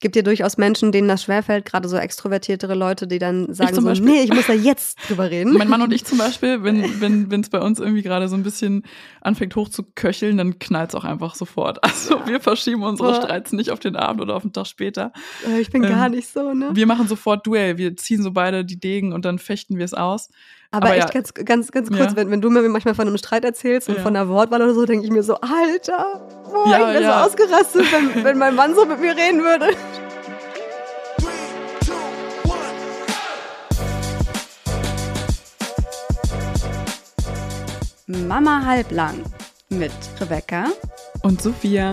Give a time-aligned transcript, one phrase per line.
[0.00, 3.82] gibt ja durchaus Menschen, denen das schwerfällt, gerade so extrovertiertere Leute, die dann sagen so,
[3.82, 5.52] Beispiel, nee, ich muss da jetzt drüber reden.
[5.52, 8.34] Mein Mann und ich zum Beispiel, wenn wenn wenn es bei uns irgendwie gerade so
[8.34, 8.84] ein bisschen
[9.20, 11.78] anfängt hochzuköcheln, dann knallt es auch einfach sofort.
[11.90, 12.26] Also ja.
[12.28, 13.22] wir verschieben unsere Boah.
[13.22, 15.12] Streits nicht auf den Abend oder auf den Tag später.
[15.46, 16.70] Äh, ich bin ähm, gar nicht so, ne?
[16.72, 17.78] Wir machen sofort Duell.
[17.78, 20.28] Wir ziehen so beide die Degen und dann fechten wir es aus.
[20.72, 21.20] Aber, Aber echt ja.
[21.20, 22.16] ganz, ganz, ganz kurz, ja.
[22.16, 24.86] wenn, wenn du mir manchmal von einem Streit erzählst und von einer Wortwahl oder so,
[24.86, 28.76] denke ich mir so, Alter, boah, ja, ich wäre so ausgerastet, wenn, wenn mein Mann
[28.76, 29.70] so mit mir reden würde.
[38.06, 39.24] Mama halblang
[39.70, 40.66] mit Rebecca
[41.22, 41.92] und Sophia.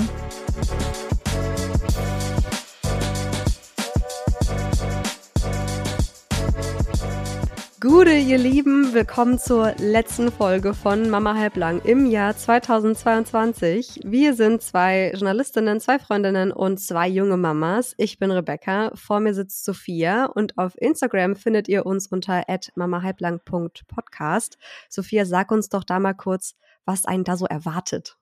[7.88, 14.02] Gute, ihr Lieben, willkommen zur letzten Folge von Mama Halblang im Jahr 2022.
[14.04, 17.96] Wir sind zwei Journalistinnen, zwei Freundinnen und zwei junge Mamas.
[17.98, 22.44] Ich bin Rebecca, vor mir sitzt Sophia und auf Instagram findet ihr uns unter
[22.76, 24.58] mamahalblang.podcast.
[24.90, 28.18] Sophia, sag uns doch da mal kurz, was einen da so erwartet.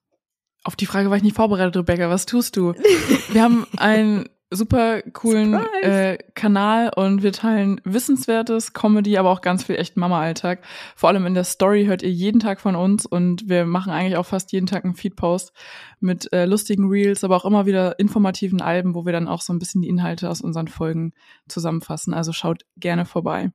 [0.63, 2.07] Auf die Frage war ich nicht vorbereitet, Rebecca.
[2.11, 2.73] Was tust du?
[3.29, 9.63] Wir haben ein super coolen äh, Kanal und wir teilen Wissenswertes, Comedy, aber auch ganz
[9.63, 10.59] viel echt Mama-Alltag.
[10.95, 14.17] Vor allem in der Story hört ihr jeden Tag von uns und wir machen eigentlich
[14.17, 15.51] auch fast jeden Tag einen Feed-Post
[15.99, 19.53] mit äh, lustigen Reels, aber auch immer wieder informativen Alben, wo wir dann auch so
[19.53, 21.13] ein bisschen die Inhalte aus unseren Folgen
[21.47, 22.13] zusammenfassen.
[22.13, 23.51] Also schaut gerne vorbei.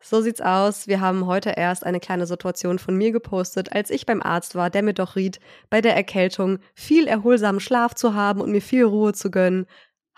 [0.00, 0.86] So sieht's aus.
[0.86, 4.70] Wir haben heute erst eine kleine Situation von mir gepostet, als ich beim Arzt war,
[4.70, 5.40] der mir doch riet,
[5.70, 9.66] bei der Erkältung viel erholsamen Schlaf zu haben und mir viel Ruhe zu gönnen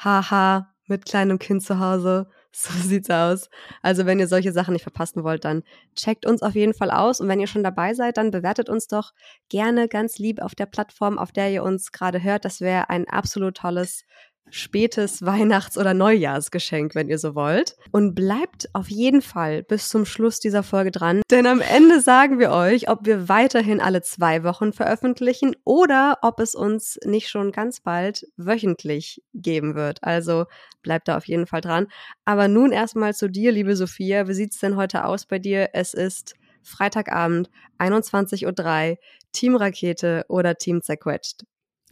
[0.05, 2.29] haha, mit kleinem Kind zu Hause.
[2.53, 3.48] So sieht's aus.
[3.81, 5.62] Also wenn ihr solche Sachen nicht verpassen wollt, dann
[5.95, 7.20] checkt uns auf jeden Fall aus.
[7.20, 9.12] Und wenn ihr schon dabei seid, dann bewertet uns doch
[9.48, 12.45] gerne ganz lieb auf der Plattform, auf der ihr uns gerade hört.
[12.45, 14.03] Das wäre ein absolut tolles
[14.51, 17.77] spätes Weihnachts- oder Neujahrsgeschenk, wenn ihr so wollt.
[17.93, 22.39] Und bleibt auf jeden Fall bis zum Schluss dieser Folge dran, denn am Ende sagen
[22.39, 27.53] wir euch, ob wir weiterhin alle zwei Wochen veröffentlichen oder ob es uns nicht schon
[27.53, 30.03] ganz bald wöchentlich geben wird.
[30.03, 30.47] Also
[30.82, 31.87] bleibt da auf jeden Fall dran.
[32.25, 34.28] Aber nun erstmal zu dir, liebe Sophia.
[34.28, 35.71] Wie sieht's denn heute aus bei dir?
[35.72, 38.97] Es ist Freitagabend, 21.03 Uhr,
[39.32, 41.44] Team Rakete oder Team Zerquetscht.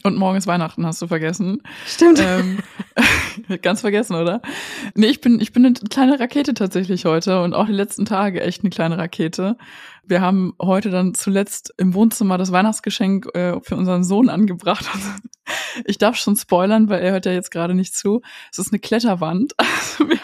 [0.03, 1.61] Und morgen ist Weihnachten, hast du vergessen.
[1.85, 2.19] Stimmt.
[2.21, 2.59] Ähm,
[3.61, 4.41] ganz vergessen, oder?
[4.95, 8.41] Nee, ich bin, ich bin eine kleine Rakete tatsächlich heute und auch die letzten Tage
[8.41, 9.57] echt eine kleine Rakete.
[10.05, 14.85] Wir haben heute dann zuletzt im Wohnzimmer das Weihnachtsgeschenk äh, für unseren Sohn angebracht.
[15.85, 18.21] ich darf schon spoilern, weil er hört ja jetzt gerade nicht zu.
[18.51, 19.53] Es ist eine Kletterwand.
[19.89, 20.19] Also wir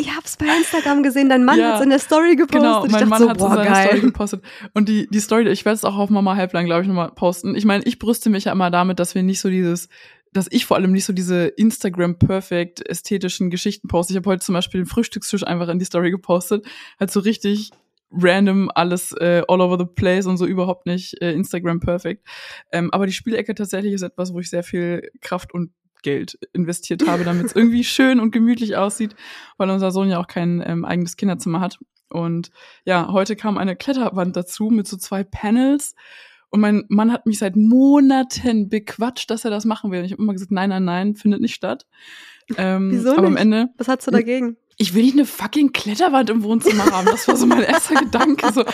[0.00, 2.62] ich hab's bei Instagram gesehen, dein Mann ja, hat's in der Story gepostet.
[2.62, 4.42] Genau, mein Mann so, hat's in seiner Story gepostet.
[4.74, 7.54] Und die, die Story, ich werde es auch auf Mama Halblang, glaube ich, nochmal posten.
[7.54, 9.88] Ich meine, ich brüste mich ja immer damit, dass wir nicht so dieses,
[10.32, 14.12] dass ich vor allem nicht so diese Instagram-perfect ästhetischen Geschichten poste.
[14.12, 16.66] Ich habe heute zum Beispiel den Frühstückstisch einfach in die Story gepostet.
[16.98, 17.70] Halt so richtig
[18.12, 22.26] random alles äh, all over the place und so überhaupt nicht äh, Instagram perfect.
[22.72, 25.70] Ähm, aber die Spielecke tatsächlich ist etwas, wo ich sehr viel Kraft und
[26.02, 29.14] Geld investiert habe, damit es irgendwie schön und gemütlich aussieht,
[29.56, 31.78] weil unser Sohn ja auch kein ähm, eigenes Kinderzimmer hat.
[32.08, 32.50] Und
[32.84, 35.94] ja, heute kam eine Kletterwand dazu mit so zwei Panels.
[36.50, 40.00] Und mein Mann hat mich seit Monaten bequatscht, dass er das machen will.
[40.00, 41.86] Und ich habe immer gesagt, nein, nein, nein, findet nicht statt.
[42.56, 43.30] Ähm, Wieso aber nicht?
[43.30, 43.68] am Ende.
[43.78, 44.56] Was hast du dagegen?
[44.80, 47.04] Ich will nicht eine fucking Kletterwand im Wohnzimmer haben.
[47.04, 48.50] Das war so mein erster Gedanke.
[48.50, 48.64] So,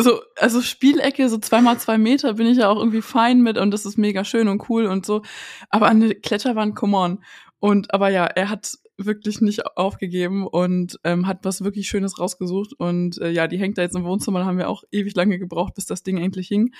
[0.00, 3.72] so, also Spielecke, so zweimal zwei Meter bin ich ja auch irgendwie fein mit und
[3.72, 5.22] das ist mega schön und cool und so.
[5.68, 7.24] Aber eine Kletterwand, come on.
[7.58, 12.72] Und aber ja, er hat wirklich nicht aufgegeben und ähm, hat was wirklich Schönes rausgesucht.
[12.78, 14.38] Und äh, ja, die hängt da jetzt im Wohnzimmer.
[14.38, 16.72] Da haben wir auch ewig lange gebraucht, bis das Ding endlich hing.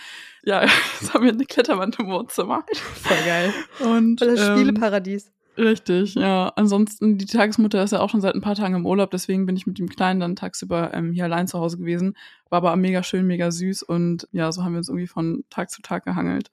[0.45, 0.63] Ja,
[1.01, 2.65] jetzt haben wir eine Kletterwand im Wohnzimmer.
[2.73, 3.53] Voll geil.
[3.81, 5.33] Und das ähm, Spieleparadies.
[5.61, 6.49] Richtig, ja.
[6.57, 9.57] Ansonsten, die Tagesmutter ist ja auch schon seit ein paar Tagen im Urlaub, deswegen bin
[9.57, 12.17] ich mit dem Kleinen dann tagsüber ähm, hier allein zu Hause gewesen.
[12.49, 15.71] War aber mega schön, mega süß und ja, so haben wir uns irgendwie von Tag
[15.71, 16.51] zu Tag gehangelt.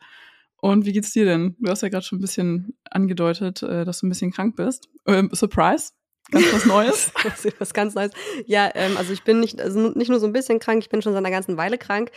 [0.60, 1.56] Und wie geht's dir denn?
[1.60, 4.90] Du hast ja gerade schon ein bisschen angedeutet, äh, dass du ein bisschen krank bist.
[5.06, 5.94] Ähm, Surprise?
[6.32, 7.12] Ganz was Neues?
[7.60, 8.12] was ganz Neues.
[8.46, 11.02] Ja, ähm, also ich bin nicht, also nicht nur so ein bisschen krank, ich bin
[11.02, 12.12] schon seit einer ganzen Weile krank.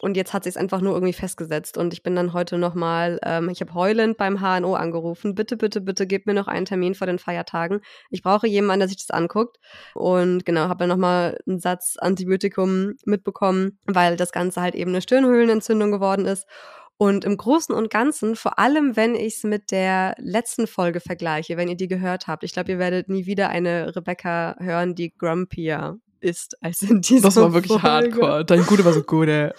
[0.00, 1.76] Und jetzt hat sich einfach nur irgendwie festgesetzt.
[1.76, 5.34] Und ich bin dann heute nochmal, ähm, ich habe heulend beim HNO angerufen.
[5.34, 7.80] Bitte, bitte, bitte, gib mir noch einen Termin vor den Feiertagen.
[8.10, 9.58] Ich brauche jemanden, der sich das anguckt.
[9.94, 15.02] Und genau, habe dann nochmal einen Satz Antibiotikum mitbekommen, weil das Ganze halt eben eine
[15.02, 16.46] Stirnhöhlenentzündung geworden ist.
[17.02, 21.56] Und im Großen und Ganzen, vor allem wenn ich es mit der letzten Folge vergleiche,
[21.56, 25.16] wenn ihr die gehört habt, ich glaube, ihr werdet nie wieder eine Rebecca hören, die
[25.16, 27.88] grumpier ist als in dieser Das war wirklich Folge.
[27.88, 28.44] hardcore.
[28.46, 29.50] Dein Gute war so gut, ey.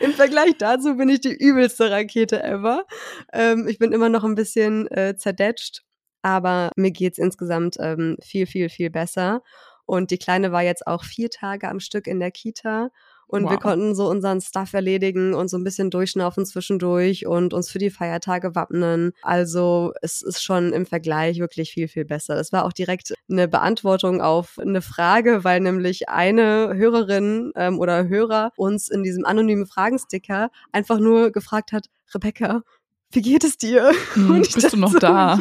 [0.00, 2.86] Im Vergleich dazu bin ich die übelste Rakete ever.
[3.30, 5.82] Ähm, ich bin immer noch ein bisschen äh, zerdetscht,
[6.22, 9.42] aber mir geht's insgesamt ähm, viel, viel, viel besser.
[9.84, 12.88] Und die Kleine war jetzt auch vier Tage am Stück in der Kita
[13.34, 13.50] und wow.
[13.50, 17.80] wir konnten so unseren Stuff erledigen und so ein bisschen durchschnaufen zwischendurch und uns für
[17.80, 19.10] die Feiertage wappnen.
[19.22, 22.38] Also es ist schon im Vergleich wirklich viel, viel besser.
[22.38, 28.06] Es war auch direkt eine Beantwortung auf eine Frage, weil nämlich eine Hörerin ähm, oder
[28.06, 32.62] Hörer uns in diesem anonymen Fragensticker einfach nur gefragt hat, Rebecca,
[33.10, 33.90] wie geht es dir?
[34.14, 35.40] Hm, bist du noch so, da?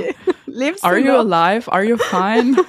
[0.54, 1.20] Lebst Are du you noch?
[1.20, 1.72] alive?
[1.72, 2.56] Are you fine?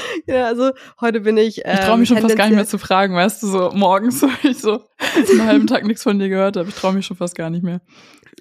[0.26, 1.62] ja, also heute bin ich.
[1.64, 4.22] Ähm, ich traue mich schon fast gar nicht mehr zu fragen, weißt du, so morgens,
[4.22, 6.68] weil ich so einen halben Tag nichts von dir gehört habe.
[6.68, 7.80] Ich traue mich schon fast gar nicht mehr.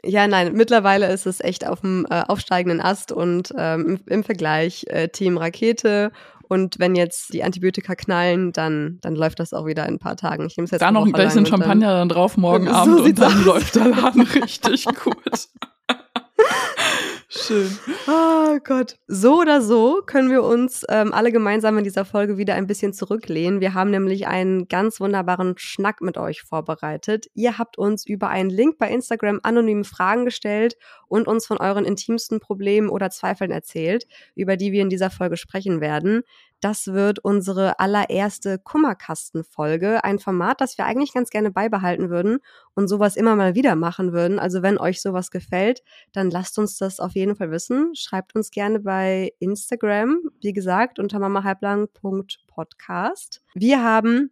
[0.03, 4.23] Ja, nein, mittlerweile ist es echt auf dem äh, aufsteigenden Ast und ähm, im, im,
[4.23, 6.11] Vergleich äh, Team Rakete.
[6.47, 10.17] Und wenn jetzt die Antibiotika knallen, dann, dann läuft das auch wieder in ein paar
[10.17, 10.47] Tagen.
[10.47, 13.19] Ich nehme es jetzt Da noch ein gleich Champagner dann drauf morgen so Abend und
[13.19, 13.45] dann aus.
[13.45, 15.47] läuft der Laden richtig gut.
[17.33, 17.79] Schön.
[18.09, 18.97] Oh Gott.
[19.07, 22.91] So oder so können wir uns ähm, alle gemeinsam in dieser Folge wieder ein bisschen
[22.91, 23.61] zurücklehnen.
[23.61, 27.27] Wir haben nämlich einen ganz wunderbaren Schnack mit euch vorbereitet.
[27.33, 30.75] Ihr habt uns über einen Link bei Instagram anonyme Fragen gestellt
[31.07, 35.37] und uns von euren intimsten Problemen oder Zweifeln erzählt, über die wir in dieser Folge
[35.37, 36.23] sprechen werden.
[36.61, 42.39] Das wird unsere allererste Kummerkastenfolge, ein Format, das wir eigentlich ganz gerne beibehalten würden
[42.75, 44.39] und sowas immer mal wieder machen würden.
[44.39, 45.81] Also wenn euch sowas gefällt,
[46.11, 47.95] dann lasst uns das auf jeden Fall wissen.
[47.95, 53.41] Schreibt uns gerne bei Instagram, wie gesagt, unter mamahalblang.podcast.
[53.55, 54.29] Wir haben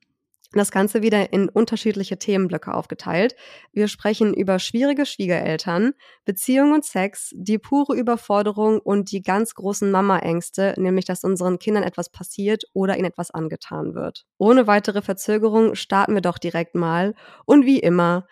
[0.53, 3.35] das Ganze wieder in unterschiedliche Themenblöcke aufgeteilt.
[3.71, 5.93] Wir sprechen über schwierige Schwiegereltern,
[6.25, 11.83] Beziehung und Sex, die pure Überforderung und die ganz großen Mama-Ängste, nämlich dass unseren Kindern
[11.83, 14.25] etwas passiert oder ihnen etwas angetan wird.
[14.37, 17.13] Ohne weitere Verzögerung starten wir doch direkt mal
[17.45, 18.25] und wie immer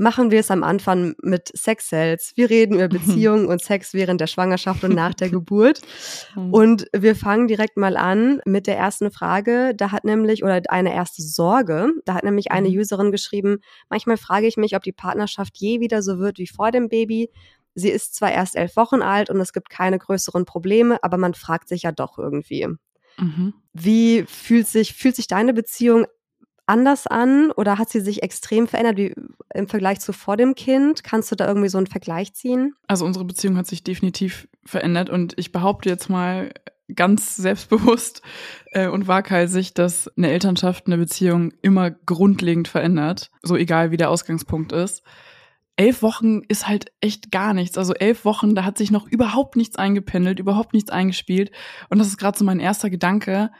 [0.00, 2.32] machen wir es am Anfang mit Sex Cells.
[2.34, 5.82] Wir reden über Beziehungen und Sex während der Schwangerschaft und nach der Geburt.
[6.34, 6.54] Mhm.
[6.54, 9.74] Und wir fangen direkt mal an mit der ersten Frage.
[9.76, 12.78] Da hat nämlich, oder eine erste Sorge, da hat nämlich eine mhm.
[12.78, 13.58] Userin geschrieben,
[13.90, 17.30] manchmal frage ich mich, ob die Partnerschaft je wieder so wird wie vor dem Baby.
[17.74, 21.34] Sie ist zwar erst elf Wochen alt und es gibt keine größeren Probleme, aber man
[21.34, 22.66] fragt sich ja doch irgendwie.
[23.18, 23.52] Mhm.
[23.74, 26.06] Wie fühlt sich, fühlt sich deine Beziehung
[26.70, 29.14] anders an oder hat sie sich extrem verändert wie
[29.52, 31.02] im Vergleich zu vor dem Kind?
[31.02, 32.74] Kannst du da irgendwie so einen Vergleich ziehen?
[32.86, 36.52] Also unsere Beziehung hat sich definitiv verändert und ich behaupte jetzt mal
[36.94, 38.22] ganz selbstbewusst
[38.72, 44.10] äh, und waghalsig, dass eine Elternschaft eine Beziehung immer grundlegend verändert, so egal wie der
[44.10, 45.02] Ausgangspunkt ist.
[45.76, 47.78] Elf Wochen ist halt echt gar nichts.
[47.78, 51.50] Also elf Wochen, da hat sich noch überhaupt nichts eingependelt, überhaupt nichts eingespielt.
[51.88, 53.50] Und das ist gerade so mein erster Gedanke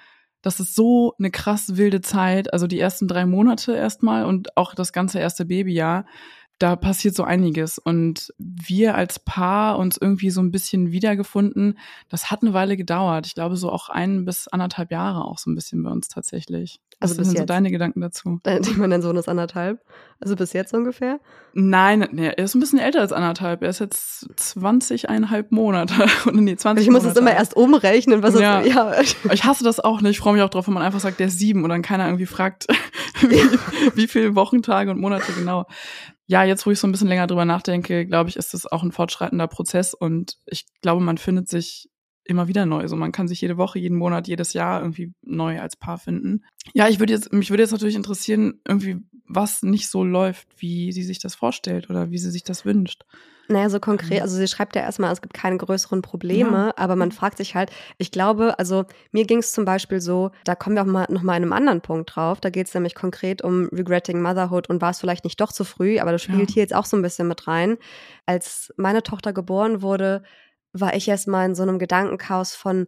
[0.42, 2.52] das ist so eine krass wilde Zeit.
[2.52, 6.06] Also die ersten drei Monate erstmal und auch das ganze erste Babyjahr.
[6.58, 7.78] Da passiert so einiges.
[7.78, 11.78] Und wir als Paar uns irgendwie so ein bisschen wiedergefunden.
[12.08, 13.26] Das hat eine Weile gedauert.
[13.26, 16.80] Ich glaube, so auch ein bis anderthalb Jahre auch so ein bisschen bei uns tatsächlich.
[17.00, 18.40] Was also sind so deine Gedanken dazu?
[18.60, 19.82] Ich meine, dein Sohn ist anderthalb.
[20.20, 21.18] Also bis jetzt ungefähr?
[21.54, 23.62] Nein, nee, er ist ein bisschen älter als anderthalb.
[23.62, 25.94] Er ist jetzt 20, eineinhalb Monate.
[26.32, 28.60] nee, 20 ich muss es immer erst umrechnen, was ja.
[28.60, 29.32] Das, ja.
[29.32, 30.12] Ich hasse das auch nicht.
[30.12, 32.04] Ich freue mich auch drauf, wenn man einfach sagt, der ist sieben und dann keiner
[32.04, 32.66] irgendwie fragt,
[33.22, 33.40] wie,
[33.94, 35.64] wie viele Wochentage und Monate genau.
[36.26, 38.82] Ja, jetzt, wo ich so ein bisschen länger drüber nachdenke, glaube ich, ist das auch
[38.82, 41.88] ein fortschreitender Prozess und ich glaube, man findet sich
[42.30, 42.86] immer wieder neu.
[42.88, 46.44] So, man kann sich jede Woche, jeden Monat, jedes Jahr irgendwie neu als Paar finden.
[46.72, 50.92] Ja, ich würde jetzt, mich würde jetzt natürlich interessieren, irgendwie, was nicht so läuft, wie
[50.92, 53.04] sie sich das vorstellt oder wie sie sich das wünscht.
[53.50, 54.22] Naja, so konkret, mhm.
[54.22, 56.72] also sie schreibt ja erstmal, es gibt keine größeren Probleme, ja.
[56.76, 60.54] aber man fragt sich halt, ich glaube, also mir ging es zum Beispiel so, da
[60.54, 62.94] kommen wir auch mal noch mal in einem anderen Punkt drauf, da geht es nämlich
[62.94, 66.50] konkret um Regretting Motherhood und war es vielleicht nicht doch zu früh, aber das spielt
[66.50, 66.54] ja.
[66.54, 67.76] hier jetzt auch so ein bisschen mit rein.
[68.24, 70.22] Als meine Tochter geboren wurde,
[70.72, 72.86] war ich erstmal in so einem Gedankenchaos von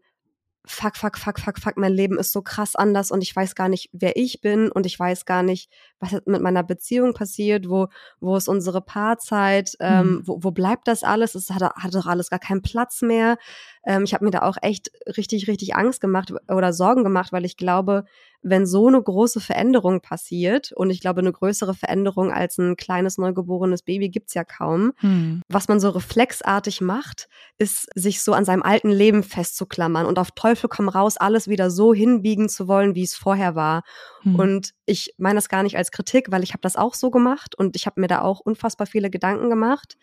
[0.64, 3.68] fuck, fuck, fuck, fuck, fuck, mein Leben ist so krass anders und ich weiß gar
[3.68, 7.88] nicht, wer ich bin und ich weiß gar nicht, was mit meiner Beziehung passiert, wo,
[8.20, 10.22] wo ist unsere Paarzeit, ähm, mhm.
[10.24, 11.34] wo, wo bleibt das alles?
[11.34, 13.38] Es hat, hat doch alles gar keinen Platz mehr.
[13.84, 17.44] Ähm, ich habe mir da auch echt richtig, richtig Angst gemacht oder Sorgen gemacht, weil
[17.44, 18.04] ich glaube,
[18.42, 23.16] wenn so eine große Veränderung passiert, und ich glaube, eine größere Veränderung als ein kleines
[23.16, 25.42] neugeborenes Baby gibt's ja kaum, hm.
[25.48, 30.32] was man so reflexartig macht, ist, sich so an seinem alten Leben festzuklammern und auf
[30.32, 33.82] Teufel komm raus, alles wieder so hinbiegen zu wollen, wie es vorher war.
[34.22, 34.34] Hm.
[34.36, 37.54] Und ich meine das gar nicht als Kritik, weil ich habe das auch so gemacht
[37.56, 39.96] und ich habe mir da auch unfassbar viele Gedanken gemacht.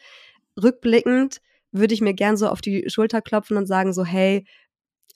[0.61, 1.41] Rückblickend
[1.71, 4.45] würde ich mir gern so auf die Schulter klopfen und sagen so, hey,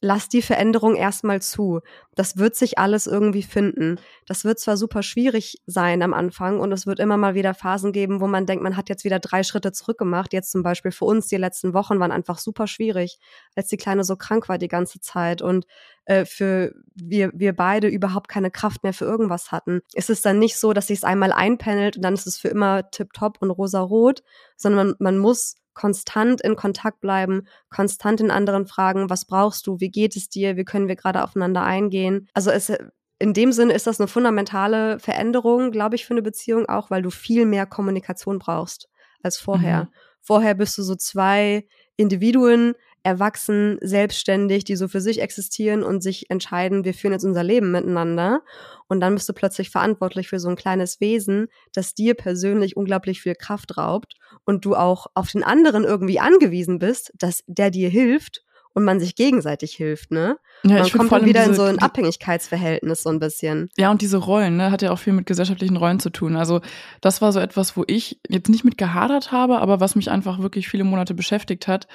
[0.03, 1.79] lass die Veränderung erstmal zu.
[2.13, 3.99] Das wird sich alles irgendwie finden.
[4.27, 7.93] Das wird zwar super schwierig sein am Anfang und es wird immer mal wieder Phasen
[7.93, 10.33] geben, wo man denkt, man hat jetzt wieder drei Schritte zurückgemacht.
[10.33, 13.17] Jetzt zum Beispiel für uns die letzten Wochen waren einfach super schwierig,
[13.55, 15.65] als die Kleine so krank war die ganze Zeit und
[16.03, 19.79] äh, für wir, wir beide überhaupt keine Kraft mehr für irgendwas hatten.
[19.93, 22.49] Es ist dann nicht so, dass sich es einmal einpendelt und dann ist es für
[22.49, 24.21] immer tipptopp und rosarot,
[24.57, 29.79] sondern man, man muss konstant in Kontakt bleiben, konstant in anderen fragen, was brauchst du,
[29.79, 32.27] wie geht es dir, wie können wir gerade aufeinander eingehen.
[32.33, 32.71] Also es,
[33.19, 37.01] in dem Sinne ist das eine fundamentale Veränderung, glaube ich, für eine Beziehung auch, weil
[37.01, 38.89] du viel mehr Kommunikation brauchst
[39.21, 39.85] als vorher.
[39.85, 39.89] Mhm.
[40.21, 41.65] Vorher bist du so zwei
[41.95, 47.43] Individuen, erwachsen, selbstständig, die so für sich existieren und sich entscheiden, wir führen jetzt unser
[47.43, 48.41] Leben miteinander.
[48.87, 53.21] Und dann bist du plötzlich verantwortlich für so ein kleines Wesen, das dir persönlich unglaublich
[53.21, 57.89] viel Kraft raubt und du auch auf den anderen irgendwie angewiesen bist, dass der dir
[57.89, 60.37] hilft und man sich gegenseitig hilft, ne?
[60.63, 63.69] Ja, man kommt dann wieder diese, in so ein Abhängigkeitsverhältnis so ein bisschen.
[63.77, 66.35] Ja, und diese Rollen, ne, hat ja auch viel mit gesellschaftlichen Rollen zu tun.
[66.35, 66.61] Also
[67.01, 70.39] das war so etwas, wo ich jetzt nicht mit gehadert habe, aber was mich einfach
[70.39, 71.87] wirklich viele Monate beschäftigt hat.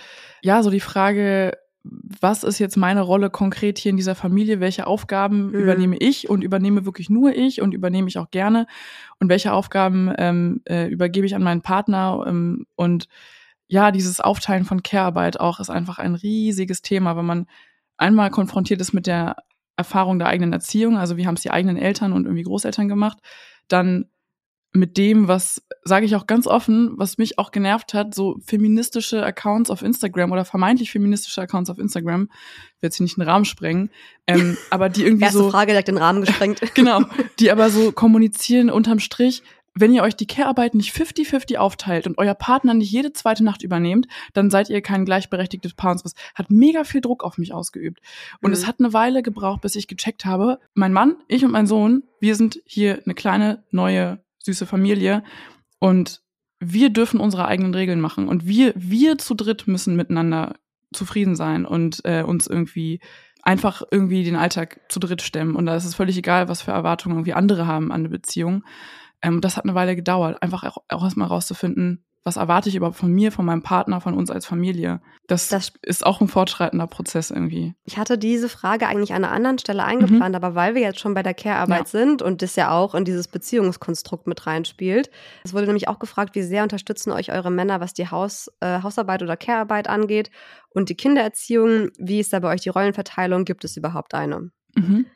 [0.42, 1.58] Ja, so die Frage,
[2.20, 4.60] was ist jetzt meine Rolle konkret hier in dieser Familie?
[4.60, 5.54] Welche Aufgaben mhm.
[5.54, 8.66] übernehme ich und übernehme wirklich nur ich und übernehme ich auch gerne?
[9.18, 12.24] Und welche Aufgaben ähm, äh, übergebe ich an meinen Partner?
[12.26, 13.08] Ähm, und
[13.68, 17.46] ja, dieses Aufteilen von Care-Arbeit auch ist einfach ein riesiges Thema, wenn man
[17.96, 19.36] einmal konfrontiert ist mit der
[19.76, 23.18] Erfahrung der eigenen Erziehung, also wie haben es die eigenen Eltern und irgendwie Großeltern gemacht,
[23.68, 24.06] dann
[24.72, 29.24] mit dem, was, sage ich auch ganz offen, was mich auch genervt hat, so feministische
[29.24, 33.28] Accounts auf Instagram oder vermeintlich feministische Accounts auf Instagram, ich will jetzt hier nicht einen
[33.28, 33.90] Rahmen sprengen,
[34.26, 35.50] ähm, aber die irgendwie Erste so.
[35.50, 36.60] Frage direkt den Rahmen gesprengt.
[36.74, 37.02] genau,
[37.38, 39.42] die aber so kommunizieren unterm Strich,
[39.80, 43.62] wenn ihr euch die Care-Arbeit nicht 50-50 aufteilt und euer Partner nicht jede zweite Nacht
[43.62, 45.92] übernehmt, dann seid ihr kein gleichberechtigtes Paar.
[45.92, 48.00] Und das hat mega viel Druck auf mich ausgeübt.
[48.40, 48.54] Und mhm.
[48.54, 52.02] es hat eine Weile gebraucht, bis ich gecheckt habe, mein Mann, ich und mein Sohn,
[52.20, 55.22] wir sind hier eine kleine, neue, süße Familie
[55.78, 56.22] und
[56.60, 60.56] wir dürfen unsere eigenen Regeln machen und wir, wir zu dritt müssen miteinander
[60.92, 63.00] zufrieden sein und äh, uns irgendwie
[63.42, 65.54] einfach irgendwie den Alltag zu dritt stemmen.
[65.54, 68.64] Und da ist es völlig egal, was für Erwartungen irgendwie andere haben an eine Beziehung.
[69.22, 73.10] Ähm, das hat eine Weile gedauert, einfach auch, erstmal rauszufinden, was erwarte ich überhaupt von
[73.10, 75.00] mir, von meinem Partner, von uns als Familie.
[75.28, 77.74] Das, das, ist auch ein fortschreitender Prozess irgendwie.
[77.84, 80.34] Ich hatte diese Frage eigentlich an einer anderen Stelle eingeplant, mhm.
[80.34, 81.86] aber weil wir jetzt schon bei der Care-Arbeit ja.
[81.86, 85.10] sind und das ja auch in dieses Beziehungskonstrukt mit reinspielt,
[85.42, 88.82] es wurde nämlich auch gefragt, wie sehr unterstützen euch eure Männer, was die Haus, äh,
[88.82, 90.30] Hausarbeit oder Care-Arbeit angeht
[90.68, 91.88] und die Kindererziehung.
[91.98, 93.46] Wie ist da bei euch die Rollenverteilung?
[93.46, 94.50] Gibt es überhaupt eine?
[94.74, 95.06] Mhm.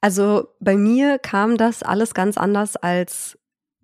[0.00, 3.38] Also bei mir kam das alles ganz anders als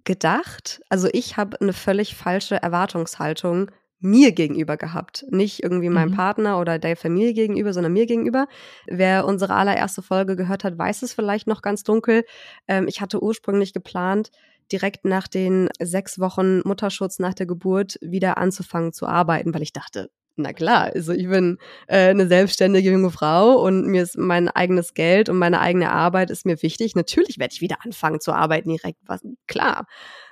[0.04, 0.80] gedacht.
[0.88, 5.26] Also ich habe eine völlig falsche Erwartungshaltung mir gegenüber gehabt.
[5.30, 6.16] Nicht irgendwie meinem mhm.
[6.16, 8.46] Partner oder der Familie gegenüber, sondern mir gegenüber.
[8.86, 12.24] Wer unsere allererste Folge gehört hat, weiß es vielleicht noch ganz dunkel.
[12.66, 14.30] Ähm, ich hatte ursprünglich geplant,
[14.72, 19.72] direkt nach den sechs Wochen Mutterschutz nach der Geburt wieder anzufangen zu arbeiten, weil ich
[19.72, 20.10] dachte,
[20.42, 24.94] na klar, also ich bin äh, eine selbstständige junge Frau und mir ist mein eigenes
[24.94, 26.94] Geld und meine eigene Arbeit ist mir wichtig.
[26.94, 29.86] Natürlich werde ich wieder anfangen zu arbeiten direkt, was klar.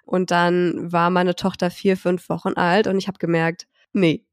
[0.04, 4.24] Und dann war meine Tochter vier, fünf Wochen alt und ich habe gemerkt, nee,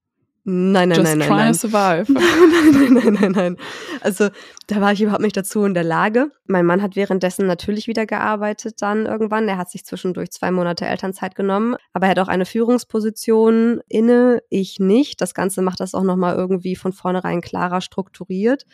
[0.47, 1.27] Nein, nein, Just nein, nein.
[1.27, 1.53] Trying nein.
[1.53, 2.05] to survive.
[2.13, 3.57] nein, nein, nein, nein, nein.
[4.01, 4.29] Also
[4.67, 6.29] da war ich überhaupt nicht dazu in der Lage.
[6.45, 9.47] Mein Mann hat währenddessen natürlich wieder gearbeitet dann irgendwann.
[9.47, 14.43] Er hat sich zwischendurch zwei Monate Elternzeit genommen, aber er hat auch eine Führungsposition inne,
[14.49, 15.19] ich nicht.
[15.19, 18.65] Das Ganze macht das auch nochmal irgendwie von vornherein klarer strukturiert.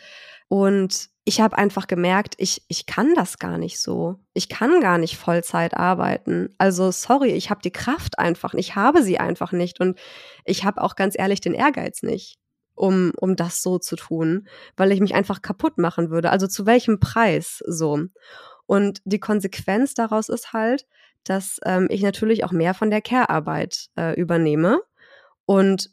[0.48, 4.16] Und ich habe einfach gemerkt, ich, ich kann das gar nicht so.
[4.34, 6.48] Ich kann gar nicht Vollzeit arbeiten.
[6.58, 9.98] Also sorry, ich habe die Kraft einfach nicht, ich habe sie einfach nicht und
[10.44, 12.38] ich habe auch ganz ehrlich den Ehrgeiz nicht,
[12.74, 16.30] um, um das so zu tun, weil ich mich einfach kaputt machen würde.
[16.30, 18.00] Also zu welchem Preis so?
[18.66, 20.86] Und die Konsequenz daraus ist halt,
[21.24, 24.80] dass ähm, ich natürlich auch mehr von der Care-Arbeit äh, übernehme.
[25.46, 25.90] Und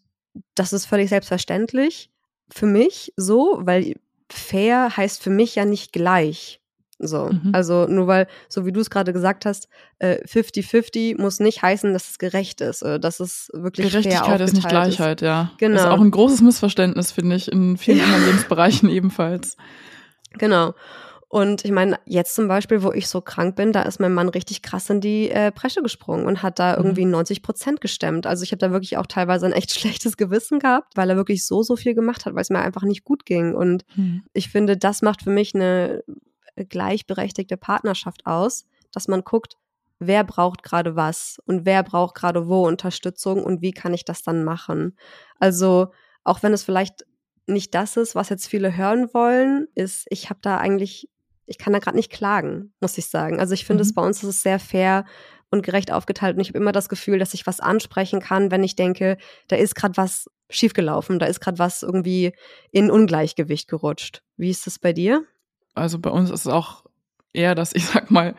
[0.55, 2.11] das ist völlig selbstverständlich
[2.51, 3.95] für mich so, weil
[4.31, 6.59] fair heißt für mich ja nicht gleich.
[7.01, 7.51] So, mhm.
[7.53, 9.69] also nur weil, so wie du es gerade gesagt hast,
[10.01, 14.53] 50-50 äh, muss nicht heißen, dass es gerecht ist, äh, dass es wirklich Gerechtigkeit ist
[14.53, 15.25] nicht Gleichheit, ist.
[15.25, 15.51] ja.
[15.59, 15.75] Genau.
[15.75, 19.55] Das ist auch ein großes Missverständnis, finde ich, in vielen anderen Lebensbereichen ebenfalls.
[20.33, 20.73] Genau.
[21.31, 24.29] Und ich meine, jetzt zum Beispiel, wo ich so krank bin, da ist mein Mann
[24.29, 27.11] richtig krass in die äh, Presche gesprungen und hat da irgendwie mhm.
[27.11, 28.25] 90 Prozent gestemmt.
[28.25, 31.45] Also ich habe da wirklich auch teilweise ein echt schlechtes Gewissen gehabt, weil er wirklich
[31.45, 33.53] so, so viel gemacht hat, weil es mir einfach nicht gut ging.
[33.53, 34.23] Und mhm.
[34.33, 36.03] ich finde, das macht für mich eine
[36.55, 39.55] gleichberechtigte Partnerschaft aus, dass man guckt,
[39.99, 44.23] wer braucht gerade was und wer braucht gerade wo Unterstützung und wie kann ich das
[44.23, 44.97] dann machen.
[45.39, 45.91] Also
[46.23, 47.05] auch wenn es vielleicht
[47.47, 51.09] nicht das ist, was jetzt viele hören wollen, ist, ich habe da eigentlich,
[51.49, 53.39] ich kann da gerade nicht klagen, muss ich sagen.
[53.39, 53.89] Also ich finde mhm.
[53.89, 55.05] es bei uns ist es sehr fair
[55.49, 58.63] und gerecht aufgeteilt und ich habe immer das Gefühl, dass ich was ansprechen kann, wenn
[58.63, 62.33] ich denke, da ist gerade was schiefgelaufen, da ist gerade was irgendwie
[62.71, 64.21] in Ungleichgewicht gerutscht.
[64.37, 65.23] Wie ist das bei dir?
[65.73, 66.83] Also bei uns ist es auch
[67.33, 68.35] eher das, ich sag mal,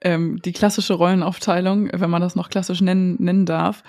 [0.00, 3.82] ähm, die klassische Rollenaufteilung, wenn man das noch klassisch nennen, nennen darf,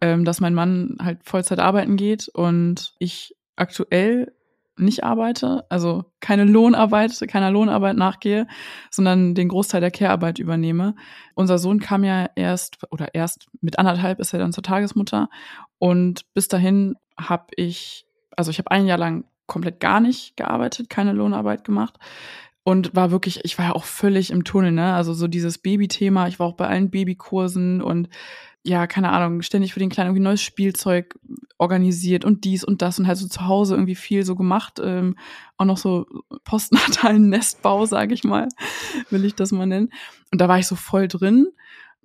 [0.00, 4.32] ähm, dass mein Mann halt Vollzeit arbeiten geht und ich aktuell
[4.78, 8.46] nicht arbeite, also keine Lohnarbeit, keiner Lohnarbeit nachgehe,
[8.90, 10.94] sondern den Großteil der Care-Arbeit übernehme.
[11.34, 15.28] Unser Sohn kam ja erst oder erst mit anderthalb ist er dann zur Tagesmutter
[15.78, 18.06] und bis dahin habe ich,
[18.36, 21.98] also ich habe ein Jahr lang komplett gar nicht gearbeitet, keine Lohnarbeit gemacht
[22.68, 24.92] und war wirklich, ich war ja auch völlig im Tunnel, ne?
[24.92, 28.10] Also so dieses Babythema, ich war auch bei allen Babykursen und
[28.68, 31.18] ja, keine Ahnung, ständig für den Kleinen irgendwie neues Spielzeug
[31.56, 34.80] organisiert und dies und das und halt so zu Hause irgendwie viel so gemacht.
[34.82, 35.16] Ähm,
[35.56, 36.06] auch noch so
[36.44, 38.48] postnatalen Nestbau, sage ich mal,
[39.10, 39.90] will ich das mal nennen.
[40.30, 41.48] Und da war ich so voll drin.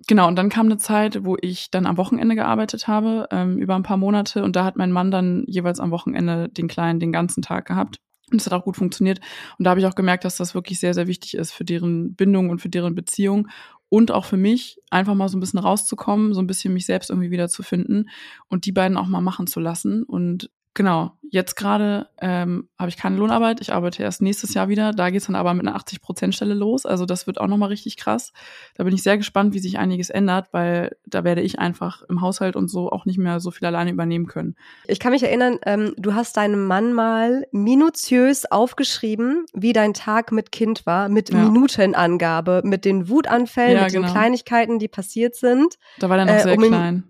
[0.06, 3.76] Genau, und dann kam eine Zeit, wo ich dann am Wochenende gearbeitet habe, ähm, über
[3.76, 4.42] ein paar Monate.
[4.42, 8.00] Und da hat mein Mann dann jeweils am Wochenende den Kleinen den ganzen Tag gehabt.
[8.30, 9.20] Und es hat auch gut funktioniert.
[9.58, 12.14] Und da habe ich auch gemerkt, dass das wirklich sehr, sehr wichtig ist für deren
[12.14, 13.48] Bindung und für deren Beziehung
[13.94, 17.10] und auch für mich, einfach mal so ein bisschen rauszukommen, so ein bisschen mich selbst
[17.10, 18.10] irgendwie wiederzufinden
[18.48, 20.02] und die beiden auch mal machen zu lassen.
[20.02, 23.60] Und Genau, jetzt gerade ähm, habe ich keine Lohnarbeit.
[23.60, 24.90] Ich arbeite erst nächstes Jahr wieder.
[24.90, 26.84] Da geht's dann aber mit einer 80-Prozent-Stelle los.
[26.84, 28.32] Also das wird auch nochmal richtig krass.
[28.74, 32.20] Da bin ich sehr gespannt, wie sich einiges ändert, weil da werde ich einfach im
[32.20, 34.56] Haushalt und so auch nicht mehr so viel alleine übernehmen können.
[34.88, 40.32] Ich kann mich erinnern, ähm, du hast deinem Mann mal minutiös aufgeschrieben, wie dein Tag
[40.32, 41.38] mit Kind war, mit ja.
[41.38, 44.08] Minutenangabe, mit den Wutanfällen, ja, mit genau.
[44.08, 45.78] den Kleinigkeiten, die passiert sind.
[45.98, 47.04] Da war er noch äh, sehr um klein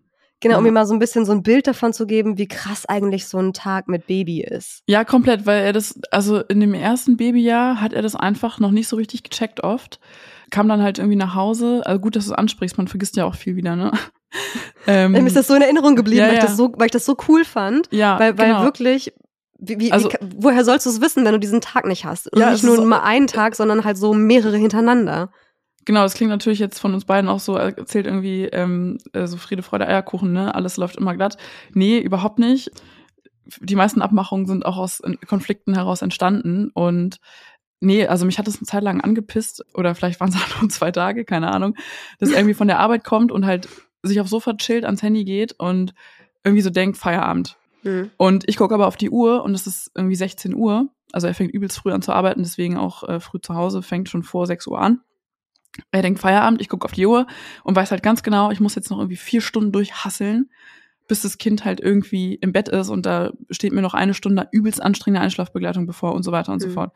[0.44, 2.84] Genau, um mir mal so ein bisschen so ein Bild davon zu geben, wie krass
[2.84, 4.82] eigentlich so ein Tag mit Baby ist.
[4.86, 8.70] Ja, komplett, weil er das, also in dem ersten Babyjahr hat er das einfach noch
[8.70, 10.00] nicht so richtig gecheckt oft.
[10.50, 13.24] Kam dann halt irgendwie nach Hause, also gut, dass du es ansprichst, man vergisst ja
[13.24, 13.92] auch viel wieder, ne?
[14.86, 16.92] ähm, Mir ist das so in Erinnerung geblieben, ja, weil, ich das so, weil ich
[16.92, 17.88] das so cool fand.
[17.90, 18.64] Ja, weil, weil genau.
[18.64, 19.14] wirklich,
[19.58, 22.30] wie, wie, also, wie, woher sollst du es wissen, wenn du diesen Tag nicht hast?
[22.30, 25.30] Und ja, nicht nur mal einen Tag, sondern halt so mehrere hintereinander.
[25.84, 29.36] Genau, das klingt natürlich jetzt von uns beiden auch so, erzählt irgendwie ähm, äh, so
[29.36, 30.54] Friede, Freude, Eierkuchen, ne?
[30.54, 31.36] Alles läuft immer glatt.
[31.72, 32.70] Nee, überhaupt nicht.
[33.60, 37.18] Die meisten Abmachungen sind auch aus Konflikten heraus entstanden und
[37.80, 40.70] Nee, also mich hat es eine Zeit lang angepisst, oder vielleicht waren es auch nur
[40.70, 41.76] zwei Tage, keine Ahnung,
[42.18, 43.68] dass er irgendwie von der Arbeit kommt und halt
[44.02, 45.92] sich aufs Sofa chillt, ans Handy geht und
[46.44, 47.56] irgendwie so denkt, Feierabend.
[47.82, 48.10] Mhm.
[48.16, 50.88] Und ich gucke aber auf die Uhr und es ist irgendwie 16 Uhr.
[51.12, 54.08] Also er fängt übelst früh an zu arbeiten, deswegen auch äh, früh zu Hause, fängt
[54.08, 55.00] schon vor 6 Uhr an.
[55.90, 57.26] Er denkt Feierabend, ich gucke auf die Uhr
[57.64, 60.50] und weiß halt ganz genau, ich muss jetzt noch irgendwie vier Stunden durchhasseln,
[61.08, 64.48] bis das Kind halt irgendwie im Bett ist und da steht mir noch eine Stunde
[64.52, 66.68] übelst anstrengende Einschlafbegleitung bevor und so weiter und mhm.
[66.68, 66.92] so fort.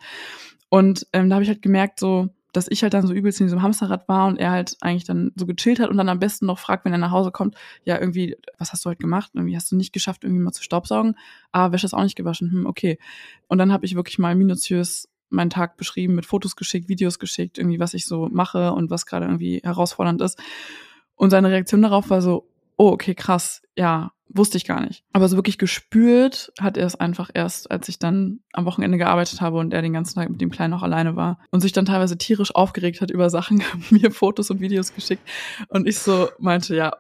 [0.69, 3.47] Und ähm, da habe ich halt gemerkt, so, dass ich halt dann so übelst in
[3.47, 6.47] diesem Hamsterrad war und er halt eigentlich dann so gechillt hat und dann am besten
[6.47, 9.31] noch fragt, wenn er nach Hause kommt, ja, irgendwie, was hast du heute gemacht?
[9.35, 11.17] Irgendwie hast du nicht geschafft, irgendwie mal zu staubsaugen.
[11.53, 12.51] Ah, Wäsche ist auch nicht gewaschen.
[12.51, 12.99] Hm, okay.
[13.49, 17.59] Und dann habe ich wirklich mal minutiös meinen Tag beschrieben, mit Fotos geschickt, Videos geschickt,
[17.59, 20.39] irgendwie, was ich so mache und was gerade irgendwie herausfordernd ist.
[21.15, 25.05] Und seine Reaktion darauf war so, oh, okay, krass, ja, wusste ich gar nicht.
[25.13, 29.41] Aber so wirklich gespürt hat er es einfach erst, als ich dann am Wochenende gearbeitet
[29.41, 31.87] habe und er den ganzen Tag mit dem Kleinen auch alleine war und sich dann
[31.87, 35.23] teilweise tierisch aufgeregt hat über Sachen, mir Fotos und Videos geschickt
[35.69, 36.93] und ich so meinte, ja,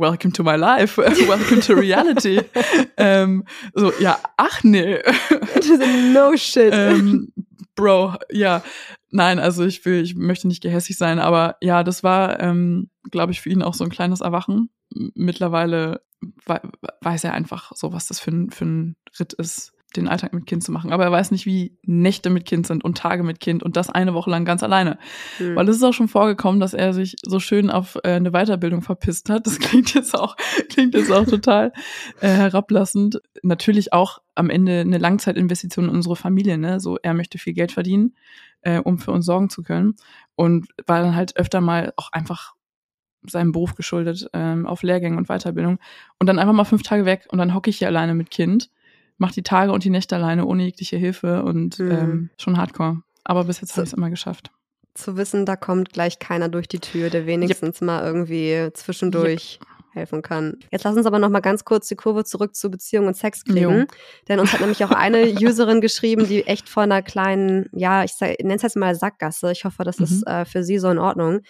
[0.00, 0.96] welcome to my life,
[1.28, 2.40] welcome to reality.
[2.96, 4.98] ähm, so, ja, ach nee.
[6.12, 6.72] no shit.
[6.72, 7.32] ähm,
[7.74, 8.62] Bro, ja.
[9.10, 13.32] Nein, also ich will, ich möchte nicht gehässig sein, aber ja, das war, ähm, glaube
[13.32, 14.70] ich, für ihn auch so ein kleines Erwachen.
[14.90, 16.02] Mittlerweile
[17.00, 20.46] weiß er einfach so, was das für ein, für ein Ritt ist, den Alltag mit
[20.46, 20.92] Kind zu machen.
[20.92, 23.90] Aber er weiß nicht, wie Nächte mit Kind sind und Tage mit Kind und das
[23.90, 24.98] eine Woche lang ganz alleine.
[25.38, 25.56] Mhm.
[25.56, 28.82] Weil es ist auch schon vorgekommen, dass er sich so schön auf äh, eine Weiterbildung
[28.82, 29.46] verpisst hat.
[29.46, 30.36] Das klingt jetzt auch,
[30.68, 31.72] klingt jetzt auch total
[32.20, 33.20] äh, herablassend.
[33.42, 36.58] Natürlich auch am Ende eine Langzeitinvestition in unsere Familie.
[36.58, 36.80] Ne?
[36.80, 38.14] So, er möchte viel Geld verdienen,
[38.62, 39.96] äh, um für uns sorgen zu können.
[40.36, 42.54] Und war dann halt öfter mal auch einfach
[43.22, 45.78] seinem Beruf geschuldet, ähm, auf Lehrgänge und Weiterbildung.
[46.18, 48.70] Und dann einfach mal fünf Tage weg und dann hocke ich hier alleine mit Kind
[49.20, 51.90] mache die Tage und die Nächte alleine ohne jegliche Hilfe und mhm.
[51.90, 53.02] ähm, schon hardcore.
[53.22, 54.50] Aber bis jetzt so, habe ich es immer geschafft.
[54.94, 57.86] Zu wissen, da kommt gleich keiner durch die Tür, der wenigstens yep.
[57.86, 59.68] mal irgendwie zwischendurch yep.
[59.92, 60.56] helfen kann.
[60.72, 63.44] Jetzt lass uns aber noch mal ganz kurz die Kurve zurück zu Beziehung und Sex
[63.44, 63.86] kriegen.
[64.28, 68.12] Denn uns hat nämlich auch eine Userin geschrieben, die echt vor einer kleinen, ja, ich
[68.20, 69.52] nenne es jetzt mal Sackgasse.
[69.52, 70.04] Ich hoffe, das mhm.
[70.04, 71.40] ist äh, für sie so in Ordnung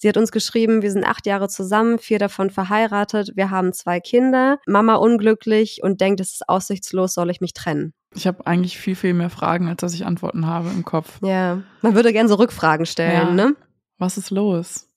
[0.00, 3.98] Sie hat uns geschrieben, wir sind acht Jahre zusammen, vier davon verheiratet, wir haben zwei
[3.98, 7.92] Kinder, Mama unglücklich und denkt, es ist aussichtslos, soll ich mich trennen.
[8.14, 11.18] Ich habe eigentlich viel, viel mehr Fragen, als dass ich Antworten habe im Kopf.
[11.22, 13.46] Ja, man würde gerne so Rückfragen stellen, ja.
[13.48, 13.56] ne?
[13.98, 14.88] Was ist los?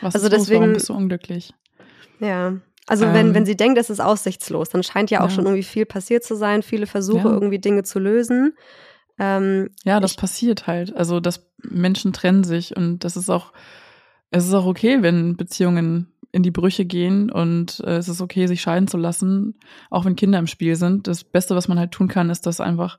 [0.00, 0.40] Was also ist los?
[0.42, 1.52] Deswegen, Warum bist du unglücklich?
[2.18, 2.54] Ja,
[2.86, 5.30] also ähm, wenn, wenn sie denkt, es ist aussichtslos, dann scheint ja auch ja.
[5.30, 7.34] schon irgendwie viel passiert zu sein, viele Versuche, ja.
[7.34, 8.56] irgendwie Dinge zu lösen.
[9.18, 10.94] Ähm, ja, das ich, passiert halt.
[10.94, 13.52] Also, dass Menschen trennen sich und das ist auch,
[14.30, 18.46] es ist auch okay, wenn Beziehungen in die Brüche gehen und äh, es ist okay,
[18.46, 19.58] sich scheiden zu lassen,
[19.90, 21.06] auch wenn Kinder im Spiel sind.
[21.06, 22.98] Das Beste, was man halt tun kann, ist das einfach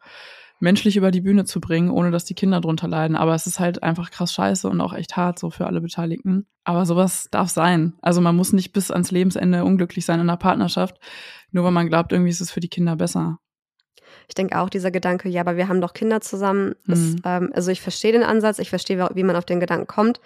[0.59, 3.15] menschlich über die Bühne zu bringen, ohne dass die Kinder drunter leiden.
[3.15, 6.47] Aber es ist halt einfach krass scheiße und auch echt hart so für alle Beteiligten.
[6.63, 7.93] Aber sowas darf sein.
[8.01, 10.97] Also man muss nicht bis ans Lebensende unglücklich sein in einer Partnerschaft,
[11.51, 13.37] nur weil man glaubt, irgendwie ist es für die Kinder besser.
[14.27, 16.75] Ich denke auch dieser Gedanke, ja, aber wir haben doch Kinder zusammen.
[16.85, 16.93] Mhm.
[16.93, 20.19] Ist, ähm, also ich verstehe den Ansatz, ich verstehe, wie man auf den Gedanken kommt.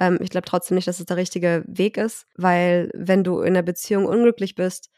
[0.00, 3.48] Ähm, ich glaube trotzdem nicht, dass es der richtige Weg ist, weil wenn du in
[3.48, 4.90] einer Beziehung unglücklich bist,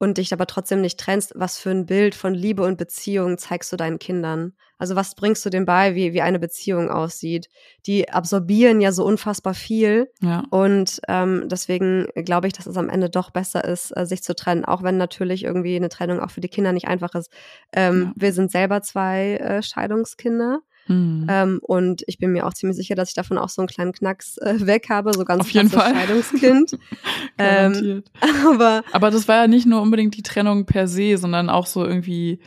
[0.00, 3.70] und dich aber trotzdem nicht trennst, was für ein Bild von Liebe und Beziehung zeigst
[3.70, 4.54] du deinen Kindern?
[4.78, 7.48] Also was bringst du denen bei, wie, wie eine Beziehung aussieht?
[7.84, 10.10] Die absorbieren ja so unfassbar viel.
[10.22, 10.42] Ja.
[10.48, 14.34] Und ähm, deswegen glaube ich, dass es am Ende doch besser ist, äh, sich zu
[14.34, 17.30] trennen, auch wenn natürlich irgendwie eine Trennung auch für die Kinder nicht einfach ist.
[17.74, 18.12] Ähm, ja.
[18.16, 20.60] Wir sind selber zwei äh, Scheidungskinder.
[20.90, 21.26] Mhm.
[21.30, 23.92] Ähm, und ich bin mir auch ziemlich sicher, dass ich davon auch so einen kleinen
[23.92, 25.94] Knacks äh, weg habe, so ganz Auf jeden Fall.
[25.94, 26.78] Scheidungskind.
[27.38, 28.02] ähm,
[28.52, 31.86] aber, aber das war ja nicht nur unbedingt die Trennung per se, sondern auch so
[31.86, 32.40] irgendwie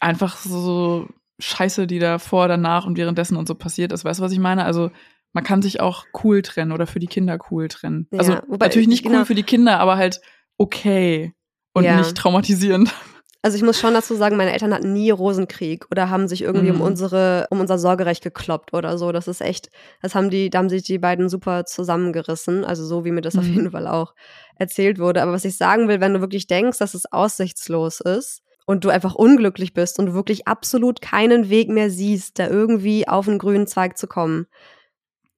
[0.00, 1.08] einfach so
[1.40, 4.04] Scheiße, die da vor, danach und währenddessen und so passiert ist.
[4.04, 4.64] Weißt du, was ich meine?
[4.64, 4.92] Also
[5.32, 8.06] man kann sich auch cool trennen oder für die Kinder cool trennen.
[8.12, 9.18] Ja, also natürlich nicht genau.
[9.18, 10.20] cool für die Kinder, aber halt
[10.58, 11.34] okay
[11.72, 11.96] und ja.
[11.96, 12.94] nicht traumatisierend.
[13.40, 16.72] Also ich muss schon dazu sagen, meine Eltern hatten nie Rosenkrieg oder haben sich irgendwie
[16.72, 16.80] mhm.
[16.80, 19.12] um unsere, um unser Sorgerecht gekloppt oder so.
[19.12, 19.70] Das ist echt,
[20.02, 22.64] das haben die, da haben sich die beiden super zusammengerissen.
[22.64, 23.40] Also so wie mir das mhm.
[23.40, 24.14] auf jeden Fall auch
[24.56, 25.22] erzählt wurde.
[25.22, 28.88] Aber was ich sagen will, wenn du wirklich denkst, dass es aussichtslos ist und du
[28.88, 33.38] einfach unglücklich bist und du wirklich absolut keinen Weg mehr siehst, da irgendwie auf einen
[33.38, 34.46] grünen Zweig zu kommen,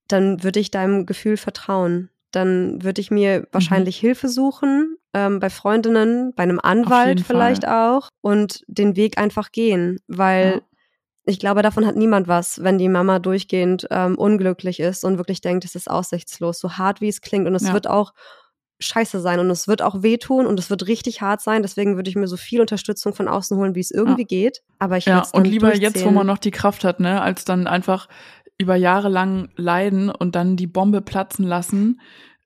[0.08, 3.46] dann würde ich deinem Gefühl vertrauen dann würde ich mir mhm.
[3.52, 4.06] wahrscheinlich mhm.
[4.06, 7.96] Hilfe suchen, ähm, bei Freundinnen, bei einem Anwalt vielleicht Fall.
[7.96, 10.60] auch und den Weg einfach gehen, weil ja.
[11.24, 15.40] ich glaube, davon hat niemand was, wenn die Mama durchgehend ähm, unglücklich ist und wirklich
[15.40, 17.72] denkt, es ist aussichtslos, so hart wie es klingt und es ja.
[17.72, 18.12] wird auch
[18.80, 21.62] scheiße sein und es wird auch wehtun und es wird richtig hart sein.
[21.62, 24.26] Deswegen würde ich mir so viel Unterstützung von außen holen, wie es irgendwie ja.
[24.26, 24.62] geht.
[24.78, 27.66] Aber ich ja und lieber jetzt, wo man noch die Kraft hat, ne, als dann
[27.66, 28.08] einfach
[28.60, 32.00] über Jahre lang leiden und dann die Bombe platzen lassen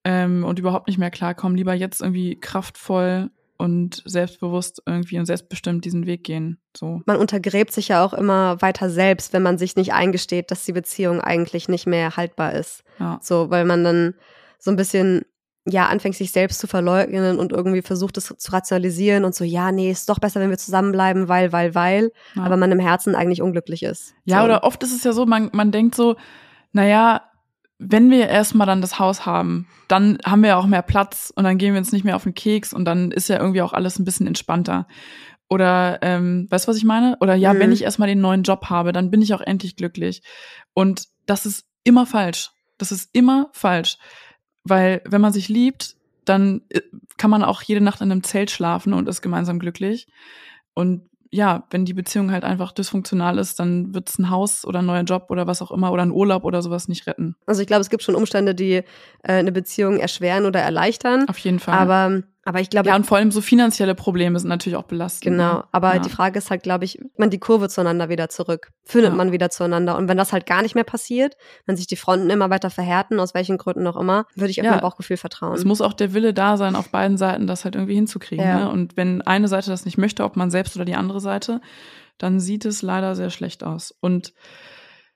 [0.04, 5.84] ähm, und überhaupt nicht mehr klarkommen, lieber jetzt irgendwie kraftvoll und selbstbewusst irgendwie und selbstbestimmt
[5.84, 6.58] diesen Weg gehen.
[6.76, 7.02] So.
[7.06, 10.72] Man untergräbt sich ja auch immer weiter selbst, wenn man sich nicht eingesteht, dass die
[10.72, 12.84] Beziehung eigentlich nicht mehr haltbar ist.
[13.00, 13.18] Ja.
[13.20, 14.14] So, weil man dann
[14.60, 15.22] so ein bisschen
[15.66, 19.72] ja anfängt sich selbst zu verleugnen und irgendwie versucht es zu rationalisieren und so ja
[19.72, 22.42] nee ist doch besser wenn wir zusammenbleiben weil weil weil ja.
[22.42, 24.44] aber man im Herzen eigentlich unglücklich ist ja so.
[24.44, 26.16] oder oft ist es ja so man man denkt so
[26.72, 27.22] naja
[27.78, 31.44] wenn wir erstmal dann das Haus haben, dann haben wir ja auch mehr Platz und
[31.44, 33.72] dann gehen wir uns nicht mehr auf den Keks und dann ist ja irgendwie auch
[33.72, 34.86] alles ein bisschen entspannter.
[35.50, 37.16] Oder ähm, weißt du, was ich meine?
[37.20, 37.58] Oder ja, mhm.
[37.58, 40.22] wenn ich erstmal den neuen Job habe, dann bin ich auch endlich glücklich.
[40.72, 42.50] Und das ist immer falsch.
[42.78, 43.98] Das ist immer falsch.
[44.64, 46.80] Weil wenn man sich liebt, dann äh,
[47.16, 50.06] kann man auch jede Nacht in einem Zelt schlafen und ist gemeinsam glücklich.
[50.74, 54.78] Und ja, wenn die Beziehung halt einfach dysfunktional ist, dann wird es ein Haus oder
[54.78, 57.34] ein neuer Job oder was auch immer oder ein Urlaub oder sowas nicht retten.
[57.44, 58.84] Also ich glaube, es gibt schon Umstände, die äh,
[59.22, 61.28] eine Beziehung erschweren oder erleichtern.
[61.28, 61.76] Auf jeden Fall.
[61.76, 62.88] Aber aber ich glaube.
[62.88, 65.32] Ja, und vor allem so finanzielle Probleme sind natürlich auch belastend.
[65.32, 65.54] Genau.
[65.54, 65.64] Ne?
[65.72, 66.00] Aber ja.
[66.00, 68.72] die Frage ist halt, glaube ich, man die Kurve zueinander wieder zurück.
[68.84, 69.16] Findet ja.
[69.16, 69.96] man wieder zueinander.
[69.96, 73.18] Und wenn das halt gar nicht mehr passiert, wenn sich die Fronten immer weiter verhärten,
[73.20, 74.72] aus welchen Gründen auch immer, würde ich auf ja.
[74.72, 75.54] mein Bauchgefühl vertrauen.
[75.54, 78.44] Es muss auch der Wille da sein, auf beiden Seiten das halt irgendwie hinzukriegen.
[78.44, 78.70] Ne?
[78.70, 81.60] Und wenn eine Seite das nicht möchte, ob man selbst oder die andere Seite,
[82.18, 83.94] dann sieht es leider sehr schlecht aus.
[84.00, 84.34] Und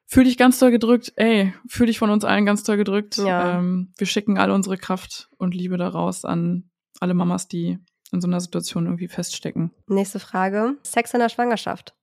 [0.06, 3.18] fühl dich ganz doll gedrückt, ey, fühl dich von uns allen ganz doll gedrückt.
[3.18, 3.58] Ja.
[3.58, 6.67] Ähm, wir schicken all unsere Kraft und Liebe daraus an
[7.00, 7.78] alle Mamas, die
[8.12, 9.72] in so einer Situation irgendwie feststecken.
[9.86, 10.76] Nächste Frage.
[10.82, 11.94] Sex in der Schwangerschaft.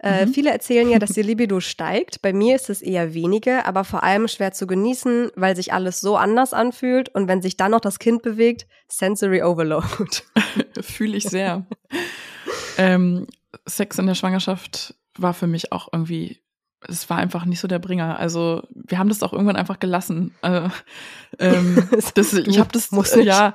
[0.00, 0.32] Äh, mhm.
[0.32, 2.22] Viele erzählen ja, dass die Libido steigt.
[2.22, 6.00] Bei mir ist es eher wenige, aber vor allem schwer zu genießen, weil sich alles
[6.00, 9.88] so anders anfühlt und wenn sich dann noch das Kind bewegt, Sensory Overload.
[10.80, 11.66] Fühle ich sehr.
[12.76, 13.26] ähm,
[13.66, 16.40] Sex in der Schwangerschaft war für mich auch irgendwie
[16.86, 18.18] es war einfach nicht so der Bringer.
[18.18, 20.34] Also wir haben das auch irgendwann einfach gelassen.
[20.42, 20.68] Äh,
[21.38, 23.16] ähm, das, ich habe das nicht.
[23.24, 23.54] ja.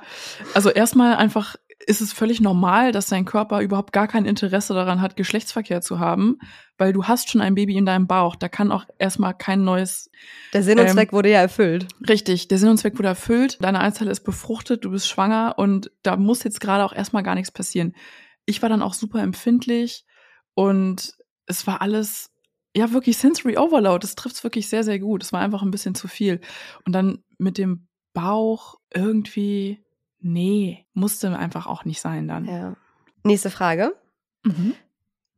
[0.52, 1.56] Also erstmal einfach
[1.86, 5.98] ist es völlig normal, dass dein Körper überhaupt gar kein Interesse daran hat, Geschlechtsverkehr zu
[5.98, 6.38] haben,
[6.78, 8.36] weil du hast schon ein Baby in deinem Bauch.
[8.36, 10.10] Da kann auch erstmal kein neues.
[10.52, 11.86] Der Sinn und ähm, Zweck wurde ja erfüllt.
[12.08, 13.58] Richtig, der Sinn und Zweck wurde erfüllt.
[13.60, 17.34] Deine Eizelle ist befruchtet, du bist schwanger und da muss jetzt gerade auch erstmal gar
[17.34, 17.94] nichts passieren.
[18.46, 20.04] Ich war dann auch super empfindlich
[20.54, 21.14] Und
[21.46, 22.30] es war alles,
[22.76, 24.02] ja, wirklich Sensory Overload.
[24.02, 25.22] Das trifft es wirklich sehr, sehr gut.
[25.22, 26.40] Es war einfach ein bisschen zu viel.
[26.84, 29.84] Und dann mit dem Bauch irgendwie,
[30.20, 32.46] nee, musste einfach auch nicht sein dann.
[32.46, 32.76] Ja.
[33.22, 33.94] Nächste Frage.
[34.44, 34.74] Mhm.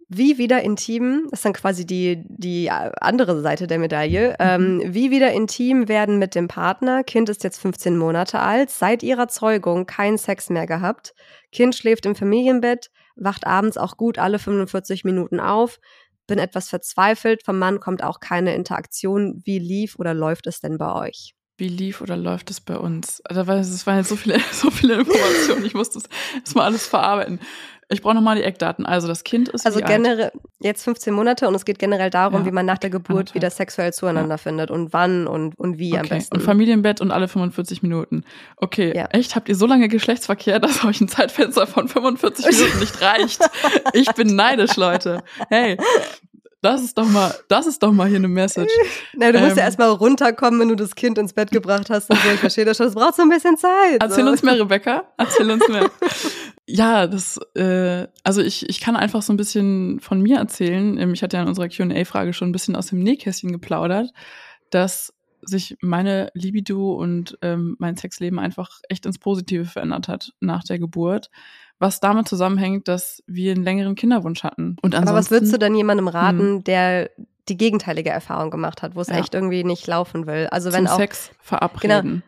[0.09, 4.37] Wie wieder intim, das ist dann quasi die, die andere Seite der Medaille, mhm.
[4.38, 7.03] ähm, wie wieder intim werden mit dem Partner.
[7.03, 11.12] Kind ist jetzt 15 Monate alt, seit ihrer Zeugung keinen Sex mehr gehabt.
[11.51, 15.81] Kind schläft im Familienbett, wacht abends auch gut alle 45 Minuten auf.
[16.27, 19.43] Bin etwas verzweifelt, vom Mann kommt auch keine Interaktion.
[19.45, 21.35] Wie lief oder läuft es denn bei euch?
[21.59, 23.23] Wie lief oder läuft es bei uns?
[23.23, 25.65] Also, es waren jetzt so viele, so viele Informationen.
[25.65, 26.09] Ich musste das
[26.41, 27.41] erstmal alles verarbeiten.
[27.88, 28.85] Ich brauche nochmal die Eckdaten.
[28.85, 29.64] Also das Kind ist.
[29.64, 32.46] Also generell jetzt 15 Monate und es geht generell darum, ja.
[32.46, 34.38] wie man nach der Geburt wieder sexuell zueinander ja.
[34.38, 36.01] findet und wann und, und wie okay.
[36.01, 36.37] am besten.
[36.37, 38.25] Und Familienbett und alle 45 Minuten.
[38.57, 39.07] Okay, ja.
[39.07, 39.37] echt?
[39.37, 43.40] Habt ihr so lange Geschlechtsverkehr, dass euch ein Zeitfenster von 45 Minuten nicht reicht?
[43.92, 45.22] ich bin neidisch, Leute.
[45.49, 45.77] Hey,
[46.62, 48.72] das ist doch mal, das ist doch mal hier eine Message.
[49.14, 52.11] Na, du musst ähm, ja erstmal runterkommen, wenn du das Kind ins Bett gebracht hast
[52.11, 52.29] und so.
[52.31, 52.87] Ich verstehe das schon.
[52.87, 53.99] Das braucht so ein bisschen Zeit.
[54.01, 54.31] Erzähl so.
[54.31, 55.05] uns mehr, Rebecca.
[55.16, 55.88] Erzähl uns mehr.
[56.66, 60.98] Ja, das, äh, also ich, ich kann einfach so ein bisschen von mir erzählen.
[60.98, 64.11] Ähm, ich hatte ja in unserer Q&A-Frage schon ein bisschen aus dem Nähkästchen geplaudert,
[64.70, 70.64] dass sich meine Libido und ähm, mein Sexleben einfach echt ins Positive verändert hat nach
[70.64, 71.31] der Geburt
[71.79, 74.76] was damit zusammenhängt, dass wir einen längeren Kinderwunsch hatten.
[74.83, 76.64] Und ansonsten, Aber was würdest du denn jemandem raten, hm.
[76.64, 77.11] der
[77.48, 79.18] die gegenteilige Erfahrung gemacht hat, wo es ja.
[79.18, 80.48] echt irgendwie nicht laufen will?
[80.50, 82.05] Also wenn Zum auch Sex verabreden.
[82.05, 82.22] Genau,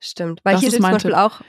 [0.00, 1.40] stimmt, weil das hier steht zum Beispiel auch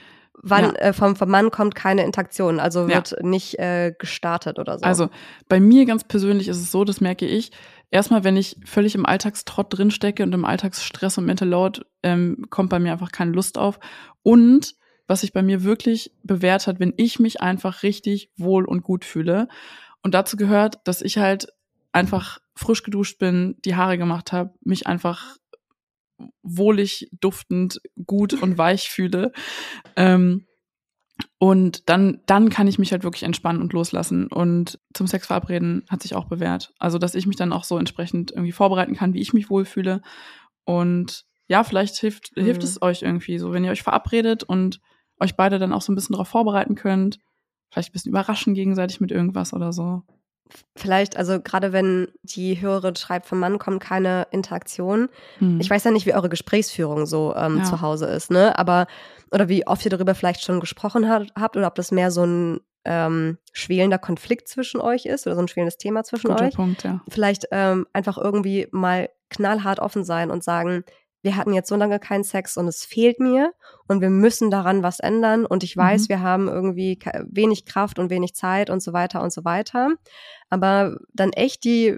[0.42, 0.72] wann ja.
[0.74, 3.26] äh, vom, vom Mann kommt keine Interaktion, also wird ja.
[3.26, 4.84] nicht äh, gestartet oder so.
[4.84, 5.08] Also
[5.48, 7.52] bei mir ganz persönlich ist es so, das merke ich.
[7.90, 12.70] Erstmal, wenn ich völlig im Alltagstrott drinstecke und im Alltagsstress und Mental Load, ähm, kommt
[12.70, 13.78] bei mir einfach keine Lust auf.
[14.22, 14.74] Und
[15.06, 19.04] was sich bei mir wirklich bewährt hat, wenn ich mich einfach richtig wohl und gut
[19.04, 19.48] fühle.
[20.02, 21.48] Und dazu gehört, dass ich halt
[21.92, 25.36] einfach frisch geduscht bin, die Haare gemacht habe, mich einfach
[26.42, 29.32] wohlig, duftend, gut und weich fühle.
[29.96, 30.46] Ähm,
[31.38, 34.26] und dann, dann kann ich mich halt wirklich entspannen und loslassen.
[34.26, 36.72] Und zum Sex verabreden hat sich auch bewährt.
[36.78, 40.02] Also, dass ich mich dann auch so entsprechend irgendwie vorbereiten kann, wie ich mich wohlfühle.
[40.64, 42.44] Und ja, vielleicht hilft, mhm.
[42.44, 44.80] hilft es euch irgendwie so, wenn ihr euch verabredet und
[45.20, 47.18] euch beide dann auch so ein bisschen darauf vorbereiten könnt.
[47.70, 50.02] Vielleicht ein bisschen überraschen gegenseitig mit irgendwas oder so.
[50.76, 55.08] Vielleicht, also gerade wenn die Hörerin schreibt, vom Mann kommt keine Interaktion.
[55.38, 55.60] Hm.
[55.60, 57.64] Ich weiß ja nicht, wie eure Gesprächsführung so ähm, ja.
[57.64, 58.58] zu Hause ist, ne?
[58.58, 58.86] Aber,
[59.30, 62.24] oder wie oft ihr darüber vielleicht schon gesprochen hat, habt oder ob das mehr so
[62.24, 66.54] ein ähm, schwelender Konflikt zwischen euch ist oder so ein schwelendes Thema zwischen Guter euch.
[66.54, 67.00] Punkt, ja.
[67.08, 70.84] Vielleicht ähm, einfach irgendwie mal knallhart offen sein und sagen,
[71.26, 73.52] wir hatten jetzt so lange keinen Sex und es fehlt mir
[73.88, 76.08] und wir müssen daran was ändern und ich weiß, mhm.
[76.08, 79.90] wir haben irgendwie wenig Kraft und wenig Zeit und so weiter und so weiter.
[80.50, 81.96] Aber dann echt die,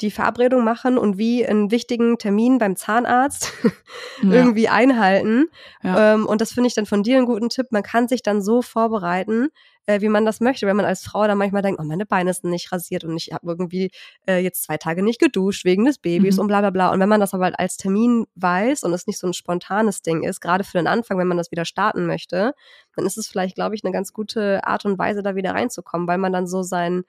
[0.00, 3.52] die Verabredung machen und wie einen wichtigen Termin beim Zahnarzt
[4.22, 4.32] ja.
[4.32, 5.48] irgendwie einhalten.
[5.82, 6.14] Ja.
[6.14, 7.66] Ähm, und das finde ich dann von dir einen guten Tipp.
[7.72, 9.48] Man kann sich dann so vorbereiten,
[9.90, 10.66] äh, wie man das möchte.
[10.66, 13.32] Wenn man als Frau dann manchmal denkt, oh, meine Beine sind nicht rasiert und ich
[13.32, 13.90] habe irgendwie
[14.26, 16.42] äh, jetzt zwei Tage nicht geduscht wegen des Babys mhm.
[16.42, 16.92] und bla bla bla.
[16.92, 20.22] Und wenn man das aber als Termin weiß und es nicht so ein spontanes Ding
[20.22, 22.54] ist, gerade für den Anfang, wenn man das wieder starten möchte,
[22.94, 26.06] dann ist es vielleicht, glaube ich, eine ganz gute Art und Weise, da wieder reinzukommen,
[26.06, 27.04] weil man dann so seinen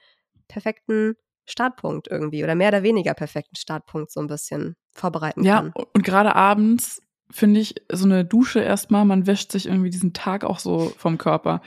[0.47, 1.15] perfekten
[1.45, 5.73] Startpunkt irgendwie oder mehr oder weniger perfekten Startpunkt so ein bisschen vorbereiten kann.
[5.75, 10.13] Ja, und gerade abends finde ich, so eine Dusche erstmal, man wäscht sich irgendwie diesen
[10.13, 11.61] Tag auch so vom Körper.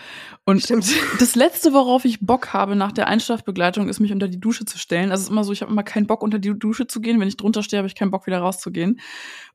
[0.45, 0.87] Und Stimmt.
[1.21, 4.79] das Letzte, worauf ich Bock habe nach der Einschlafbegleitung, ist mich unter die Dusche zu
[4.79, 5.11] stellen.
[5.11, 7.21] Also es ist immer so, ich habe immer keinen Bock, unter die Dusche zu gehen.
[7.21, 9.01] Wenn ich drunter stehe, habe ich keinen Bock, wieder rauszugehen.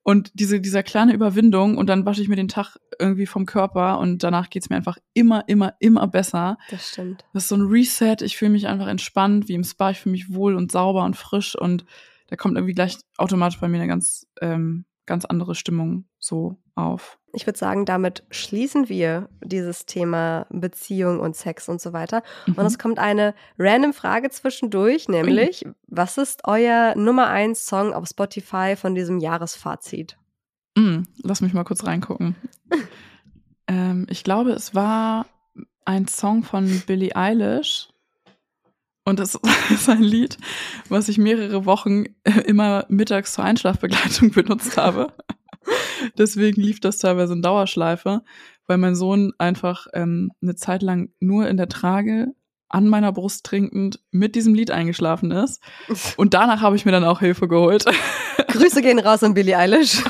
[0.04, 4.00] Und diese, dieser kleine Überwindung und dann wasche ich mir den Tag irgendwie vom Körper
[4.00, 6.58] und danach geht's mir einfach immer, immer, immer besser.
[6.70, 7.26] Das stimmt.
[7.34, 8.18] Das ist so ein Reset.
[8.22, 9.92] Ich fühle mich einfach entspannt, wie im Spa.
[9.92, 11.86] Ich fühle mich wohl und sauber und frisch und
[12.28, 17.20] da kommt irgendwie gleich automatisch bei mir eine ganz ähm, ganz andere Stimmung so auf.
[17.34, 22.24] Ich würde sagen, damit schließen wir dieses Thema Beziehung und Sex und so weiter.
[22.46, 22.54] Mhm.
[22.54, 25.74] Und es kommt eine random Frage zwischendurch, nämlich, Ui.
[25.88, 30.18] was ist euer Nummer 1 Song auf Spotify von diesem Jahresfazit?
[30.78, 32.36] Mhm, lass mich mal kurz reingucken.
[33.68, 35.26] ähm, ich glaube, es war
[35.86, 37.90] ein Song von Billie Eilish.
[39.10, 39.38] Und das
[39.74, 40.38] ist ein Lied,
[40.88, 45.12] was ich mehrere Wochen äh, immer mittags zur Einschlafbegleitung benutzt habe.
[46.18, 48.24] Deswegen lief das teilweise in Dauerschleife,
[48.68, 52.34] weil mein Sohn einfach ähm, eine Zeit lang nur in der Trage
[52.70, 55.62] an meiner Brust trinkend mit diesem Lied eingeschlafen ist.
[56.18, 57.86] Und danach habe ich mir dann auch Hilfe geholt.
[58.48, 60.04] Grüße gehen raus an Billie Eilish.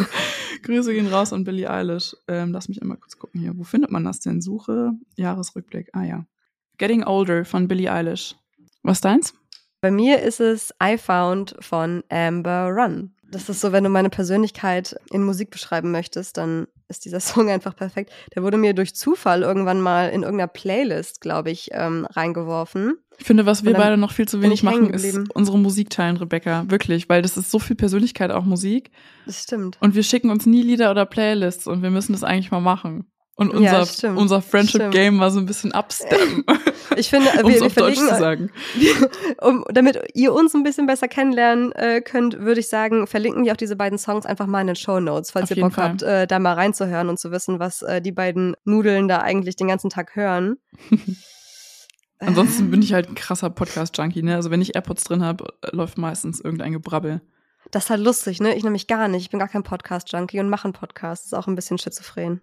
[0.64, 2.18] Grüße gehen raus an Billie Eilish.
[2.28, 3.58] Ähm, lass mich einmal kurz gucken hier.
[3.58, 4.42] Wo findet man das denn?
[4.42, 5.90] Suche Jahresrückblick.
[5.94, 6.26] Ah ja.
[6.78, 8.36] Getting Older von Billie Eilish.
[8.90, 9.36] Was deins?
[9.82, 13.12] Bei mir ist es I Found von Amber Run.
[13.32, 17.52] Das ist so, wenn du meine Persönlichkeit in Musik beschreiben möchtest, dann ist dieser Song
[17.52, 18.12] einfach perfekt.
[18.34, 22.98] Der wurde mir durch Zufall irgendwann mal in irgendeiner Playlist, glaube ich, ähm, reingeworfen.
[23.20, 26.66] Ich finde, was wir beide noch viel zu wenig machen, ist unsere Musik teilen, Rebecca.
[26.68, 28.90] Wirklich, weil das ist so viel Persönlichkeit auch Musik.
[29.28, 29.78] Das stimmt.
[29.82, 33.06] Und wir schicken uns nie Lieder oder Playlists und wir müssen das eigentlich mal machen.
[33.40, 36.44] Und unser, ja, unser Friendship-Game war so ein bisschen upsteppen.
[36.98, 38.50] Ich finde, wir, wir auf Deutsch zu sagen.
[39.42, 43.54] um, damit ihr uns ein bisschen besser kennenlernen äh, könnt, würde ich sagen, verlinken wir
[43.54, 45.90] auch diese beiden Songs einfach mal in den Show Notes, falls auf ihr Bock Fall.
[45.90, 49.56] habt, äh, da mal reinzuhören und zu wissen, was äh, die beiden Nudeln da eigentlich
[49.56, 50.58] den ganzen Tag hören.
[52.18, 54.36] Ansonsten bin ich halt ein krasser Podcast-Junkie, ne?
[54.36, 57.22] Also wenn ich AirPods drin habe, läuft meistens irgendein Gebrabbel.
[57.72, 58.56] Das ist halt lustig, ne?
[58.56, 59.22] Ich nämlich gar nicht.
[59.22, 61.24] Ich bin gar kein Podcast-Junkie und mache einen Podcast.
[61.24, 62.42] Das ist auch ein bisschen schizophren.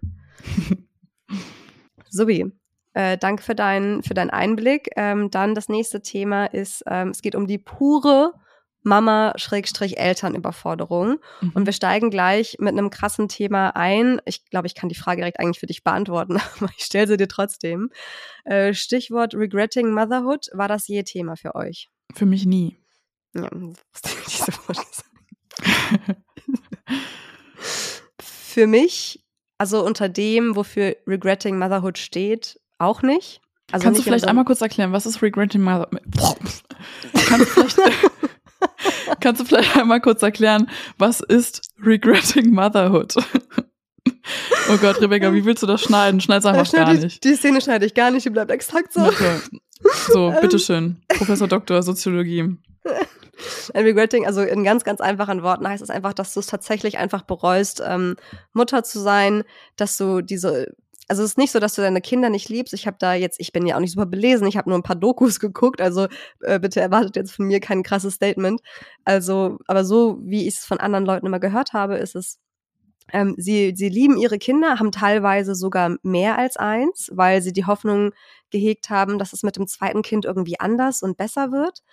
[2.09, 2.51] Subi,
[2.93, 4.89] äh, danke für, dein, für deinen Einblick.
[4.95, 8.33] Ähm, dann das nächste Thema ist, ähm, es geht um die pure
[8.87, 11.19] Mama-Elternüberforderung.
[11.41, 11.51] Mhm.
[11.53, 14.21] Und wir steigen gleich mit einem krassen Thema ein.
[14.25, 17.17] Ich glaube, ich kann die Frage direkt eigentlich für dich beantworten, aber ich stelle sie
[17.17, 17.91] dir trotzdem.
[18.45, 20.47] Äh, Stichwort Regretting Motherhood.
[20.53, 21.91] War das je Thema für euch?
[22.15, 22.79] Für mich nie.
[23.35, 23.51] Ja,
[24.67, 24.87] Worte
[28.19, 29.23] für mich
[29.57, 33.41] also unter dem, wofür Regretting Motherhood steht, auch nicht.
[33.71, 35.99] Also Kannst nicht du vielleicht so einmal kurz erklären, was ist Regretting Motherhood?
[37.27, 37.51] Kannst,
[39.19, 43.15] kannst du vielleicht einmal kurz erklären, was ist Regretting Motherhood?
[44.69, 46.21] Oh Gott, Rebecca, wie willst du das schneiden?
[46.21, 47.23] Schneid's einfach ja, gar nicht.
[47.23, 49.01] Die Szene schneide ich gar nicht, die bleibt exakt so.
[49.01, 49.39] Okay.
[50.07, 50.97] So, bitteschön.
[51.07, 52.57] Professor Doktor Soziologie.
[53.73, 56.97] Ein Regretting, also in ganz, ganz einfachen Worten heißt es einfach, dass du es tatsächlich
[56.97, 58.15] einfach bereust, ähm,
[58.53, 59.43] Mutter zu sein,
[59.75, 60.73] dass du diese
[61.07, 62.73] also es ist nicht so, dass du deine Kinder nicht liebst.
[62.73, 64.83] Ich habe da jetzt, ich bin ja auch nicht super belesen, ich habe nur ein
[64.83, 66.07] paar Dokus geguckt, also
[66.41, 68.61] äh, bitte erwartet jetzt von mir kein krasses Statement.
[69.05, 72.39] Also, aber so wie ich es von anderen Leuten immer gehört habe, ist es,
[73.13, 77.65] ähm, sie, sie lieben ihre Kinder, haben teilweise sogar mehr als eins, weil sie die
[77.65, 78.11] Hoffnung
[78.49, 81.83] gehegt haben, dass es mit dem zweiten Kind irgendwie anders und besser wird.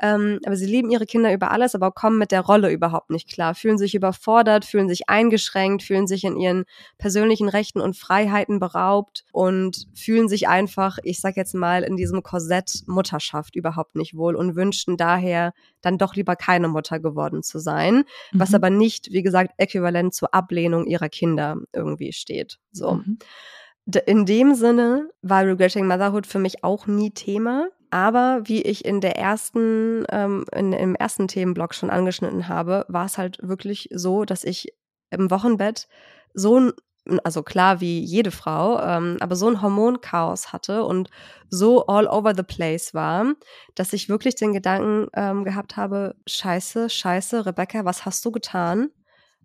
[0.00, 3.28] Ähm, aber sie lieben ihre Kinder über alles, aber kommen mit der Rolle überhaupt nicht
[3.28, 6.64] klar, fühlen sich überfordert, fühlen sich eingeschränkt, fühlen sich in ihren
[6.98, 12.22] persönlichen Rechten und Freiheiten beraubt und fühlen sich einfach, ich sag jetzt mal, in diesem
[12.22, 17.58] Korsett Mutterschaft überhaupt nicht wohl und wünschten daher dann doch lieber keine Mutter geworden zu
[17.58, 18.40] sein, mhm.
[18.40, 22.58] was aber nicht, wie gesagt, äquivalent zur Ablehnung ihrer Kinder irgendwie steht.
[22.72, 22.94] So.
[22.94, 23.18] Mhm.
[24.06, 27.68] In dem Sinne war Regretting Motherhood für mich auch nie Thema.
[27.90, 33.06] Aber wie ich in der ersten, ähm, in, im ersten Themenblock schon angeschnitten habe, war
[33.06, 34.72] es halt wirklich so, dass ich
[35.10, 35.88] im Wochenbett
[36.32, 36.72] so ein
[37.24, 41.08] also klar wie jede Frau, ähm, aber so ein Hormonchaos hatte und
[41.48, 43.34] so all over the place war,
[43.74, 48.90] dass ich wirklich den Gedanken ähm, gehabt habe, scheiße, scheiße, Rebecca, was hast du getan?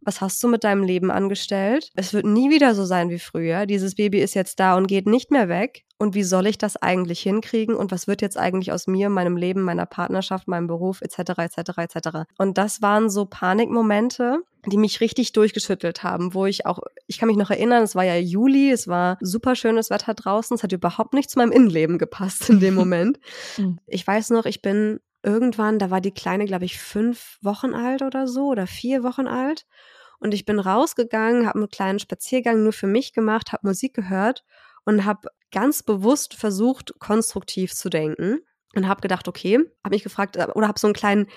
[0.01, 1.89] Was hast du mit deinem Leben angestellt?
[1.95, 3.65] Es wird nie wieder so sein wie früher.
[3.65, 5.84] Dieses Baby ist jetzt da und geht nicht mehr weg.
[5.97, 7.75] Und wie soll ich das eigentlich hinkriegen?
[7.75, 11.37] Und was wird jetzt eigentlich aus mir, meinem Leben, meiner Partnerschaft, meinem Beruf etc.
[11.37, 11.77] etc.
[11.77, 12.09] etc.
[12.37, 17.27] Und das waren so Panikmomente, die mich richtig durchgeschüttelt haben, wo ich auch, ich kann
[17.27, 20.73] mich noch erinnern, es war ja Juli, es war super schönes Wetter draußen, es hat
[20.73, 23.19] überhaupt nicht zu meinem Innenleben gepasst in dem Moment.
[23.55, 23.79] Hm.
[23.85, 28.01] ich weiß noch, ich bin irgendwann, da war die Kleine, glaube ich, fünf Wochen alt
[28.01, 29.65] oder so oder vier Wochen alt.
[30.19, 34.43] Und ich bin rausgegangen, habe einen kleinen Spaziergang nur für mich gemacht, habe Musik gehört
[34.85, 38.39] und habe ganz bewusst versucht, konstruktiv zu denken
[38.75, 41.27] und habe gedacht, okay, habe mich gefragt äh, oder habe so einen kleinen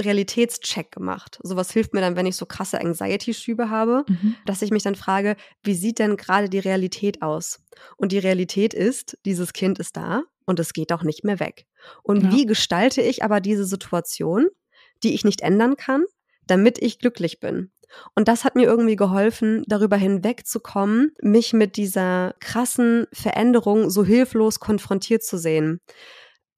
[0.00, 1.38] Realitätscheck gemacht.
[1.42, 4.36] Sowas hilft mir dann, wenn ich so krasse Anxiety-Schübe habe, mhm.
[4.46, 7.60] dass ich mich dann frage, wie sieht denn gerade die Realität aus?
[7.96, 11.66] Und die Realität ist, dieses Kind ist da und es geht auch nicht mehr weg.
[12.02, 12.32] Und ja.
[12.32, 14.46] wie gestalte ich aber diese Situation,
[15.02, 16.04] die ich nicht ändern kann,
[16.50, 17.70] damit ich glücklich bin?
[18.14, 24.60] Und das hat mir irgendwie geholfen, darüber hinwegzukommen, mich mit dieser krassen Veränderung so hilflos
[24.60, 25.80] konfrontiert zu sehen.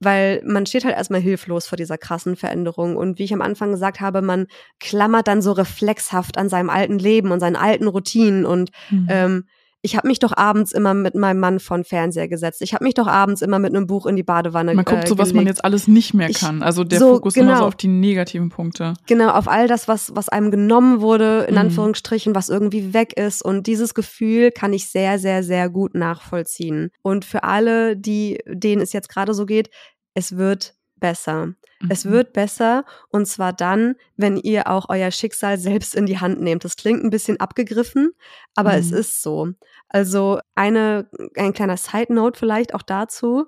[0.01, 2.97] Weil man steht halt erstmal hilflos vor dieser krassen Veränderung.
[2.97, 4.47] Und wie ich am Anfang gesagt habe, man
[4.81, 9.07] klammert dann so reflexhaft an seinem alten Leben und seinen alten Routinen und mhm.
[9.11, 9.45] ähm,
[9.83, 12.61] ich habe mich doch abends immer mit meinem Mann von Fernseher gesetzt.
[12.61, 15.07] Ich habe mich doch abends immer mit einem Buch in die Badewanne Man guckt äh,
[15.07, 16.59] so, was man jetzt alles nicht mehr kann.
[16.59, 18.95] Ich, also der so, Fokus genau, immer so auf die negativen Punkte.
[19.07, 21.61] Genau, auf all das, was, was einem genommen wurde, in mhm.
[21.61, 23.43] Anführungsstrichen, was irgendwie weg ist.
[23.43, 26.91] Und dieses Gefühl kann ich sehr, sehr, sehr gut nachvollziehen.
[27.03, 29.71] Und für alle, die, denen es jetzt gerade so geht,
[30.15, 31.47] es wird besser.
[31.81, 31.89] Mhm.
[31.89, 36.41] Es wird besser und zwar dann, wenn ihr auch euer Schicksal selbst in die Hand
[36.41, 36.65] nehmt.
[36.65, 38.13] Das klingt ein bisschen abgegriffen,
[38.55, 38.79] aber mhm.
[38.79, 39.49] es ist so.
[39.91, 43.47] Also eine, ein kleiner Side Note vielleicht auch dazu.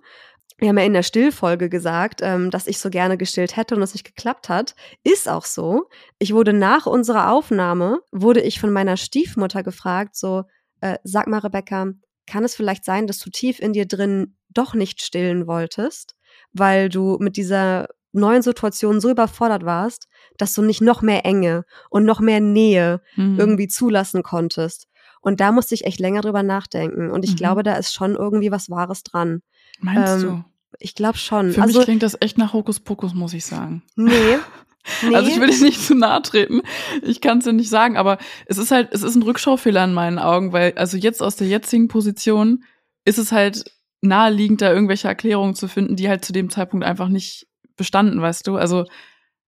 [0.59, 3.83] wir haben ja in der Stillfolge gesagt, ähm, dass ich so gerne gestillt hätte und
[3.83, 4.75] es nicht geklappt hat.
[5.05, 5.89] Ist auch so.
[6.19, 10.45] Ich wurde nach unserer Aufnahme, wurde ich von meiner Stiefmutter gefragt, so,
[10.81, 11.87] äh, sag mal, Rebecca,
[12.27, 16.17] kann es vielleicht sein, dass du tief in dir drin doch nicht stillen wolltest,
[16.53, 21.65] weil du mit dieser neuen Situation so überfordert warst, dass du nicht noch mehr Enge
[21.89, 23.39] und noch mehr Nähe mhm.
[23.39, 24.89] irgendwie zulassen konntest.
[25.23, 27.11] Und da musste ich echt länger drüber nachdenken.
[27.11, 27.37] Und ich mhm.
[27.37, 29.41] glaube, da ist schon irgendwie was Wahres dran.
[29.81, 30.45] Meinst ähm, du?
[30.79, 31.53] Ich glaube schon.
[31.53, 33.83] Für also, mich klingt das echt nach Hokuspokus, muss ich sagen.
[33.97, 34.11] Nee.
[34.11, 34.39] Nee.
[35.15, 36.61] Also ich will dich nicht zu nahe treten.
[37.03, 39.95] Ich kann es dir nicht sagen, aber es ist halt, es ist ein Rückschaufehler in
[39.95, 42.65] meinen Augen, weil also jetzt aus der jetzigen Position
[43.05, 43.65] ist es halt
[44.01, 47.47] naheliegend, da irgendwelche Erklärungen zu finden, die halt zu dem Zeitpunkt einfach nicht
[47.77, 48.57] bestanden, weißt du?
[48.57, 48.85] Also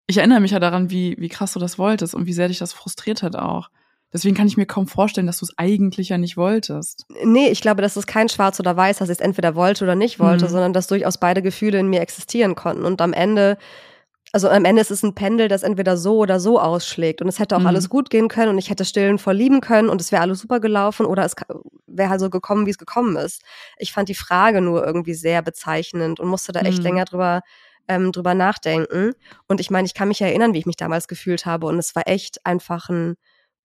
[0.06, 2.58] ich erinnere mich ja daran, wie, wie krass du das wolltest und wie sehr dich
[2.58, 3.70] das frustriert hat auch.
[4.14, 7.04] Deswegen kann ich mir kaum vorstellen, dass du es eigentlich ja nicht wolltest.
[7.24, 9.96] Nee, ich glaube, das ist kein Schwarz oder Weiß, dass ich es entweder wollte oder
[9.96, 10.50] nicht wollte, mhm.
[10.50, 12.84] sondern dass durchaus beide Gefühle in mir existieren konnten.
[12.84, 13.58] Und am Ende,
[14.30, 17.22] also am Ende ist es ein Pendel, das entweder so oder so ausschlägt.
[17.22, 17.66] Und es hätte auch mhm.
[17.66, 20.60] alles gut gehen können und ich hätte stillen verlieben können und es wäre alles super
[20.60, 21.34] gelaufen oder es
[21.88, 23.42] wäre halt so gekommen, wie es gekommen ist.
[23.78, 26.84] Ich fand die Frage nur irgendwie sehr bezeichnend und musste da echt mhm.
[26.84, 27.40] länger drüber
[27.88, 29.12] ähm, drüber nachdenken.
[29.48, 31.66] Und ich meine, ich kann mich erinnern, wie ich mich damals gefühlt habe.
[31.66, 33.16] Und es war echt einfach ein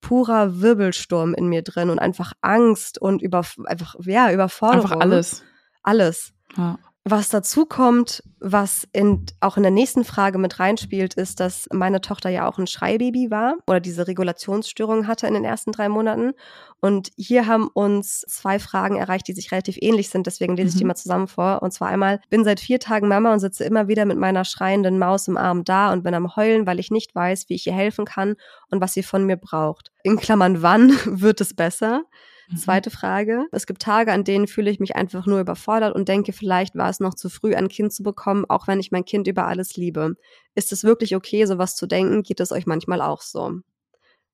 [0.02, 4.86] purer Wirbelsturm in mir drin und einfach Angst und über, einfach, ja, Überforderung.
[4.86, 5.44] Einfach alles.
[5.84, 6.34] Alles.
[6.56, 6.78] Ja.
[7.06, 12.02] Was dazu kommt, was in, auch in der nächsten Frage mit reinspielt, ist, dass meine
[12.02, 16.34] Tochter ja auch ein Schreibaby war oder diese Regulationsstörung hatte in den ersten drei Monaten.
[16.82, 20.28] Und hier haben uns zwei Fragen erreicht, die sich relativ ähnlich sind.
[20.28, 20.90] Deswegen lese ich die mhm.
[20.90, 21.62] mal zusammen vor.
[21.62, 25.00] Und zwar einmal, bin seit vier Tagen Mama und sitze immer wieder mit meiner schreienden
[25.00, 27.74] Maus im Arm da und bin am Heulen, weil ich nicht weiß, wie ich ihr
[27.74, 28.36] helfen kann
[28.70, 29.92] und was sie von mir braucht.
[30.04, 32.04] In Klammern, wann wird es besser?
[32.50, 32.58] Mhm.
[32.58, 33.46] Zweite Frage.
[33.52, 36.90] Es gibt Tage, an denen fühle ich mich einfach nur überfordert und denke, vielleicht war
[36.90, 39.76] es noch zu früh, ein Kind zu bekommen, auch wenn ich mein Kind über alles
[39.76, 40.16] liebe.
[40.56, 42.24] Ist es wirklich okay, sowas zu denken?
[42.24, 43.60] Geht es euch manchmal auch so?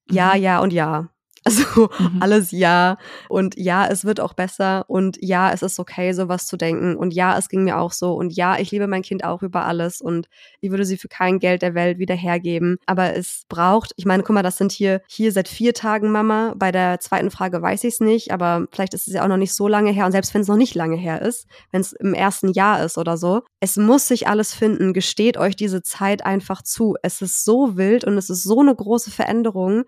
[0.09, 0.41] Ja, mhm.
[0.41, 1.09] ja und ja.
[1.48, 2.22] Also mhm.
[2.22, 2.98] alles ja.
[3.30, 4.84] Und ja, es wird auch besser.
[4.88, 6.96] Und ja, es ist okay, sowas zu denken.
[6.96, 8.14] Und ja, es ging mir auch so.
[8.14, 10.02] Und ja, ich liebe mein Kind auch über alles.
[10.02, 10.28] Und
[10.60, 12.78] ich würde sie für kein Geld der Welt wieder hergeben.
[12.88, 16.56] Aber es braucht, ich meine, guck mal, das sind hier, hier seit vier Tagen Mama.
[16.58, 18.32] Bei der zweiten Frage weiß ich es nicht.
[18.32, 20.08] Aber vielleicht ist es ja auch noch nicht so lange her.
[20.08, 22.98] Und selbst wenn es noch nicht lange her ist, wenn es im ersten Jahr ist
[22.98, 24.93] oder so, es muss sich alles finden.
[24.93, 26.96] Gesteht euch diese Zeit einfach zu.
[27.04, 29.84] Es ist so wild und es ist so eine große Veränderung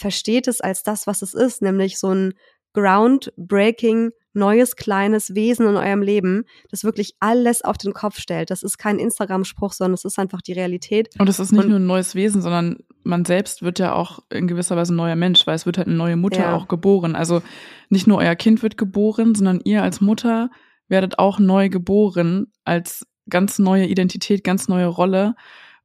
[0.00, 2.32] versteht es als das, was es ist, nämlich so ein
[2.72, 8.50] groundbreaking neues kleines Wesen in eurem Leben, das wirklich alles auf den Kopf stellt.
[8.50, 11.08] Das ist kein Instagram-Spruch, sondern es ist einfach die Realität.
[11.18, 14.20] Und es ist nicht Und, nur ein neues Wesen, sondern man selbst wird ja auch
[14.30, 16.54] in gewisser Weise ein neuer Mensch, weil es wird halt eine neue Mutter ja.
[16.54, 17.16] auch geboren.
[17.16, 17.42] Also
[17.88, 20.50] nicht nur euer Kind wird geboren, sondern ihr als Mutter
[20.88, 25.34] werdet auch neu geboren als ganz neue Identität, ganz neue Rolle.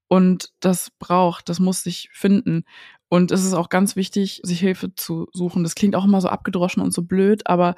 [0.08, 2.64] Und das braucht, das muss sich finden.
[3.10, 5.64] Und es ist auch ganz wichtig, sich Hilfe zu suchen.
[5.64, 7.76] Das klingt auch immer so abgedroschen und so blöd, aber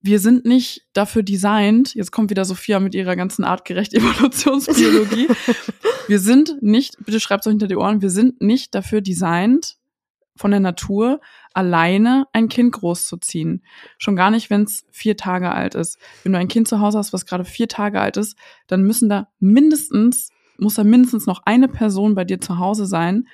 [0.00, 5.28] wir sind nicht dafür designt, jetzt kommt wieder Sophia mit ihrer ganzen artgerecht Evolutionsbiologie.
[6.06, 9.76] wir sind nicht, bitte schreibt es euch hinter die Ohren, wir sind nicht dafür designt,
[10.36, 11.20] von der Natur
[11.52, 13.64] alleine ein Kind großzuziehen.
[13.98, 15.98] Schon gar nicht, wenn es vier Tage alt ist.
[16.22, 18.36] Wenn du ein Kind zu Hause hast, was gerade vier Tage alt ist,
[18.68, 23.26] dann müssen da mindestens, muss da mindestens noch eine Person bei dir zu Hause sein,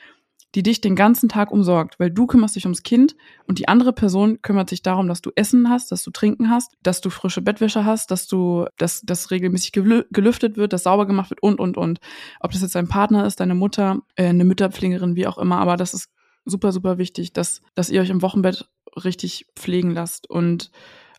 [0.54, 3.92] die dich den ganzen Tag umsorgt, weil du kümmerst dich ums Kind und die andere
[3.92, 7.42] Person kümmert sich darum, dass du Essen hast, dass du Trinken hast, dass du frische
[7.42, 11.76] Bettwäsche hast, dass du, dass das regelmäßig gelüftet wird, dass sauber gemacht wird und und
[11.76, 11.98] und.
[12.40, 15.76] Ob das jetzt dein Partner ist, deine Mutter, äh, eine Mütterpflegerin, wie auch immer, aber
[15.76, 16.10] das ist
[16.44, 18.68] super super wichtig, dass dass ihr euch im Wochenbett
[19.02, 20.70] richtig pflegen lasst und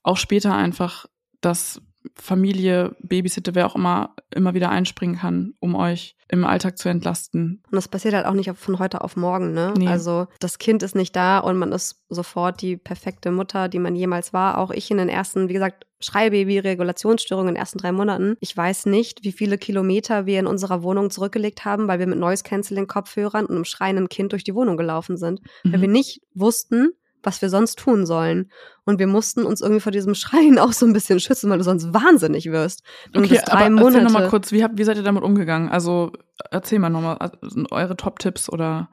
[0.04, 1.08] auch später einfach,
[1.42, 1.82] dass
[2.16, 7.62] Familie, Babysitter, wer auch immer, immer wieder einspringen kann, um euch im Alltag zu entlasten.
[7.66, 9.74] Und das passiert halt auch nicht von heute auf morgen, ne?
[9.78, 9.88] Nee.
[9.88, 13.96] Also das Kind ist nicht da und man ist sofort die perfekte Mutter, die man
[13.96, 14.58] jemals war.
[14.58, 18.38] Auch ich in den ersten, wie gesagt, Schreibaby, Regulationsstörungen in den ersten drei Monaten.
[18.40, 22.20] Ich weiß nicht, wie viele Kilometer wir in unserer Wohnung zurückgelegt haben, weil wir mit
[22.20, 25.42] Noise Canceling Kopfhörern und einem schreienden Kind durch die Wohnung gelaufen sind.
[25.64, 25.74] Mhm.
[25.74, 26.90] Weil wir nicht wussten,
[27.26, 28.52] was wir sonst tun sollen.
[28.86, 31.64] Und wir mussten uns irgendwie vor diesem Schreien auch so ein bisschen schützen, weil du
[31.64, 32.84] sonst wahnsinnig wirst.
[33.14, 33.86] Und okay, drei aber Monate.
[33.86, 35.70] erzähl nochmal kurz, wie, habt, wie seid ihr damit umgegangen?
[35.70, 36.12] Also
[36.52, 37.36] erzähl mal nochmal also,
[37.72, 38.90] eure Top-Tipps oder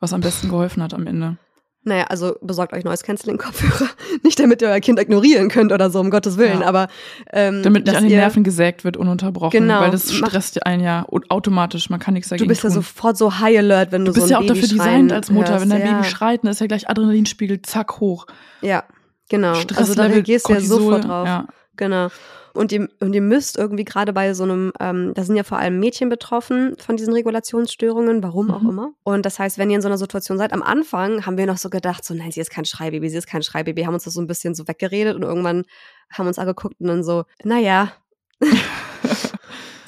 [0.00, 1.38] was am besten geholfen hat am Ende.
[1.84, 3.90] Naja, also besorgt euch neues Canceling-Kopfhörer.
[4.22, 6.66] Nicht damit ihr euer Kind ignorieren könnt oder so, um Gottes Willen, ja.
[6.66, 6.86] aber
[7.32, 9.50] ähm, damit nicht an den Nerven gesägt wird, ununterbrochen.
[9.50, 9.80] Genau.
[9.80, 12.70] Weil das stresst einen ja automatisch, man kann nichts dagegen Du bist tun.
[12.70, 15.12] ja sofort so high alert, wenn du, du so ein ja Baby auch dafür designt
[15.12, 15.54] als Mutter.
[15.54, 15.62] Hörst.
[15.62, 15.96] Wenn dein ja.
[15.96, 18.26] Baby schreit, dann ist ja gleich Adrenalinspiegel zack hoch.
[18.60, 18.84] Ja,
[19.28, 19.54] genau.
[19.54, 21.26] Stress also da reagierst du ja sofort drauf.
[21.26, 21.48] Ja.
[21.76, 22.08] Genau.
[22.54, 25.58] Und ihr, und ihr müsst irgendwie gerade bei so einem, ähm, da sind ja vor
[25.58, 28.68] allem Mädchen betroffen von diesen Regulationsstörungen, warum auch Mhm.
[28.70, 28.90] immer.
[29.04, 31.56] Und das heißt, wenn ihr in so einer Situation seid, am Anfang haben wir noch
[31.56, 34.14] so gedacht, so nein, sie ist kein Schreibaby, sie ist kein Schreibaby, haben uns das
[34.14, 35.64] so ein bisschen so weggeredet und irgendwann
[36.10, 37.92] haben uns angeguckt und dann so, naja.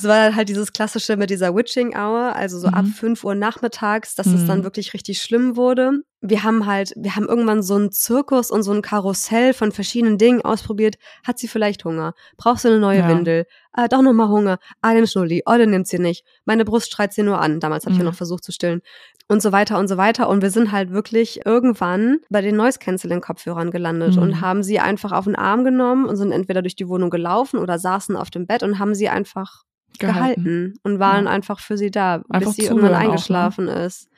[0.05, 2.89] Es war halt dieses klassische mit dieser Witching Hour, also so ab Mhm.
[2.93, 4.65] 5 Uhr nachmittags, dass es dann Mhm.
[4.65, 6.03] wirklich richtig schlimm wurde.
[6.21, 10.19] Wir haben halt, wir haben irgendwann so einen Zirkus und so ein Karussell von verschiedenen
[10.19, 10.97] Dingen ausprobiert.
[11.27, 12.13] Hat sie vielleicht Hunger?
[12.37, 13.09] Brauchst du eine neue Ja.
[13.09, 13.47] Windel?
[13.73, 14.59] Ah, doch nochmal Hunger.
[14.83, 15.43] Ah, den Schnulli.
[15.47, 16.25] Oh, den nimmt sie nicht.
[16.45, 17.61] Meine Brust schreit sie nur an.
[17.61, 18.11] Damals habe ich ja Mhm.
[18.11, 18.81] noch versucht zu stillen.
[19.29, 20.29] Und so weiter und so weiter.
[20.29, 24.23] Und wir sind halt wirklich irgendwann bei den Noise Canceling Kopfhörern gelandet Mhm.
[24.23, 27.59] und haben sie einfach auf den Arm genommen und sind entweder durch die Wohnung gelaufen
[27.59, 29.63] oder saßen auf dem Bett und haben sie einfach
[29.99, 31.31] gehalten, und waren Ja.
[31.31, 33.05] einfach für sie da, Einfach bis sie irgendwann auch, ne?
[33.09, 34.09] eingeschlafen ist.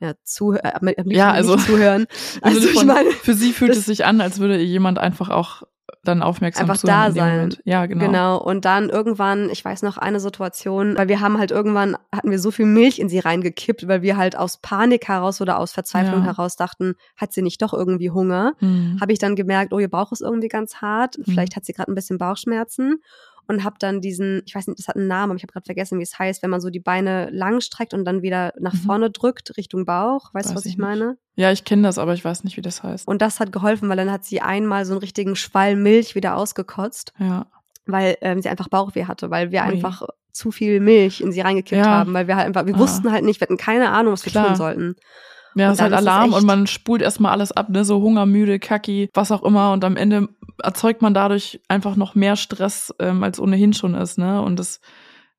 [0.00, 2.06] Ja, zuhören, äh, liebsten Ja, also- zuhören.
[2.42, 5.28] Also Also ich meine, für sie fühlt es sich an, als würde ihr jemand einfach
[5.28, 5.62] auch
[6.02, 7.54] dann aufmerksam Einfach da sein.
[7.64, 8.06] Ja, genau.
[8.06, 8.38] Genau.
[8.42, 12.38] Und dann irgendwann, ich weiß noch eine Situation, weil wir haben halt irgendwann, hatten wir
[12.38, 16.20] so viel Milch in sie reingekippt, weil wir halt aus Panik heraus oder aus Verzweiflung
[16.20, 16.26] Ja.
[16.28, 18.54] heraus dachten, hat sie nicht doch irgendwie Hunger?
[18.60, 18.96] Mhm.
[18.98, 21.16] Habe ich dann gemerkt, oh, ihr Bauch ist irgendwie ganz hart.
[21.26, 23.02] Vielleicht hat sie gerade ein bisschen Bauchschmerzen.
[23.50, 25.64] Und habe dann diesen, ich weiß nicht, das hat einen Namen, aber ich habe gerade
[25.66, 28.74] vergessen, wie es heißt, wenn man so die Beine lang streckt und dann wieder nach
[28.74, 28.78] Mhm.
[28.78, 30.32] vorne drückt, Richtung Bauch.
[30.32, 31.18] Weißt du, was ich ich meine?
[31.34, 33.08] Ja, ich kenne das, aber ich weiß nicht, wie das heißt.
[33.08, 36.36] Und das hat geholfen, weil dann hat sie einmal so einen richtigen Schwall Milch wieder
[36.36, 37.12] ausgekotzt.
[37.18, 37.46] Ja.
[37.86, 39.66] weil ähm, sie einfach Bauchweh hatte, weil wir Ui.
[39.66, 41.90] einfach zu viel Milch in sie reingekippt Ja.
[41.90, 42.78] haben, weil wir halt einfach, wir Ah.
[42.78, 44.46] wussten halt nicht, wir hatten keine Ahnung, was wir Klar.
[44.48, 44.94] tun sollten.
[45.56, 47.84] Ja, es ist halt ist Alarm echt- und man spult erstmal alles ab, ne?
[47.84, 49.72] So Hunger, müde, kacki, was auch immer.
[49.72, 50.28] Und am Ende
[50.62, 54.42] erzeugt man dadurch einfach noch mehr Stress, ähm, als ohnehin schon ist, ne?
[54.42, 54.80] Und das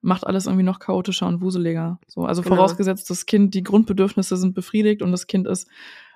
[0.01, 1.99] macht alles irgendwie noch chaotischer und wuseliger.
[2.07, 2.55] So, also Genau.
[2.55, 5.67] vorausgesetzt, das Kind, die Grundbedürfnisse sind befriedigt und das Kind ist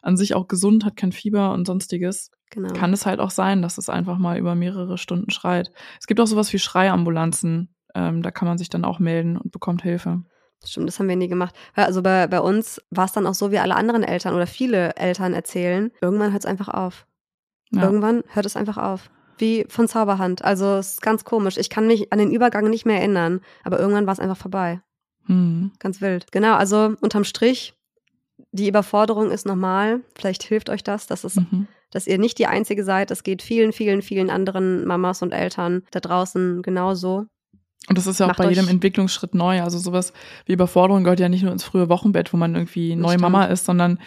[0.01, 2.73] an sich auch gesund, hat kein Fieber und sonstiges, Genau.
[2.73, 5.71] kann es halt auch sein, dass es einfach mal über mehrere Stunden schreit.
[5.99, 7.69] Es gibt auch sowas wie Schreiambulanzen.
[7.93, 10.23] Ähm, da kann man sich dann auch melden und bekommt Hilfe.
[10.63, 11.55] Stimmt, das haben wir nie gemacht.
[11.75, 14.95] Also bei, bei uns war es dann auch so, wie alle anderen Eltern oder viele
[14.95, 17.05] Eltern erzählen, irgendwann hört es einfach auf.
[17.72, 17.84] Ja.
[17.84, 19.09] Irgendwann hört es einfach auf.
[19.38, 20.45] Wie von Zauberhand.
[20.45, 21.57] Also es ist ganz komisch.
[21.57, 24.82] Ich kann mich an den Übergang nicht mehr erinnern, aber irgendwann war es einfach vorbei.
[25.26, 25.72] Hm.
[25.80, 26.32] Ganz wild.
[26.32, 27.74] Genau, also unterm Strich,
[28.51, 30.01] die Überforderung ist normal.
[30.18, 31.68] Vielleicht hilft euch das, dass es Mhm.
[31.91, 33.11] dass ihr nicht die Einzige seid.
[33.11, 37.26] Es geht vielen, vielen, vielen anderen Mamas und Eltern da draußen genauso.
[37.88, 39.61] Und das ist ja auch Macht bei jedem Entwicklungsschritt neu.
[39.61, 40.11] Also sowas
[40.45, 43.18] wie Überforderung gehört ja nicht nur ins frühe Wochenbett, wo man irgendwie neue.
[43.18, 43.99] Mama ist, sondern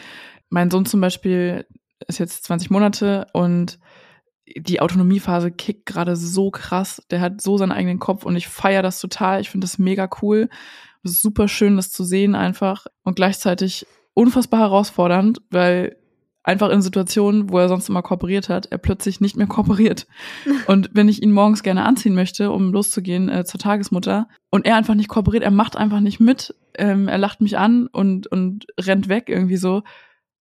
[0.51, 1.67] mein Sohn zum Beispiel
[2.07, 3.79] ist jetzt 20 Monate und
[4.57, 7.03] die Autonomiephase kickt gerade so krass.
[7.11, 9.41] Der hat so seinen eigenen Kopf und ich feiere das total.
[9.41, 10.49] Ich finde das mega cool.
[11.03, 15.97] Es ist super schön, das zu sehen einfach und gleichzeitig unfassbar herausfordernd, weil
[16.43, 20.07] einfach in Situationen, wo er sonst immer kooperiert hat, er plötzlich nicht mehr kooperiert.
[20.67, 24.77] Und wenn ich ihn morgens gerne anziehen möchte, um loszugehen äh, zur Tagesmutter, und er
[24.77, 28.67] einfach nicht kooperiert, er macht einfach nicht mit, ähm, er lacht mich an und, und
[28.81, 29.83] rennt weg irgendwie so.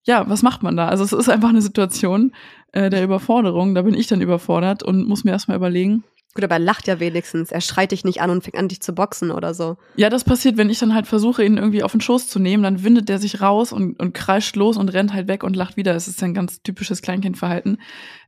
[0.07, 0.87] Ja, was macht man da?
[0.87, 2.31] Also es ist einfach eine Situation
[2.71, 3.75] äh, der Überforderung.
[3.75, 6.03] Da bin ich dann überfordert und muss mir erstmal überlegen,
[6.37, 7.51] Gut, aber er lacht ja wenigstens.
[7.51, 9.77] Er schreit dich nicht an und fängt an, dich zu boxen oder so.
[9.95, 12.61] Ja, das passiert, wenn ich dann halt versuche, ihn irgendwie auf den Schoß zu nehmen,
[12.61, 15.77] dann windet der sich raus und, und kreischt los und rennt halt weg und lacht
[15.77, 15.93] wieder.
[15.93, 17.81] Das ist ein ganz typisches Kleinkindverhalten.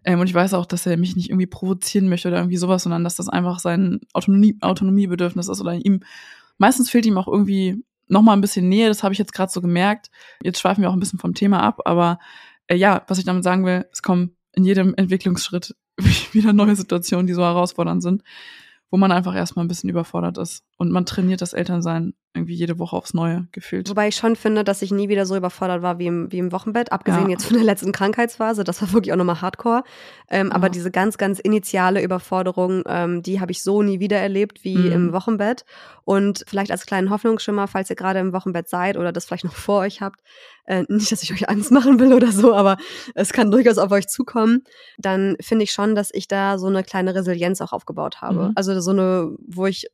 [0.04, 2.82] Ähm, und ich weiß auch, dass er mich nicht irgendwie provozieren möchte oder irgendwie sowas,
[2.82, 6.00] sondern dass das einfach sein Autonomie, Autonomiebedürfnis ist oder ihm,
[6.58, 8.90] meistens fehlt ihm auch irgendwie nochmal ein bisschen Nähe.
[8.90, 10.12] Das habe ich jetzt gerade so gemerkt.
[10.44, 12.20] Jetzt schweifen wir auch ein bisschen vom Thema ab, aber
[12.68, 15.76] äh, ja, was ich damit sagen will, es kommen in jedem Entwicklungsschritt
[16.34, 18.24] wieder neue Situationen, die so herausfordernd sind,
[18.90, 20.64] wo man einfach erstmal ein bisschen überfordert ist.
[20.82, 23.90] Und man trainiert das Elternsein irgendwie jede Woche aufs Neue gefühlt.
[23.90, 26.52] Wobei ich schon finde, dass ich nie wieder so überfordert war wie im, wie im
[26.54, 27.32] Wochenbett, abgesehen Ja.
[27.32, 28.64] jetzt von der letzten Krankheitsphase.
[28.64, 29.84] Das war wirklich auch nochmal hardcore.
[30.30, 30.70] Ähm, Aber Ja.
[30.70, 34.92] diese ganz, ganz initiale Überforderung, ähm, die habe ich so nie wieder erlebt wie Mhm.
[34.92, 35.66] im Wochenbett.
[36.06, 39.56] Und vielleicht als kleinen Hoffnungsschimmer, falls ihr gerade im Wochenbett seid oder das vielleicht noch
[39.56, 40.22] vor euch habt,
[40.66, 42.78] äh, nicht, dass ich euch Angst machen will oder so, aber
[43.16, 44.64] es kann durchaus auf euch zukommen,
[44.98, 48.50] dann finde ich schon, dass ich da so eine kleine Resilienz auch aufgebaut habe.
[48.50, 48.52] Mhm.
[48.56, 49.88] Also so eine, wo ich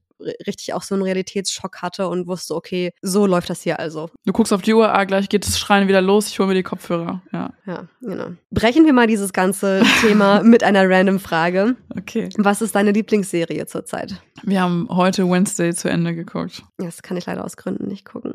[0.48, 4.10] richtig auch so einen Realitätsschock hatte und wusste, okay, so läuft das hier also.
[4.26, 6.54] Du guckst auf die Uhr, ah, gleich geht das Schreien wieder los, ich hole mir
[6.56, 7.22] die Kopfhörer.
[7.32, 8.28] Ja, Ja, genau.
[8.52, 11.76] Brechen wir mal dieses ganze Thema mit einer random Frage.
[11.98, 12.30] okay.
[12.38, 14.22] Was ist deine Lieblingsserie zurzeit?
[14.44, 16.64] Wir haben heute Wednesday zu Ende geguckt.
[16.80, 18.34] Ja, das kann ich leider aus Gründen nicht gucken.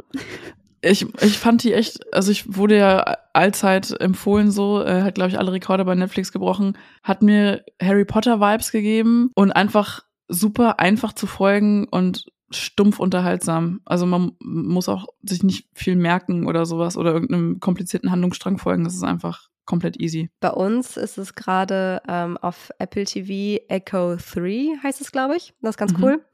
[0.83, 5.29] Ich, ich fand die echt, also ich wurde ja allzeit empfohlen so, äh, hat glaube
[5.31, 10.01] ich alle Rekorde bei Netflix gebrochen, hat mir Harry Potter Vibes gegeben und einfach
[10.31, 13.81] super einfach zu folgen und stumpf unterhaltsam.
[13.85, 18.85] Also man muss auch sich nicht viel merken oder sowas oder irgendeinem komplizierten Handlungsstrang folgen.
[18.85, 20.31] Das ist einfach komplett easy.
[20.41, 25.55] Bei uns ist es gerade ähm, auf Apple TV Echo 3, heißt es, glaube ich.
[25.61, 26.03] Das ist ganz mhm.
[26.03, 26.25] cool.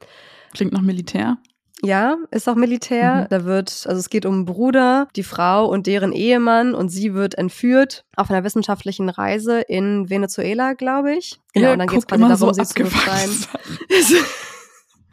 [0.53, 1.37] Klingt nach Militär.
[1.83, 3.21] Ja, ist auch Militär.
[3.21, 3.27] Mhm.
[3.29, 7.35] Da wird, also es geht um Bruder, die Frau und deren Ehemann und sie wird
[7.35, 11.39] entführt auf einer wissenschaftlichen Reise in Venezuela, glaube ich.
[11.53, 13.29] Genau, ja, und dann geht es quasi darum, so sie zu befreien.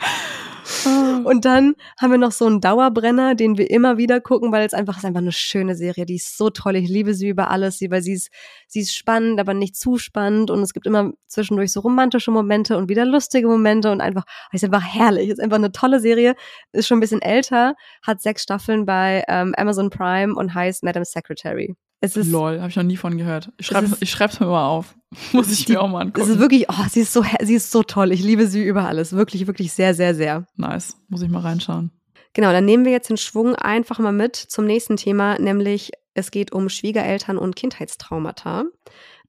[1.24, 4.74] Und dann haben wir noch so einen Dauerbrenner, den wir immer wieder gucken, weil es
[4.74, 6.06] einfach ist einfach eine schöne Serie.
[6.06, 6.76] Die ist so toll.
[6.76, 8.30] Ich liebe sie über alles, weil sie ist,
[8.66, 10.50] sie ist spannend, aber nicht zu spannend.
[10.50, 14.64] Und es gibt immer zwischendurch so romantische Momente und wieder lustige Momente und einfach, ist
[14.64, 15.28] einfach herrlich.
[15.28, 16.34] Ist einfach eine tolle Serie.
[16.72, 21.04] Ist schon ein bisschen älter, hat sechs Staffeln bei ähm, Amazon Prime und heißt Madam
[21.04, 21.76] Secretary.
[22.04, 23.50] Es ist, Lol, habe ich noch nie von gehört.
[23.56, 24.94] Ich schreibe ich schreib's mir mal auf.
[25.32, 26.20] Muss ich die, mir auch mal angucken.
[26.20, 28.12] Es ist wirklich, oh, sie ist so, sie ist so toll.
[28.12, 29.12] Ich liebe sie über alles.
[29.12, 30.46] Wirklich, wirklich sehr, sehr, sehr.
[30.56, 30.96] Nice.
[31.08, 31.90] Muss ich mal reinschauen.
[32.34, 36.30] Genau, dann nehmen wir jetzt den Schwung einfach mal mit zum nächsten Thema, nämlich es
[36.30, 38.64] geht um Schwiegereltern und Kindheitstraumata.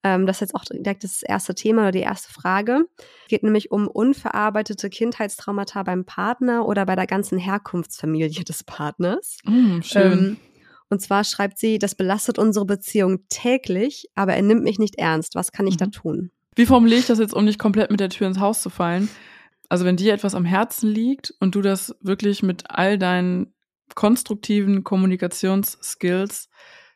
[0.03, 2.85] Ähm, das ist jetzt auch direkt das erste Thema oder die erste Frage.
[3.23, 9.37] Es geht nämlich um unverarbeitete Kindheitstraumata beim Partner oder bei der ganzen Herkunftsfamilie des Partners.
[9.45, 10.11] Mm, schön.
[10.11, 10.37] Ähm,
[10.89, 15.35] und zwar schreibt sie, das belastet unsere Beziehung täglich, aber er nimmt mich nicht ernst.
[15.35, 15.79] Was kann ich mhm.
[15.79, 16.31] da tun?
[16.55, 19.09] Wie formuliere ich das jetzt, um nicht komplett mit der Tür ins Haus zu fallen?
[19.67, 23.53] Also wenn dir etwas am Herzen liegt und du das wirklich mit all deinen
[23.93, 26.49] konstruktiven Kommunikationsskills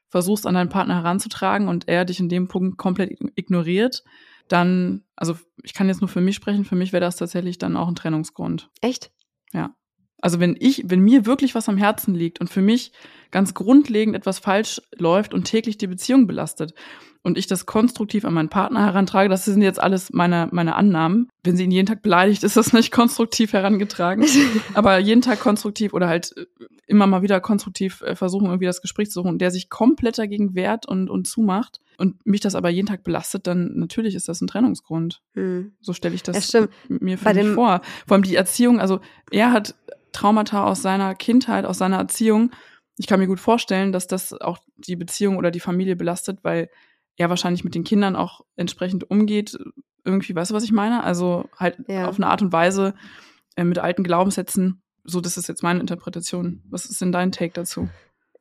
[0.07, 4.03] versuchst an deinen Partner heranzutragen und er dich in dem Punkt komplett ignoriert,
[4.47, 7.77] dann, also ich kann jetzt nur für mich sprechen, für mich wäre das tatsächlich dann
[7.77, 8.69] auch ein Trennungsgrund.
[8.81, 9.11] Echt?
[9.53, 9.75] Ja.
[10.21, 12.91] Also wenn ich, wenn mir wirklich was am Herzen liegt und für mich
[13.31, 16.73] ganz grundlegend etwas falsch läuft und täglich die Beziehung belastet
[17.21, 21.29] und ich das konstruktiv an meinen Partner herantrage, das sind jetzt alles meine, meine Annahmen.
[21.43, 24.25] Wenn sie ihn jeden Tag beleidigt, ist das nicht konstruktiv herangetragen.
[24.73, 26.45] Aber jeden Tag konstruktiv oder halt äh,
[26.87, 30.55] immer mal wieder konstruktiv äh, versuchen, irgendwie das Gespräch zu suchen, der sich komplett dagegen
[30.55, 34.41] wehrt und, und zumacht und mich das aber jeden Tag belastet, dann natürlich ist das
[34.41, 35.21] ein Trennungsgrund.
[35.33, 35.73] Hm.
[35.81, 36.53] So stelle ich das
[36.87, 37.81] mir für mich vor.
[38.07, 39.01] Vor allem die Erziehung, also
[39.31, 39.75] er hat
[40.13, 42.51] Traumata aus seiner Kindheit, aus seiner Erziehung.
[42.97, 46.69] Ich kann mir gut vorstellen, dass das auch die Beziehung oder die Familie belastet, weil
[47.19, 49.59] er wahrscheinlich mit den Kindern auch entsprechend umgeht.
[50.05, 51.03] Irgendwie, weißt du, was ich meine?
[51.03, 52.07] Also halt ja.
[52.07, 52.95] auf eine Art und Weise
[53.55, 54.81] äh, mit alten Glaubenssätzen.
[55.03, 56.63] So, das ist jetzt meine Interpretation.
[56.69, 57.89] Was ist denn dein Take dazu?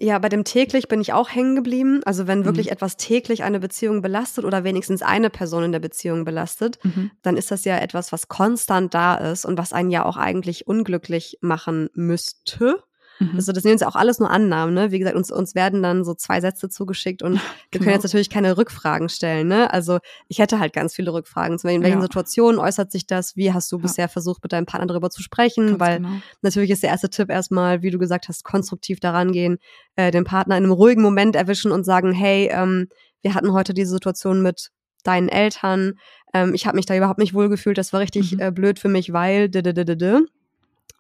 [0.01, 2.03] Ja, bei dem täglich bin ich auch hängen geblieben.
[2.05, 2.72] Also wenn wirklich mhm.
[2.72, 7.11] etwas täglich eine Beziehung belastet oder wenigstens eine Person in der Beziehung belastet, mhm.
[7.22, 10.68] dann ist das ja etwas, was konstant da ist und was einen ja auch eigentlich
[10.68, 12.85] unglücklich machen müsste.
[13.19, 13.33] Mhm.
[13.37, 14.91] Also das uns ja auch alles nur Annahmen, ne?
[14.91, 17.41] Wie gesagt, uns, uns werden dann so zwei Sätze zugeschickt und wir
[17.71, 17.85] genau.
[17.85, 19.73] können jetzt natürlich keine Rückfragen stellen, ne?
[19.73, 19.99] Also
[20.29, 21.59] ich hätte halt ganz viele Rückfragen.
[21.59, 22.03] Zum Beispiel, in welchen ja.
[22.03, 23.37] Situationen äußert sich das?
[23.37, 23.83] Wie hast du ja.
[23.83, 25.66] bisher versucht, mit deinem Partner darüber zu sprechen?
[25.66, 26.11] Ganz Weil genau.
[26.43, 29.59] natürlich ist der erste Tipp erstmal, wie du gesagt hast, konstruktiv daran gehen,
[29.97, 32.89] äh, den Partner in einem ruhigen Moment erwischen und sagen, hey, ähm,
[33.23, 34.71] wir hatten heute diese Situation mit
[35.03, 35.95] deinen Eltern.
[36.35, 37.79] Ähm, ich habe mich da überhaupt nicht wohlgefühlt.
[37.79, 38.41] Das war richtig mhm.
[38.41, 39.45] äh, blöd für mich, weil.
[39.47, 40.27] -d -d -d.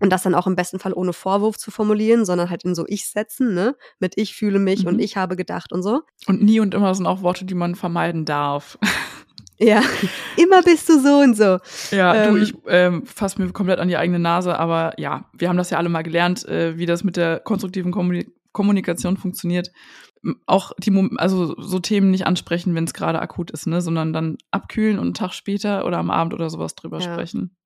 [0.00, 2.84] Und das dann auch im besten Fall ohne Vorwurf zu formulieren, sondern halt in so
[2.86, 3.76] Ich-Sätzen, ne?
[3.98, 4.88] Mit ich fühle mich mhm.
[4.88, 6.02] und ich habe gedacht und so.
[6.26, 8.78] Und nie und immer sind auch Worte, die man vermeiden darf.
[9.60, 9.82] Ja,
[10.36, 11.58] immer bist du so und so.
[11.90, 15.48] Ja, ähm, du, ich ähm, fasse mir komplett an die eigene Nase, aber ja, wir
[15.48, 19.72] haben das ja alle mal gelernt, äh, wie das mit der konstruktiven Kommunik Kommunikation funktioniert.
[20.46, 24.38] Auch die, also so Themen nicht ansprechen, wenn es gerade akut ist, ne, sondern dann
[24.52, 27.12] abkühlen und einen Tag später oder am Abend oder sowas drüber ja.
[27.12, 27.56] sprechen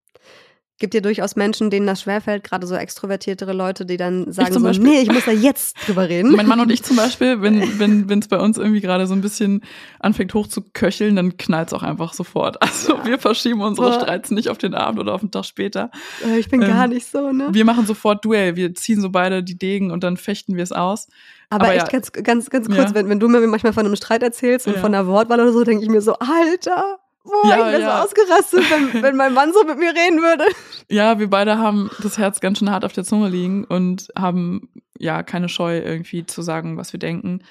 [0.82, 4.60] gibt ja durchaus Menschen, denen das schwerfällt, gerade so extrovertiertere Leute, die dann sagen so,
[4.60, 6.32] Beispiel, nee, ich muss da jetzt drüber reden.
[6.32, 9.14] Mein Mann und ich zum Beispiel, wenn wenn wenn es bei uns irgendwie gerade so
[9.14, 9.62] ein bisschen
[10.00, 12.60] anfängt hochzuköcheln, dann knallt es auch einfach sofort.
[12.60, 13.04] Also ja.
[13.04, 14.00] wir verschieben unsere Boah.
[14.00, 15.90] Streits nicht auf den Abend oder auf den Tag später.
[16.26, 17.48] Äh, ich bin ähm, gar nicht so, ne?
[17.52, 18.56] Wir machen sofort Duell.
[18.56, 21.06] Wir ziehen so beide die Degen und dann fechten wir es aus.
[21.48, 21.98] Aber, Aber echt ja.
[21.98, 22.94] ganz, ganz, ganz kurz, ja.
[22.94, 25.62] wenn, wenn du mir manchmal von einem Streit erzählst und von einer Wortwahl oder so,
[25.62, 27.98] denke ich mir so, Alter, Boah, ja, ich wäre ja.
[27.98, 30.44] so ausgerastet, wenn, wenn mein Mann so mit mir reden würde.
[30.88, 34.68] Ja, wir beide haben das Herz ganz schön hart auf der Zunge liegen und haben
[34.98, 37.42] ja keine Scheu irgendwie zu sagen, was wir denken.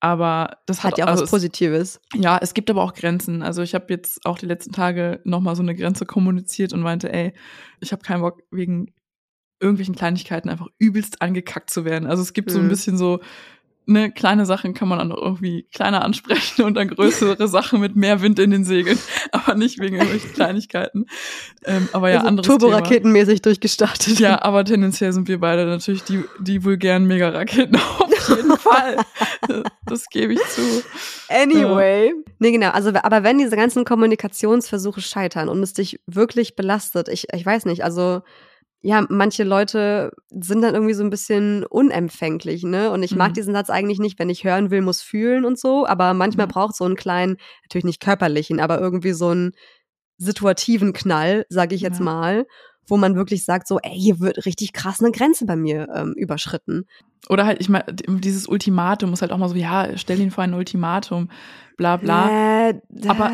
[0.00, 2.00] Aber das hat, hat ja auch also was Positives.
[2.14, 3.42] Es, ja, es gibt aber auch Grenzen.
[3.42, 7.12] Also ich habe jetzt auch die letzten Tage nochmal so eine Grenze kommuniziert und meinte,
[7.12, 7.32] ey,
[7.80, 8.92] ich habe keinen Bock wegen
[9.58, 12.06] irgendwelchen Kleinigkeiten einfach übelst angekackt zu werden.
[12.06, 12.52] Also es gibt mhm.
[12.52, 12.70] so ein mhm.
[12.70, 13.20] bisschen so
[13.86, 18.20] ne, kleine Sachen kann man dann irgendwie kleiner ansprechen und dann größere Sachen mit mehr
[18.20, 18.98] Wind in den Segeln,
[19.32, 21.06] aber nicht wegen irgendwelchen Kleinigkeiten.
[21.64, 24.18] Ähm, aber ja, also anderes Turboraketenmäßig durchgestartet.
[24.18, 28.96] Ja, aber tendenziell sind wir beide natürlich die, die vulgären Megaraketen auf jeden Fall.
[29.86, 30.82] Das gebe ich zu.
[31.28, 32.08] Anyway.
[32.08, 32.32] Ja.
[32.38, 32.70] Nee, genau.
[32.70, 37.66] Also, aber wenn diese ganzen Kommunikationsversuche scheitern und es dich wirklich belastet, ich, ich weiß
[37.66, 38.22] nicht, also
[38.86, 42.92] ja, manche Leute sind dann irgendwie so ein bisschen unempfänglich, ne?
[42.92, 43.34] Und ich mag mhm.
[43.34, 46.52] diesen Satz eigentlich nicht, wenn ich hören will, muss fühlen und so, aber manchmal mhm.
[46.52, 49.54] braucht so einen kleinen, natürlich nicht körperlichen, aber irgendwie so einen
[50.18, 52.04] situativen Knall, sage ich jetzt ja.
[52.04, 52.46] mal,
[52.86, 56.12] wo man wirklich sagt, so, ey, hier wird richtig krass eine Grenze bei mir ähm,
[56.16, 56.84] überschritten.
[57.28, 60.44] Oder halt, ich meine, dieses Ultimatum muss halt auch mal so, ja, stell ihn vor
[60.44, 61.28] ein Ultimatum,
[61.76, 62.68] bla bla.
[62.68, 63.32] Äh, aber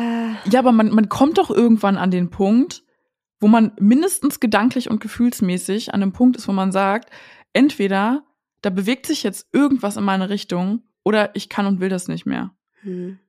[0.49, 2.83] ja, aber man, man kommt doch irgendwann an den Punkt,
[3.43, 7.09] wo man mindestens gedanklich und gefühlsmäßig an einem Punkt ist, wo man sagt,
[7.51, 8.23] entweder
[8.61, 12.25] da bewegt sich jetzt irgendwas in meine Richtung oder ich kann und will das nicht
[12.25, 12.55] mehr.
[12.83, 13.19] Hm.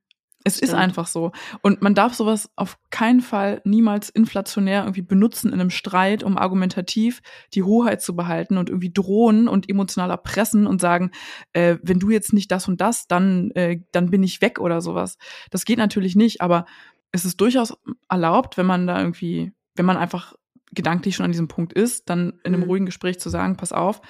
[0.45, 0.69] Es Stimmt.
[0.69, 1.33] ist einfach so.
[1.61, 6.37] Und man darf sowas auf keinen Fall niemals inflationär irgendwie benutzen in einem Streit, um
[6.37, 7.21] argumentativ
[7.53, 11.11] die Hoheit zu behalten und irgendwie drohen und emotional erpressen und sagen,
[11.51, 14.79] äh, wenn du jetzt nicht das und das, dann, äh, dann bin ich weg oder
[14.79, 15.17] sowas.
[15.49, 16.65] Das geht natürlich nicht, aber
[17.11, 17.75] es ist durchaus
[18.07, 20.35] erlaubt, wenn man da irgendwie wenn man einfach
[20.71, 22.67] gedanklich schon an diesem Punkt ist, dann in einem mhm.
[22.67, 24.01] ruhigen Gespräch zu sagen, pass auf,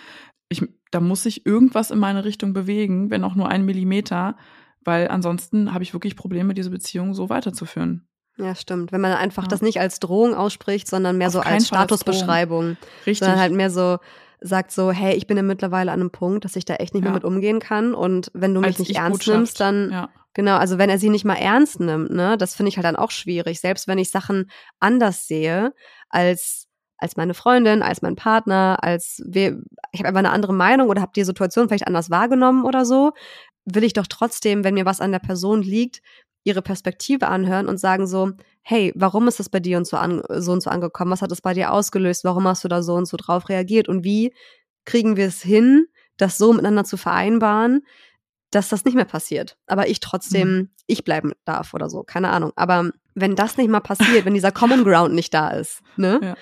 [0.49, 4.38] ich, da muss sich irgendwas in meine Richtung bewegen, wenn auch nur ein Millimeter,
[4.84, 8.07] weil ansonsten habe ich wirklich Probleme, diese Beziehung so weiterzuführen.
[8.38, 8.91] Ja, stimmt.
[8.91, 9.49] Wenn man einfach ja.
[9.49, 12.70] das nicht als Drohung ausspricht, sondern mehr Auf so als Statusbeschreibung.
[12.70, 13.20] Als Richtig.
[13.20, 13.97] Sondern halt mehr so
[14.41, 17.03] sagt so, hey, ich bin ja mittlerweile an einem Punkt, dass ich da echt nicht
[17.03, 17.09] ja.
[17.09, 17.95] mehr mit umgehen kann.
[17.95, 20.09] Und wenn du mich als nicht ernst nimmst, dann ja.
[20.36, 22.97] Genau, also wenn er sie nicht mal ernst nimmt, ne, das finde ich halt dann
[22.97, 23.61] auch schwierig.
[23.61, 25.73] Selbst wenn ich Sachen anders sehe
[26.09, 26.67] als
[26.97, 29.61] als meine Freundin, als mein Partner, als wir,
[29.91, 33.11] ich habe einfach eine andere Meinung oder habe die Situation vielleicht anders wahrgenommen oder so,
[33.65, 36.01] will ich doch trotzdem, wenn mir was an der Person liegt,
[36.45, 38.31] ihre Perspektive anhören und sagen so,
[38.61, 41.11] hey, warum ist das bei dir und so, an, so und so angekommen?
[41.11, 42.23] Was hat es bei dir ausgelöst?
[42.23, 43.89] Warum hast du da so und so drauf reagiert?
[43.89, 44.33] Und wie
[44.86, 47.81] kriegen wir es hin, das so miteinander zu vereinbaren,
[48.55, 49.57] dass das nicht mehr passiert.
[49.67, 50.69] Aber ich trotzdem, mhm.
[50.87, 52.53] ich bleiben darf oder so, keine Ahnung.
[52.55, 56.19] Aber wenn das nicht mal passiert, wenn dieser Common Ground nicht da ist, ne?
[56.21, 56.35] Ja.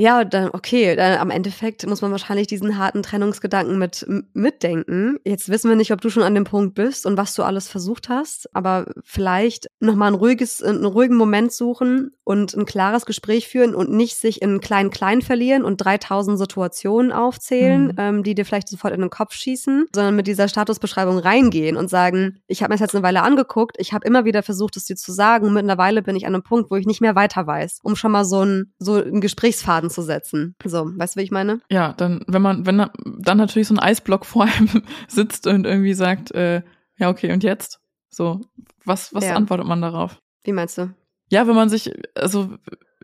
[0.00, 5.18] Ja, dann okay, dann am Endeffekt muss man wahrscheinlich diesen harten Trennungsgedanken mit mitdenken.
[5.24, 7.68] Jetzt wissen wir nicht, ob du schon an dem Punkt bist und was du alles
[7.68, 13.06] versucht hast, aber vielleicht noch mal ein ruhiges einen ruhigen Moment suchen und ein klares
[13.06, 17.94] Gespräch führen und nicht sich in klein klein verlieren und 3000 Situationen aufzählen, mhm.
[17.98, 21.90] ähm, die dir vielleicht sofort in den Kopf schießen, sondern mit dieser Statusbeschreibung reingehen und
[21.90, 24.84] sagen, ich habe mir das jetzt eine Weile angeguckt, ich habe immer wieder versucht, es
[24.84, 27.48] dir zu sagen und mittlerweile bin ich an einem Punkt, wo ich nicht mehr weiter
[27.48, 30.54] weiß, um schon mal so ein so ein Gesprächsfaden anzusetzen.
[30.64, 31.60] So, weißt du, wie ich meine?
[31.70, 35.94] Ja, dann, wenn man, wenn dann natürlich so ein Eisblock vor einem sitzt und irgendwie
[35.94, 36.62] sagt, äh,
[36.96, 37.80] ja, okay, und jetzt?
[38.10, 38.40] So,
[38.84, 39.34] was, was ja.
[39.34, 40.20] antwortet man darauf?
[40.44, 40.94] Wie meinst du?
[41.30, 42.54] Ja, wenn man sich, also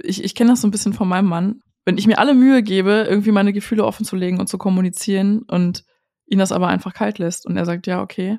[0.02, 1.60] ich, ich kenne das so ein bisschen von meinem Mann.
[1.84, 5.42] Wenn ich mir alle Mühe gebe, irgendwie meine Gefühle offen zu legen und zu kommunizieren
[5.42, 5.84] und
[6.26, 8.38] ihn das aber einfach kalt lässt und er sagt, ja, okay,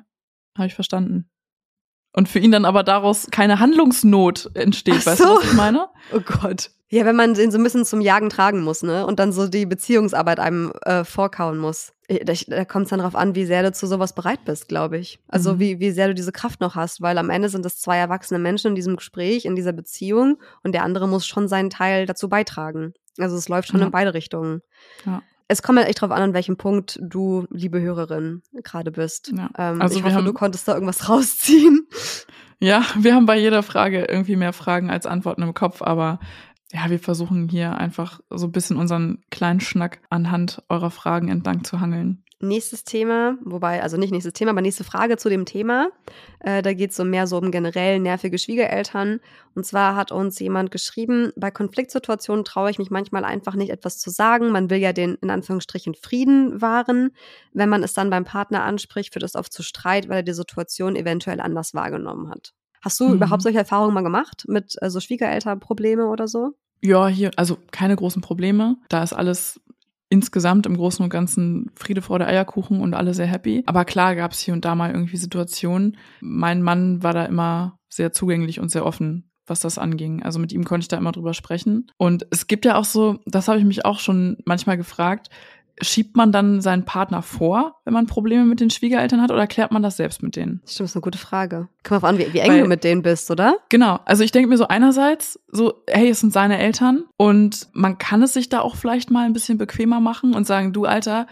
[0.56, 1.30] habe ich verstanden.
[2.16, 5.24] Und für ihn dann aber daraus keine Handlungsnot entsteht, Ach weißt so.
[5.24, 5.88] du, was ich meine?
[6.12, 6.70] Oh Gott.
[6.88, 9.04] Ja, wenn man den so ein bisschen zum Jagen tragen muss, ne?
[9.06, 11.92] Und dann so die Beziehungsarbeit einem äh, vorkauen muss.
[12.08, 14.96] Da, da kommt es dann drauf an, wie sehr du zu sowas bereit bist, glaube
[14.96, 15.18] ich.
[15.26, 15.58] Also mhm.
[15.58, 18.38] wie, wie sehr du diese Kraft noch hast, weil am Ende sind es zwei erwachsene
[18.38, 22.28] Menschen in diesem Gespräch, in dieser Beziehung und der andere muss schon seinen Teil dazu
[22.28, 22.94] beitragen.
[23.18, 23.86] Also es läuft schon ja.
[23.86, 24.62] in beide Richtungen.
[25.04, 25.22] Ja.
[25.48, 29.32] Es kommt halt echt drauf an, an welchem Punkt du, liebe Hörerin, gerade bist.
[29.36, 29.50] Ja.
[29.56, 31.86] Ähm, also ich hoffe, haben, du konntest da irgendwas rausziehen.
[32.58, 36.18] Ja, wir haben bei jeder Frage irgendwie mehr Fragen als Antworten im Kopf, aber
[36.72, 41.64] ja, wir versuchen hier einfach so ein bisschen unseren kleinen Schnack anhand eurer Fragen entlang
[41.64, 42.24] zu hangeln.
[42.40, 45.88] Nächstes Thema, wobei, also nicht nächstes Thema, aber nächste Frage zu dem Thema.
[46.40, 49.20] Äh, da geht es so mehr so um generell nervige Schwiegereltern.
[49.54, 53.98] Und zwar hat uns jemand geschrieben, bei Konfliktsituationen traue ich mich manchmal einfach nicht etwas
[53.98, 54.50] zu sagen.
[54.50, 57.12] Man will ja den in Anführungsstrichen Frieden wahren.
[57.54, 60.34] Wenn man es dann beim Partner anspricht, führt es oft zu Streit, weil er die
[60.34, 62.52] Situation eventuell anders wahrgenommen hat.
[62.82, 63.14] Hast du mhm.
[63.14, 66.52] überhaupt solche Erfahrungen mal gemacht mit äh, so Schwiegerelternprobleme oder so?
[66.82, 68.76] Ja, hier, also keine großen Probleme.
[68.90, 69.60] Da ist alles
[70.08, 73.62] insgesamt im Großen und Ganzen Friede, Freude, Eierkuchen und alle sehr happy.
[73.66, 75.96] Aber klar gab es hier und da mal irgendwie Situationen.
[76.20, 80.22] Mein Mann war da immer sehr zugänglich und sehr offen, was das anging.
[80.22, 81.90] Also mit ihm konnte ich da immer drüber sprechen.
[81.96, 85.28] Und es gibt ja auch so, das habe ich mich auch schon manchmal gefragt,
[85.80, 89.72] schiebt man dann seinen Partner vor, wenn man Probleme mit den Schwiegereltern hat, oder klärt
[89.72, 90.62] man das selbst mit denen?
[90.66, 91.68] Stimmt, das ist eine gute Frage.
[91.84, 93.58] Kommt drauf an, wie, wie eng Weil, du mit denen bist, oder?
[93.68, 94.00] Genau.
[94.04, 98.22] Also ich denke mir so einerseits, so, hey, es sind seine Eltern und man kann
[98.22, 101.26] es sich da auch vielleicht mal ein bisschen bequemer machen und sagen, du Alter,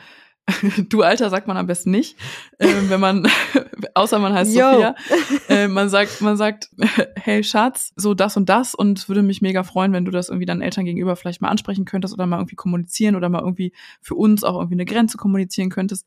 [0.88, 2.18] du Alter sagt man am besten nicht,
[2.58, 3.26] äh, wenn man,
[3.94, 4.62] außer man heißt Yo.
[4.62, 4.94] Sophia,
[5.48, 6.70] äh, man sagt, man sagt,
[7.16, 10.46] hey Schatz, so das und das und würde mich mega freuen, wenn du das irgendwie
[10.46, 14.14] deinen Eltern gegenüber vielleicht mal ansprechen könntest oder mal irgendwie kommunizieren oder mal irgendwie für
[14.14, 16.06] uns auch irgendwie eine Grenze kommunizieren könntest.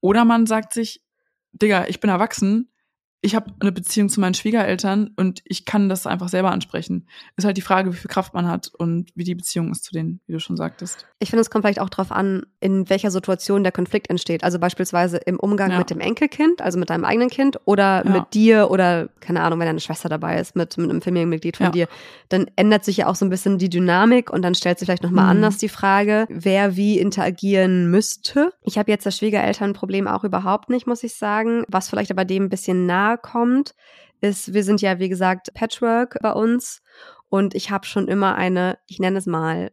[0.00, 1.02] Oder man sagt sich,
[1.52, 2.68] Digga, ich bin erwachsen,
[3.22, 7.06] ich habe eine Beziehung zu meinen Schwiegereltern und ich kann das einfach selber ansprechen.
[7.36, 9.92] Ist halt die Frage, wie viel Kraft man hat und wie die Beziehung ist zu
[9.92, 11.06] denen, wie du schon sagtest.
[11.18, 14.42] Ich finde, es kommt vielleicht auch darauf an, in welcher Situation der Konflikt entsteht.
[14.42, 15.78] Also beispielsweise im Umgang ja.
[15.78, 18.10] mit dem Enkelkind, also mit deinem eigenen Kind oder ja.
[18.10, 21.66] mit dir oder, keine Ahnung, wenn deine Schwester dabei ist, mit, mit einem Familienmitglied von
[21.66, 21.72] ja.
[21.72, 21.88] dir.
[22.30, 25.02] Dann ändert sich ja auch so ein bisschen die Dynamik und dann stellt sich vielleicht
[25.02, 25.30] nochmal mhm.
[25.30, 28.54] anders die Frage, wer wie interagieren müsste.
[28.62, 31.64] Ich habe jetzt das Schwiegerelternproblem auch überhaupt nicht, muss ich sagen.
[31.68, 33.74] Was vielleicht aber dem ein bisschen nahe kommt,
[34.20, 36.82] ist, wir sind ja, wie gesagt, Patchwork bei uns
[37.28, 39.70] und ich habe schon immer eine, ich nenne es mal,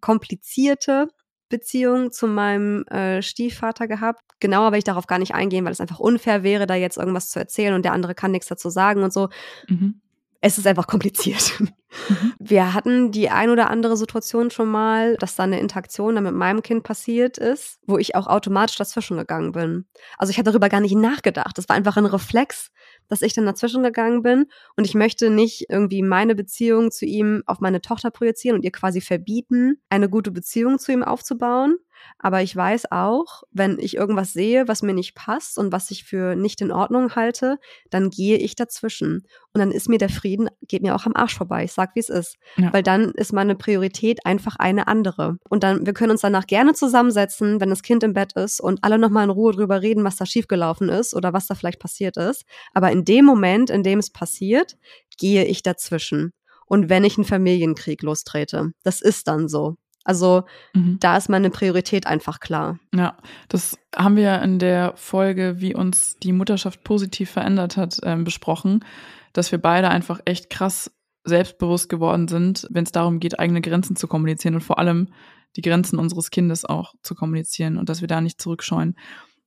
[0.00, 1.08] komplizierte
[1.48, 4.20] Beziehung zu meinem äh, Stiefvater gehabt.
[4.40, 7.30] Genauer will ich darauf gar nicht eingehen, weil es einfach unfair wäre, da jetzt irgendwas
[7.30, 9.28] zu erzählen und der andere kann nichts dazu sagen und so.
[9.68, 10.00] Mhm.
[10.40, 11.60] Es ist einfach kompliziert.
[11.60, 12.34] Mhm.
[12.38, 16.34] Wir hatten die ein oder andere Situation schon mal, dass da eine Interaktion dann mit
[16.34, 19.86] meinem Kind passiert ist, wo ich auch automatisch dazwischen gegangen bin.
[20.18, 21.56] Also ich hatte darüber gar nicht nachgedacht.
[21.56, 22.70] Das war einfach ein Reflex,
[23.08, 27.42] dass ich dann dazwischen gegangen bin und ich möchte nicht irgendwie meine Beziehung zu ihm
[27.46, 31.76] auf meine Tochter projizieren und ihr quasi verbieten, eine gute Beziehung zu ihm aufzubauen.
[32.18, 36.04] Aber ich weiß auch, wenn ich irgendwas sehe, was mir nicht passt und was ich
[36.04, 37.58] für nicht in Ordnung halte,
[37.90, 39.26] dann gehe ich dazwischen.
[39.52, 41.64] Und dann ist mir der Frieden, geht mir auch am Arsch vorbei.
[41.64, 42.36] Ich sag, wie es ist.
[42.56, 42.72] Ja.
[42.72, 45.38] Weil dann ist meine Priorität einfach eine andere.
[45.48, 48.82] Und dann, wir können uns danach gerne zusammensetzen, wenn das Kind im Bett ist und
[48.82, 52.16] alle nochmal in Ruhe drüber reden, was da schiefgelaufen ist oder was da vielleicht passiert
[52.16, 52.44] ist.
[52.72, 54.76] Aber in dem Moment, in dem es passiert,
[55.18, 56.32] gehe ich dazwischen.
[56.66, 59.76] Und wenn ich einen Familienkrieg lostrete, das ist dann so.
[60.06, 60.98] Also mhm.
[61.00, 62.78] da ist meine Priorität einfach klar.
[62.94, 63.16] Ja,
[63.48, 68.22] das haben wir ja in der Folge, wie uns die Mutterschaft positiv verändert hat, ähm,
[68.22, 68.84] besprochen,
[69.32, 70.92] dass wir beide einfach echt krass
[71.24, 75.08] selbstbewusst geworden sind, wenn es darum geht, eigene Grenzen zu kommunizieren und vor allem
[75.56, 78.96] die Grenzen unseres Kindes auch zu kommunizieren und dass wir da nicht zurückscheuen,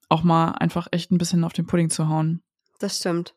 [0.09, 2.41] auch mal einfach echt ein bisschen auf den Pudding zu hauen.
[2.79, 3.33] Das stimmt.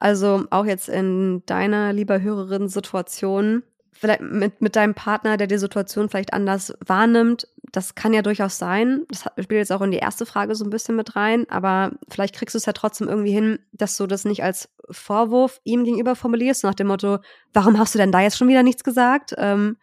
[0.00, 3.62] Also auch jetzt in deiner, lieber Hörerin, Situation,
[3.92, 7.46] vielleicht mit, mit deinem Partner, der die Situation vielleicht anders wahrnimmt.
[7.72, 9.04] Das kann ja durchaus sein.
[9.08, 12.34] Das spielt jetzt auch in die erste Frage so ein bisschen mit rein, aber vielleicht
[12.34, 16.16] kriegst du es ja trotzdem irgendwie hin, dass du das nicht als Vorwurf ihm gegenüber
[16.16, 17.18] formulierst, nach dem Motto,
[17.52, 19.34] warum hast du denn da jetzt schon wieder nichts gesagt?
[19.38, 19.76] Ähm,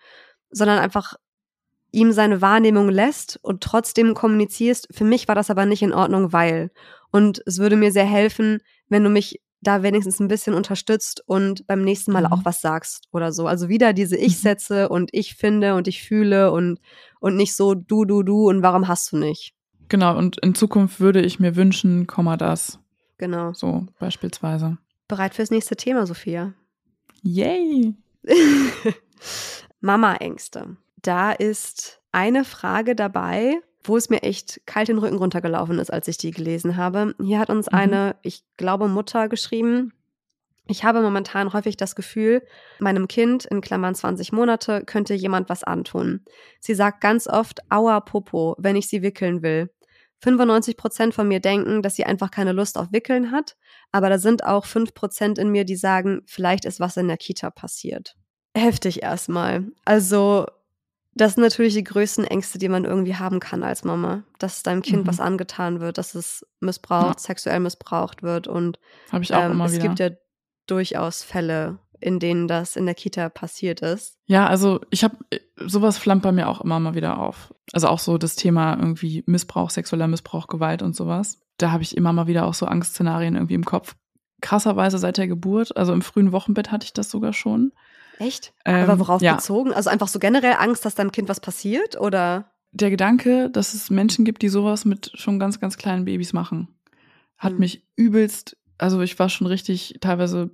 [0.52, 1.16] sondern einfach
[1.92, 4.90] ihm seine Wahrnehmung lässt und trotzdem kommunizierst.
[4.92, 6.72] Für mich war das aber nicht in Ordnung, weil.
[7.12, 11.68] Und es würde mir sehr helfen, wenn du mich da wenigstens ein bisschen unterstützt und
[11.68, 12.32] beim nächsten Mal mhm.
[12.32, 13.48] auch was sagst oder so.
[13.48, 14.24] Also wieder diese mhm.
[14.24, 16.80] Ich-Sätze und ich finde und ich fühle und,
[17.20, 19.54] und nicht so du, du, du und warum hast du nicht.
[19.90, 22.80] Genau, und in Zukunft würde ich mir wünschen, Komma das.
[23.18, 23.54] Genau.
[23.54, 24.78] So beispielsweise.
[25.08, 26.54] Bereit fürs nächste Thema, Sophia?
[27.24, 27.96] Yay!
[29.82, 30.78] Mama-Ängste.
[31.02, 36.08] Da ist eine Frage dabei, wo es mir echt kalt den Rücken runtergelaufen ist, als
[36.08, 37.16] ich die gelesen habe.
[37.22, 37.78] Hier hat uns mhm.
[37.78, 39.94] eine, ich glaube, Mutter geschrieben.
[40.68, 42.44] Ich habe momentan häufig das Gefühl,
[42.78, 46.24] meinem Kind in Klammern 20 Monate könnte jemand was antun.
[46.60, 49.72] Sie sagt ganz oft Aua Popo, wenn ich sie wickeln will.
[50.22, 53.56] 95 Prozent von mir denken, dass sie einfach keine Lust auf Wickeln hat,
[53.92, 57.18] aber da sind auch 5 Prozent in mir, die sagen, vielleicht ist was in der
[57.18, 58.16] Kita passiert.
[58.56, 59.68] Heftig erstmal.
[59.86, 60.46] Also
[61.20, 64.82] das sind natürlich die größten Ängste, die man irgendwie haben kann als Mama, dass deinem
[64.82, 65.08] Kind mhm.
[65.08, 67.20] was angetan wird, dass es missbraucht, ja.
[67.20, 68.80] sexuell missbraucht wird und
[69.12, 69.84] Hab ich auch ähm, immer es wieder.
[69.84, 70.10] gibt ja
[70.66, 74.18] durchaus Fälle, in denen das in der Kita passiert ist.
[74.28, 75.18] Ja, also ich habe
[75.58, 77.54] sowas flammt bei mir auch immer mal wieder auf.
[77.74, 81.42] Also auch so das Thema irgendwie Missbrauch, sexueller Missbrauch, Gewalt und sowas.
[81.58, 83.96] Da habe ich immer mal wieder auch so Angstszenarien irgendwie im Kopf.
[84.42, 87.74] Krasserweise seit der Geburt, also im frühen Wochenbett hatte ich das sogar schon.
[88.20, 88.54] Echt?
[88.66, 89.36] Ähm, Aber worauf ja.
[89.36, 89.74] bezogen?
[89.74, 92.52] Also einfach so generell Angst, dass deinem Kind was passiert oder?
[92.72, 96.68] Der Gedanke, dass es Menschen gibt, die sowas mit schon ganz, ganz kleinen Babys machen,
[97.38, 97.60] hat hm.
[97.60, 100.52] mich übelst, also ich war schon richtig teilweise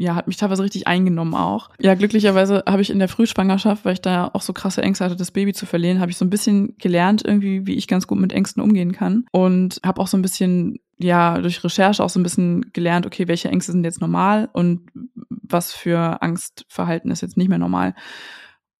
[0.00, 1.68] ja, hat mich teilweise richtig eingenommen auch.
[1.78, 5.14] Ja, glücklicherweise habe ich in der Frühschwangerschaft, weil ich da auch so krasse Ängste hatte,
[5.14, 8.18] das Baby zu verlieren, habe ich so ein bisschen gelernt irgendwie, wie ich ganz gut
[8.18, 12.18] mit Ängsten umgehen kann und habe auch so ein bisschen ja durch Recherche auch so
[12.18, 14.88] ein bisschen gelernt, okay, welche Ängste sind jetzt normal und
[15.28, 17.94] was für Angstverhalten ist jetzt nicht mehr normal.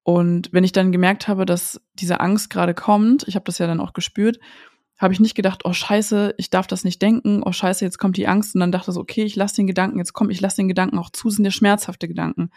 [0.01, 3.67] Und wenn ich dann gemerkt habe, dass diese Angst gerade kommt, ich habe das ja
[3.67, 4.39] dann auch gespürt,
[5.01, 8.17] habe ich nicht gedacht, oh scheiße, ich darf das nicht denken, oh scheiße, jetzt kommt
[8.17, 10.41] die Angst und dann dachte ich so, okay, ich lasse den Gedanken jetzt kommen, ich
[10.41, 12.51] lasse den Gedanken auch zu, sind ja schmerzhafte Gedanken.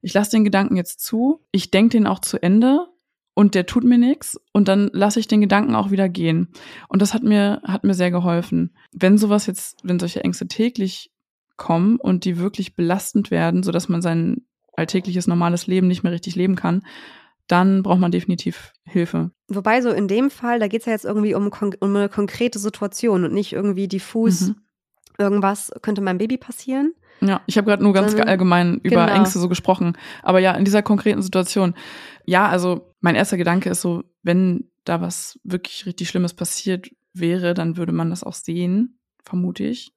[0.00, 2.86] Ich lasse den Gedanken jetzt zu, ich denke den auch zu Ende
[3.34, 6.48] und der tut mir nichts und dann lasse ich den Gedanken auch wieder gehen.
[6.88, 8.74] Und das hat mir hat mir sehr geholfen.
[8.92, 11.10] Wenn sowas jetzt, wenn solche Ängste täglich
[11.56, 16.12] kommen und die wirklich belastend werden, so dass man sein alltägliches normales Leben nicht mehr
[16.12, 16.82] richtig leben kann,
[17.46, 19.30] dann braucht man definitiv Hilfe.
[19.48, 22.58] Wobei so in dem Fall, da geht es ja jetzt irgendwie um, um, eine konkrete
[22.58, 24.48] Situation und nicht irgendwie diffus.
[24.48, 24.56] Mhm.
[25.18, 26.94] irgendwas könnte meinem Baby passieren.
[27.20, 29.16] Ja, ich habe gerade nur ganz Sondern, allgemein über genau.
[29.16, 29.96] Ängste so gesprochen.
[30.22, 31.74] Aber ja, in dieser konkreten Situation,
[32.24, 37.54] ja, also mein erster Gedanke ist so, wenn da was wirklich richtig Schlimmes passiert wäre,
[37.54, 39.93] dann würde man das auch sehen, vermute ich.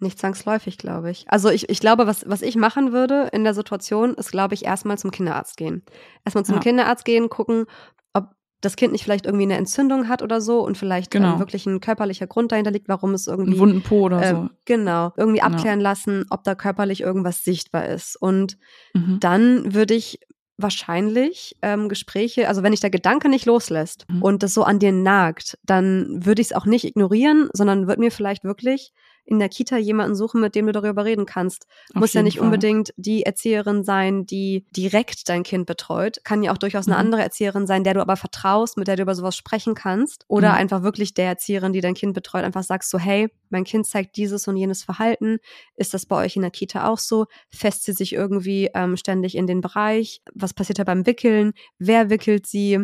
[0.00, 1.26] Nicht zwangsläufig, glaube ich.
[1.28, 4.64] Also ich, ich glaube, was, was ich machen würde in der Situation, ist, glaube ich,
[4.64, 5.84] erstmal zum Kinderarzt gehen.
[6.24, 6.60] Erstmal zum ja.
[6.62, 7.66] Kinderarzt gehen, gucken,
[8.14, 8.30] ob
[8.62, 11.34] das Kind nicht vielleicht irgendwie eine Entzündung hat oder so und vielleicht ähm, genau.
[11.34, 13.52] ähm, wirklich ein körperlicher Grund dahinter liegt, warum es irgendwie.
[13.52, 14.48] Ein wunden Po oder äh, so.
[14.64, 15.12] Genau.
[15.18, 15.90] Irgendwie abklären ja.
[15.90, 18.16] lassen, ob da körperlich irgendwas sichtbar ist.
[18.16, 18.56] Und
[18.94, 19.18] mhm.
[19.20, 20.18] dann würde ich
[20.56, 24.22] wahrscheinlich ähm, Gespräche, also wenn dich der Gedanke nicht loslässt mhm.
[24.22, 28.00] und das so an dir nagt, dann würde ich es auch nicht ignorieren, sondern würde
[28.00, 28.92] mir vielleicht wirklich
[29.30, 31.66] in der Kita jemanden suchen, mit dem du darüber reden kannst.
[31.94, 32.46] Auf Muss ja nicht Fall.
[32.46, 36.18] unbedingt die Erzieherin sein, die direkt dein Kind betreut.
[36.24, 37.00] Kann ja auch durchaus eine mhm.
[37.00, 40.24] andere Erzieherin sein, der du aber vertraust, mit der du über sowas sprechen kannst.
[40.26, 40.56] Oder mhm.
[40.56, 44.16] einfach wirklich der Erzieherin, die dein Kind betreut, einfach sagst so, hey, mein Kind zeigt
[44.16, 45.38] dieses und jenes Verhalten.
[45.76, 47.26] Ist das bei euch in der Kita auch so?
[47.50, 50.22] Fest sie sich irgendwie ähm, ständig in den Bereich?
[50.34, 51.52] Was passiert da beim Wickeln?
[51.78, 52.80] Wer wickelt sie?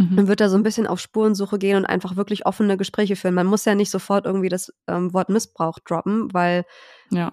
[0.00, 0.16] Mhm.
[0.16, 3.34] Dann wird da so ein bisschen auf Spurensuche gehen und einfach wirklich offene Gespräche führen.
[3.34, 6.64] Man muss ja nicht sofort irgendwie das ähm, Wort Missbrauch droppen, weil.
[7.10, 7.32] Ja.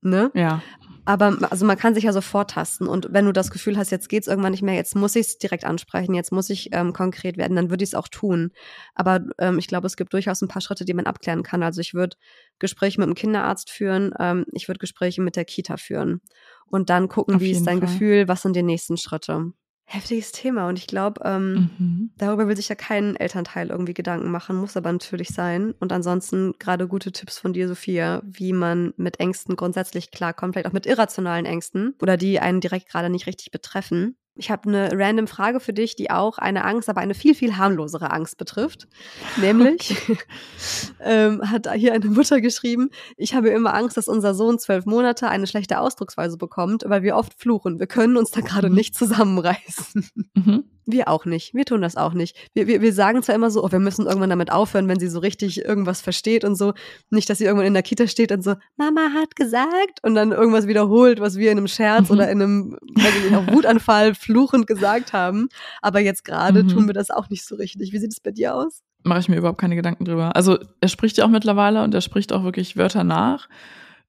[0.00, 0.30] Ne?
[0.34, 0.62] Ja.
[1.06, 4.08] Aber also man kann sich ja so vortasten und wenn du das Gefühl hast, jetzt
[4.08, 7.36] geht's irgendwann nicht mehr, jetzt muss ich es direkt ansprechen, jetzt muss ich ähm, konkret
[7.36, 8.52] werden, dann würde ich es auch tun.
[8.94, 11.62] Aber ähm, ich glaube, es gibt durchaus ein paar Schritte, die man abklären kann.
[11.62, 12.16] Also ich würde
[12.58, 16.20] Gespräche mit dem Kinderarzt führen, ähm, ich würde Gespräche mit der Kita führen
[16.66, 17.88] und dann gucken, Auf wie ist dein Fall.
[17.88, 19.52] Gefühl, was sind die nächsten Schritte
[19.84, 22.10] heftiges Thema und ich glaube, ähm, mhm.
[22.16, 25.74] darüber will sich ja kein Elternteil irgendwie Gedanken machen, muss aber natürlich sein.
[25.78, 30.66] Und ansonsten gerade gute Tipps von dir, Sophia, wie man mit Ängsten grundsätzlich klarkommt, vielleicht
[30.66, 34.16] auch mit irrationalen Ängsten oder die einen direkt gerade nicht richtig betreffen.
[34.36, 37.56] Ich habe eine random Frage für dich, die auch eine Angst, aber eine viel, viel
[37.56, 38.88] harmlosere Angst betrifft.
[39.36, 40.18] Nämlich okay.
[41.00, 45.28] ähm, hat hier eine Mutter geschrieben, ich habe immer Angst, dass unser Sohn zwölf Monate
[45.28, 47.78] eine schlechte Ausdrucksweise bekommt, weil wir oft fluchen.
[47.78, 48.74] Wir können uns da gerade mhm.
[48.74, 50.08] nicht zusammenreißen.
[50.34, 50.64] Mhm.
[50.86, 51.54] Wir auch nicht.
[51.54, 52.36] Wir tun das auch nicht.
[52.52, 55.08] Wir, wir, wir sagen zwar immer so, oh, wir müssen irgendwann damit aufhören, wenn sie
[55.08, 56.74] so richtig irgendwas versteht und so.
[57.10, 60.32] Nicht, dass sie irgendwann in der Kita steht und so, Mama hat gesagt und dann
[60.32, 62.14] irgendwas wiederholt, was wir in einem Scherz mhm.
[62.14, 65.48] oder in einem, weiß ich nicht, Wutanfall fluchend gesagt haben.
[65.82, 66.68] Aber jetzt gerade mhm.
[66.68, 67.92] tun wir das auch nicht so richtig.
[67.92, 68.82] Wie sieht es bei dir aus?
[69.04, 70.34] Mache ich mir überhaupt keine Gedanken drüber.
[70.34, 73.48] Also er spricht ja auch mittlerweile und er spricht auch wirklich Wörter nach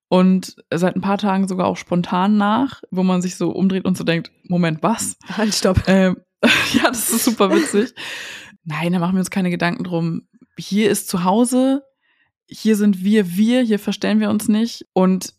[0.07, 3.97] und seit ein paar Tagen sogar auch spontan nach, wo man sich so umdreht und
[3.97, 5.17] so denkt, Moment, was?
[5.27, 5.83] Halt, stopp.
[5.87, 6.17] Ähm,
[6.73, 7.93] ja, das ist super witzig.
[8.63, 10.27] Nein, da machen wir uns keine Gedanken drum.
[10.57, 11.83] Hier ist zu Hause,
[12.47, 14.85] hier sind wir wir, hier verstellen wir uns nicht.
[14.93, 15.33] Und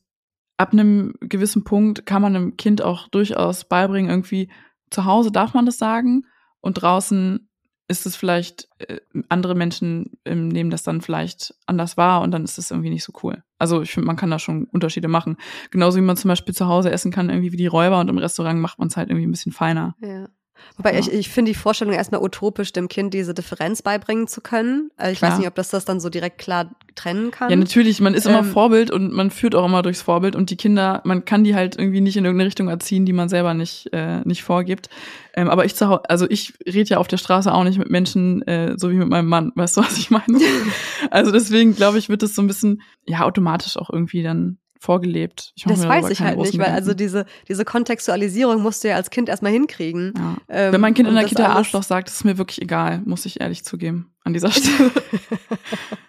[0.56, 4.50] ab einem gewissen Punkt kann man einem Kind auch durchaus beibringen, irgendwie
[4.90, 6.26] zu Hause darf man das sagen
[6.60, 7.48] und draußen
[7.88, 12.42] ist es vielleicht, äh, andere Menschen ähm, nehmen das dann vielleicht anders wahr und dann
[12.44, 13.44] ist es irgendwie nicht so cool.
[13.58, 15.36] Also ich finde, man kann da schon Unterschiede machen.
[15.70, 18.18] Genauso wie man zum Beispiel zu Hause essen kann, irgendwie wie die Räuber und im
[18.18, 19.94] Restaurant macht man es halt irgendwie ein bisschen feiner.
[20.00, 20.28] Ja.
[20.76, 21.00] Wobei ja.
[21.00, 24.90] ich, ich finde die Vorstellung erstmal utopisch, dem Kind diese Differenz beibringen zu können.
[24.96, 25.32] Also ich klar.
[25.32, 27.50] weiß nicht, ob das das dann so direkt klar trennen kann.
[27.50, 30.50] Ja, natürlich, man ist immer ähm, Vorbild und man führt auch immer durchs Vorbild und
[30.50, 33.54] die Kinder, man kann die halt irgendwie nicht in irgendeine Richtung erziehen, die man selber
[33.54, 34.88] nicht, äh, nicht vorgibt.
[35.34, 38.42] Ähm, aber ich zu also ich rede ja auf der Straße auch nicht mit Menschen,
[38.42, 40.40] äh, so wie mit meinem Mann, weißt du, was ich meine?
[41.10, 45.52] also deswegen glaube ich, wird das so ein bisschen, ja, automatisch auch irgendwie dann vorgelebt.
[45.64, 49.28] das weiß ich halt nicht, weil also diese, diese Kontextualisierung musst du ja als Kind
[49.28, 50.14] erstmal hinkriegen.
[50.16, 50.36] Ja.
[50.48, 53.26] Ähm, Wenn mein Kind in der Kita Arschloch sagt, ist es mir wirklich egal, muss
[53.26, 54.90] ich ehrlich zugeben, an dieser Stelle.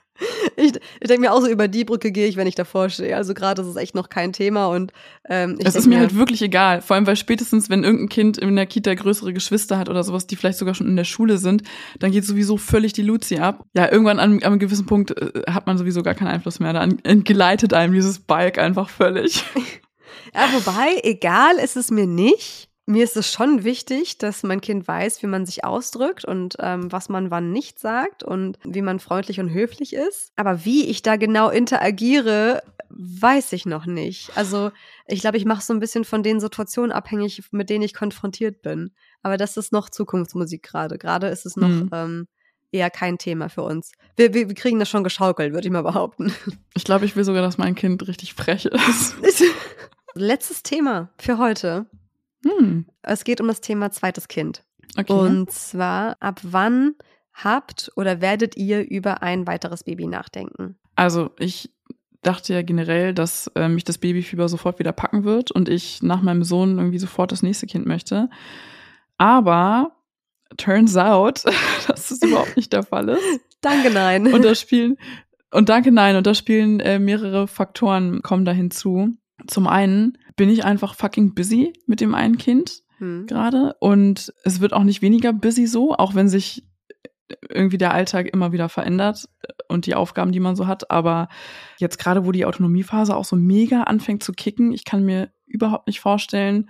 [0.68, 3.15] ich, ich denke mir auch so, über die Brücke gehe ich, wenn ich davor stehe.
[3.15, 4.91] Also gerade ist es echt noch kein Thema und
[5.30, 6.82] ähm, Es ist mir halt wirklich egal.
[6.82, 10.28] Vor allem, weil spätestens, wenn irgendein Kind in der Kita größere Geschwister hat oder sowas,
[10.28, 11.63] die vielleicht sogar schon in der Schule sind,
[11.99, 13.65] dann geht sowieso völlig die Luzi ab.
[13.76, 16.74] Ja, irgendwann an, an einem gewissen Punkt äh, hat man sowieso gar keinen Einfluss mehr.
[16.74, 19.43] Dann entgleitet einem dieses Bike einfach völlig.
[20.34, 24.88] Ja, wobei, egal ist es mir nicht mir ist es schon wichtig, dass mein Kind
[24.88, 29.00] weiß, wie man sich ausdrückt und ähm, was man wann nicht sagt und wie man
[29.00, 30.32] freundlich und höflich ist.
[30.38, 34.32] Aber wie ich da genau interagiere, weiß ich noch nicht.
[34.36, 34.72] Also
[35.06, 38.62] ich glaube, ich mache so ein bisschen von den Situationen abhängig, mit denen ich konfrontiert
[38.62, 38.92] bin.
[39.22, 40.98] Aber das ist noch Zukunftsmusik gerade.
[40.98, 41.90] Gerade ist es noch mhm.
[41.92, 42.28] ähm,
[42.72, 43.92] eher kein Thema für uns.
[44.16, 46.34] Wir, wir, wir kriegen das schon geschaukelt, würde ich mal behaupten.
[46.74, 49.16] Ich glaube, ich will sogar, dass mein Kind richtig frech ist.
[50.14, 51.88] Letztes Thema für heute.
[52.46, 52.86] Hm.
[53.02, 54.64] Es geht um das Thema zweites Kind.
[54.98, 55.14] Okay.
[55.14, 56.96] Und zwar, ab wann
[57.34, 60.78] habt oder werdet ihr über ein weiteres Baby nachdenken?
[60.96, 61.72] Also ich
[62.24, 66.22] dachte ja generell, dass äh, mich das Babyfieber sofort wieder packen wird und ich nach
[66.22, 68.30] meinem Sohn irgendwie sofort das nächste Kind möchte.
[69.18, 69.96] Aber
[70.58, 71.44] turns out,
[71.88, 73.22] dass das überhaupt nicht der Fall ist.
[73.62, 74.34] Danke, nein.
[74.34, 74.98] Und da spielen
[75.52, 76.16] Und danke, nein.
[76.16, 79.18] Und da spielen äh, mehrere Faktoren, kommen da hinzu.
[79.46, 83.28] Zum einen bin ich einfach fucking busy mit dem einen Kind hm.
[83.28, 83.76] gerade.
[83.80, 86.64] Und es wird auch nicht weniger busy so, auch wenn sich
[87.50, 89.28] irgendwie der Alltag immer wieder verändert
[89.68, 90.90] und die Aufgaben, die man so hat.
[90.92, 91.28] Aber
[91.78, 95.88] jetzt gerade, wo die Autonomiephase auch so mega anfängt zu kicken, ich kann mir überhaupt
[95.88, 96.70] nicht vorstellen,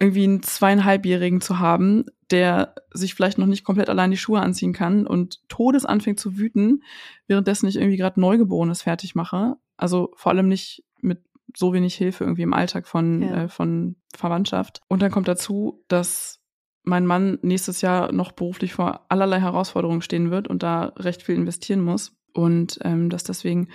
[0.00, 4.72] irgendwie einen zweieinhalbjährigen zu haben, der sich vielleicht noch nicht komplett allein die Schuhe anziehen
[4.72, 6.82] kann und todes anfängt zu wüten,
[7.28, 9.54] währenddessen ich irgendwie gerade Neugeborenes fertig mache.
[9.76, 11.22] Also vor allem nicht mit
[11.56, 13.44] so wenig Hilfe irgendwie im Alltag von, ja.
[13.44, 14.80] äh, von Verwandtschaft.
[14.88, 16.40] Und dann kommt dazu, dass
[16.84, 21.36] mein Mann nächstes Jahr noch beruflich vor allerlei Herausforderungen stehen wird und da recht viel
[21.36, 22.16] investieren muss.
[22.34, 23.68] Und ähm, dass deswegen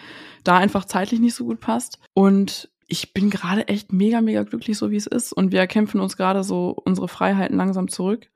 [0.44, 2.00] da einfach zeitlich nicht so gut passt.
[2.16, 5.32] Und ich bin gerade echt mega, mega glücklich, so wie es ist.
[5.32, 8.30] Und wir erkämpfen uns gerade so unsere Freiheiten langsam zurück.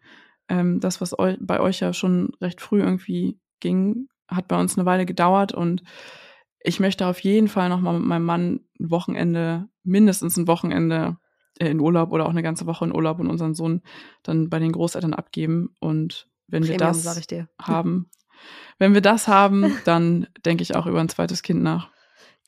[0.47, 4.77] Ähm, das, was eu bei euch ja schon recht früh irgendwie ging, hat bei uns
[4.77, 5.53] eine Weile gedauert.
[5.53, 5.83] Und
[6.64, 11.18] ich möchte auf jeden Fall nochmal mit meinem Mann ein Wochenende, mindestens ein Wochenende
[11.59, 13.82] äh, in Urlaub oder auch eine ganze Woche in Urlaub und unseren Sohn
[14.24, 15.76] dann bei den Großeltern abgeben.
[15.80, 18.09] Und wenn Premium, wir das haben,
[18.78, 21.89] wenn wir das haben, dann denke ich auch über ein zweites Kind nach.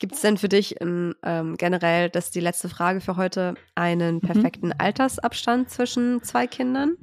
[0.00, 3.54] Gibt es denn für dich in, ähm, generell, das ist die letzte Frage für heute,
[3.76, 4.20] einen mhm.
[4.20, 4.74] perfekten mhm.
[4.78, 6.96] Altersabstand zwischen zwei Kindern?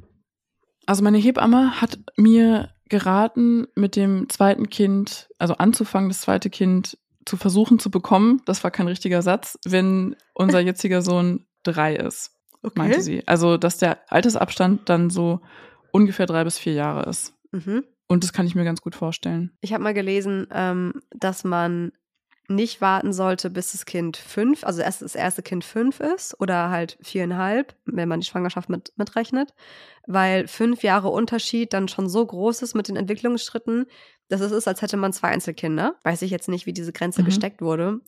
[0.85, 6.97] Also meine Hebamme hat mir geraten, mit dem zweiten Kind, also anzufangen, das zweite Kind
[7.25, 8.41] zu versuchen zu bekommen.
[8.45, 12.77] Das war kein richtiger Satz, wenn unser jetziger Sohn drei ist, okay.
[12.77, 13.25] meinte sie.
[13.27, 15.39] Also, dass der Altersabstand dann so
[15.91, 17.33] ungefähr drei bis vier Jahre ist.
[17.51, 17.85] Mhm.
[18.07, 19.51] Und das kann ich mir ganz gut vorstellen.
[19.61, 21.93] Ich habe mal gelesen, ähm, dass man
[22.51, 26.69] nicht warten sollte, bis das Kind fünf, also erst das erste Kind fünf ist oder
[26.69, 29.53] halt viereinhalb, wenn man die Schwangerschaft mit, mitrechnet,
[30.07, 33.85] weil fünf Jahre Unterschied dann schon so groß ist mit den Entwicklungsschritten,
[34.29, 35.95] dass es ist, als hätte man zwei Einzelkinder.
[36.03, 37.25] Weiß ich jetzt nicht, wie diese Grenze mhm.
[37.25, 37.99] gesteckt wurde.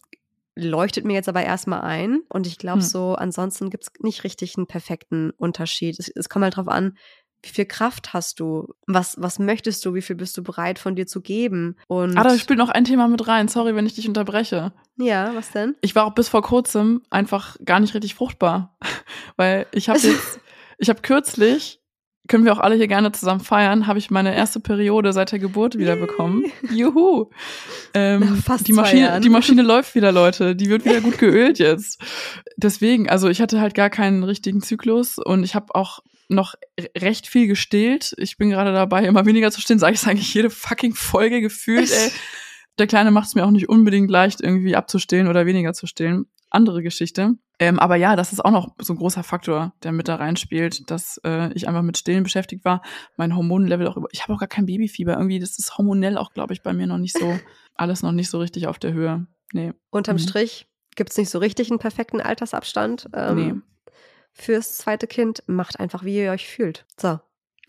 [0.56, 2.22] Leuchtet mir jetzt aber erstmal ein.
[2.30, 2.84] Und ich glaube, mhm.
[2.84, 6.00] so ansonsten gibt es nicht richtig einen perfekten Unterschied.
[6.00, 6.98] Es, es kommt halt drauf an,
[7.44, 8.74] wie viel Kraft hast du?
[8.88, 9.94] Was, was möchtest du?
[9.94, 11.76] Wie viel bist du bereit von dir zu geben?
[11.88, 13.50] Und ah, da spielt noch ein Thema mit rein.
[13.50, 14.72] Sorry, wenn ich dich unterbreche.
[14.98, 15.76] Ja, was denn?
[15.82, 18.78] Ich war auch bis vor kurzem einfach gar nicht richtig fruchtbar.
[19.36, 20.40] Weil ich habe jetzt,
[20.78, 21.82] ich habe kürzlich,
[22.30, 25.40] können wir auch alle hier gerne zusammen feiern, habe ich meine erste Periode seit der
[25.40, 26.46] Geburt wieder bekommen.
[26.72, 27.30] Juhu.
[27.94, 30.56] Ähm, fast die Maschine, die Maschine läuft wieder, Leute.
[30.56, 32.02] Die wird wieder gut geölt jetzt.
[32.56, 36.00] Deswegen, also ich hatte halt gar keinen richtigen Zyklus und ich habe auch
[36.34, 36.56] noch
[36.98, 38.14] recht viel gestillt.
[38.18, 41.92] Ich bin gerade dabei, immer weniger zu stillen, sage ich eigentlich jede fucking Folge gefühlt,
[41.92, 42.12] ey.
[42.80, 46.26] Der Kleine macht es mir auch nicht unbedingt leicht, irgendwie abzustillen oder weniger zu stillen.
[46.50, 47.36] Andere Geschichte.
[47.60, 50.90] Ähm, aber ja, das ist auch noch so ein großer Faktor, der mit da reinspielt,
[50.90, 52.82] dass äh, ich einfach mit Stillen beschäftigt war.
[53.16, 54.08] Mein Hormonlevel auch über.
[54.12, 55.14] Ich habe auch gar kein Babyfieber.
[55.14, 57.40] Irgendwie, das ist hormonell auch, glaube ich, bei mir noch nicht so,
[57.76, 59.28] alles noch nicht so richtig auf der Höhe.
[59.52, 59.74] Nee.
[59.92, 60.22] Unterm mhm.
[60.22, 63.08] Strich gibt's nicht so richtig einen perfekten Altersabstand.
[63.14, 63.54] Ähm, nee
[64.34, 65.44] fürs zweite Kind.
[65.48, 66.86] Macht einfach, wie ihr euch fühlt.
[67.00, 67.20] So.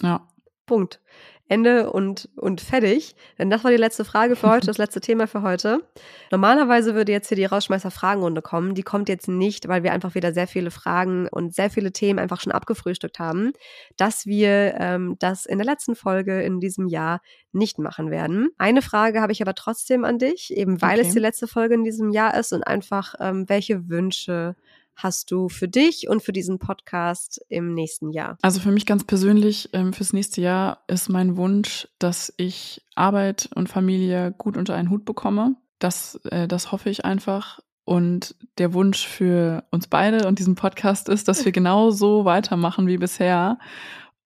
[0.00, 0.26] Ja.
[0.66, 1.00] Punkt.
[1.46, 3.14] Ende und, und fertig.
[3.38, 5.86] Denn das war die letzte Frage für heute, das letzte Thema für heute.
[6.30, 8.74] Normalerweise würde jetzt hier die Rausschmeißer-Fragenrunde kommen.
[8.74, 12.18] Die kommt jetzt nicht, weil wir einfach wieder sehr viele Fragen und sehr viele Themen
[12.18, 13.52] einfach schon abgefrühstückt haben,
[13.98, 17.20] dass wir ähm, das in der letzten Folge in diesem Jahr
[17.52, 18.48] nicht machen werden.
[18.56, 21.08] Eine Frage habe ich aber trotzdem an dich, eben weil okay.
[21.08, 24.56] es die letzte Folge in diesem Jahr ist und einfach, ähm, welche Wünsche
[24.96, 28.38] hast du für dich und für diesen Podcast im nächsten Jahr?
[28.42, 33.48] Also für mich ganz persönlich, ähm, fürs nächste Jahr ist mein Wunsch, dass ich Arbeit
[33.54, 35.56] und Familie gut unter einen Hut bekomme.
[35.78, 37.60] Das, äh, das hoffe ich einfach.
[37.84, 42.98] Und der Wunsch für uns beide und diesen Podcast ist, dass wir genauso weitermachen wie
[42.98, 43.58] bisher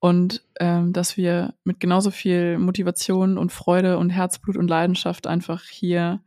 [0.00, 5.64] und ähm, dass wir mit genauso viel Motivation und Freude und Herzblut und Leidenschaft einfach
[5.64, 6.20] hier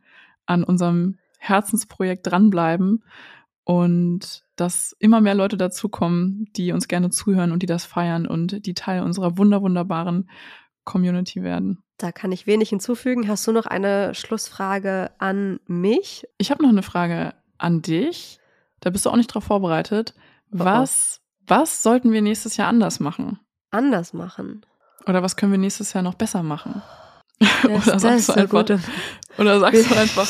[0.44, 3.02] an unserem Herzensprojekt dranbleiben
[3.64, 8.66] und dass immer mehr Leute dazukommen, die uns gerne zuhören und die das feiern und
[8.66, 10.28] die Teil unserer wunder wunderbaren
[10.84, 11.82] Community werden.
[11.98, 13.28] Da kann ich wenig hinzufügen.
[13.28, 16.26] Hast du noch eine Schlussfrage an mich?
[16.38, 18.40] Ich habe noch eine Frage an dich.
[18.80, 20.14] Da bist du auch nicht drauf vorbereitet.
[20.50, 21.44] Was, oh.
[21.46, 23.38] was sollten wir nächstes Jahr anders machen?
[23.70, 24.66] Anders machen?
[25.06, 26.82] Oder was können wir nächstes Jahr noch besser machen?
[27.38, 28.80] Das, oder sagst du einfach,
[29.38, 30.28] oder sagst du einfach,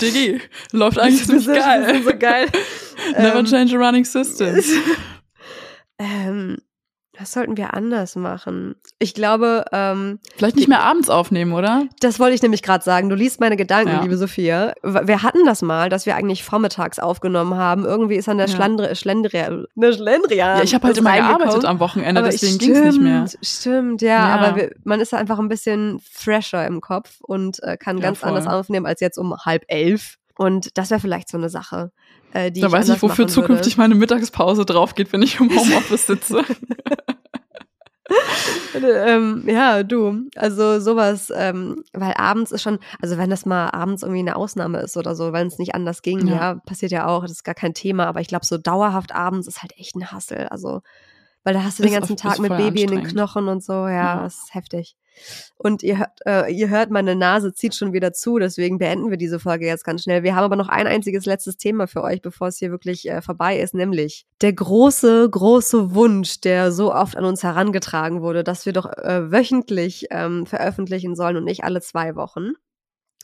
[0.00, 0.40] Diggi,
[0.72, 2.02] läuft eigentlich ziemlich geil.
[2.02, 2.48] so geil.
[3.12, 4.60] Never ähm, change a running system.
[5.98, 6.58] ähm,
[7.22, 8.74] Was sollten wir anders machen?
[8.98, 11.84] Ich glaube, ähm, vielleicht nicht mehr abends aufnehmen, oder?
[12.00, 13.08] Das wollte ich nämlich gerade sagen.
[13.08, 14.02] Du liest meine Gedanken, ja.
[14.02, 14.72] liebe Sophia.
[14.82, 17.84] Wir hatten das mal, dass wir eigentlich vormittags aufgenommen haben.
[17.84, 18.56] Irgendwie ist an der ja.
[18.56, 20.56] Schlandri Schlendria, ne Schlendrian.
[20.56, 23.26] Ja, ich habe halt immer gearbeitet am Wochenende, aber deswegen ging es nicht mehr.
[23.40, 24.34] Stimmt, ja, ja.
[24.34, 28.30] aber wir, man ist einfach ein bisschen fresher im Kopf und äh, kann ganz voll.
[28.30, 30.18] anders aufnehmen als jetzt um halb elf.
[30.36, 31.92] Und das wäre vielleicht so eine Sache.
[32.32, 35.50] Äh, die da ich weiß ich, wofür zukünftig meine Mittagspause drauf geht, wenn ich im
[35.56, 36.44] Homeoffice sitze.
[38.74, 40.28] ähm, ja, du.
[40.36, 44.80] Also sowas, ähm, weil abends ist schon, also wenn das mal abends irgendwie eine Ausnahme
[44.80, 46.34] ist oder so, wenn es nicht anders ging, ja.
[46.34, 46.54] ja.
[46.54, 49.62] passiert ja auch, das ist gar kein Thema, aber ich glaube, so dauerhaft abends ist
[49.62, 50.46] halt echt ein Hassel.
[50.48, 50.80] Also,
[51.44, 53.72] weil da hast du ist den ganzen Tag mit Baby in den Knochen und so,
[53.72, 54.26] ja, ja.
[54.26, 54.96] ist heftig.
[55.56, 59.16] Und ihr hört, äh, ihr hört, meine Nase zieht schon wieder zu, deswegen beenden wir
[59.16, 60.22] diese Folge jetzt ganz schnell.
[60.22, 63.20] Wir haben aber noch ein einziges letztes Thema für euch, bevor es hier wirklich äh,
[63.20, 68.66] vorbei ist, nämlich der große, große Wunsch, der so oft an uns herangetragen wurde, dass
[68.66, 72.52] wir doch äh, wöchentlich ähm, veröffentlichen sollen und nicht alle zwei Wochen.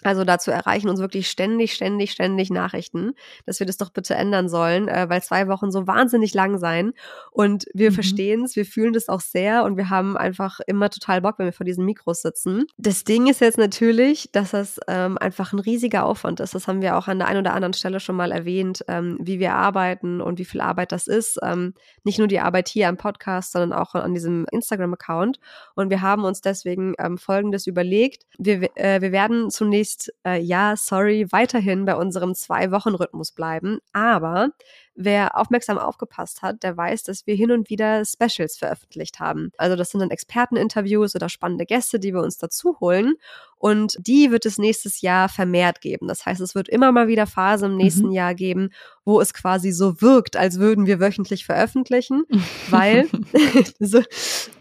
[0.04, 3.14] Also dazu erreichen uns wirklich ständig, ständig, ständig Nachrichten,
[3.46, 6.92] dass wir das doch bitte ändern sollen, äh, weil zwei Wochen so wahnsinnig lang sein.
[7.32, 7.94] Und wir mhm.
[7.94, 11.46] verstehen es, wir fühlen das auch sehr und wir haben einfach immer total Bock, wenn
[11.46, 12.66] wir vor diesen Mikros sitzen.
[12.76, 16.54] Das Ding ist jetzt natürlich, dass das ähm, einfach ein riesiger Aufwand ist.
[16.54, 19.40] Das haben wir auch an der einen oder anderen Stelle schon mal erwähnt, ähm, wie
[19.40, 21.40] wir arbeiten und wie viel Arbeit das ist.
[21.42, 25.40] Ähm, nicht nur die Arbeit hier am Podcast, sondern auch an diesem Instagram-Account.
[25.74, 28.24] Und wir haben uns deswegen ähm, Folgendes überlegt.
[28.38, 33.78] Wir, äh, wir werden zunächst demnächst, äh, ja, sorry, weiterhin bei unserem Zwei-Wochen-Rhythmus bleiben.
[33.92, 34.50] Aber
[34.98, 39.52] wer aufmerksam aufgepasst hat, der weiß, dass wir hin und wieder Specials veröffentlicht haben.
[39.56, 43.14] Also das sind dann Experteninterviews oder spannende Gäste, die wir uns dazu holen.
[43.56, 46.06] Und die wird es nächstes Jahr vermehrt geben.
[46.08, 48.12] Das heißt, es wird immer mal wieder Phase im nächsten mhm.
[48.12, 48.70] Jahr geben,
[49.04, 52.24] wo es quasi so wirkt, als würden wir wöchentlich veröffentlichen,
[52.70, 53.08] weil
[53.78, 53.98] so,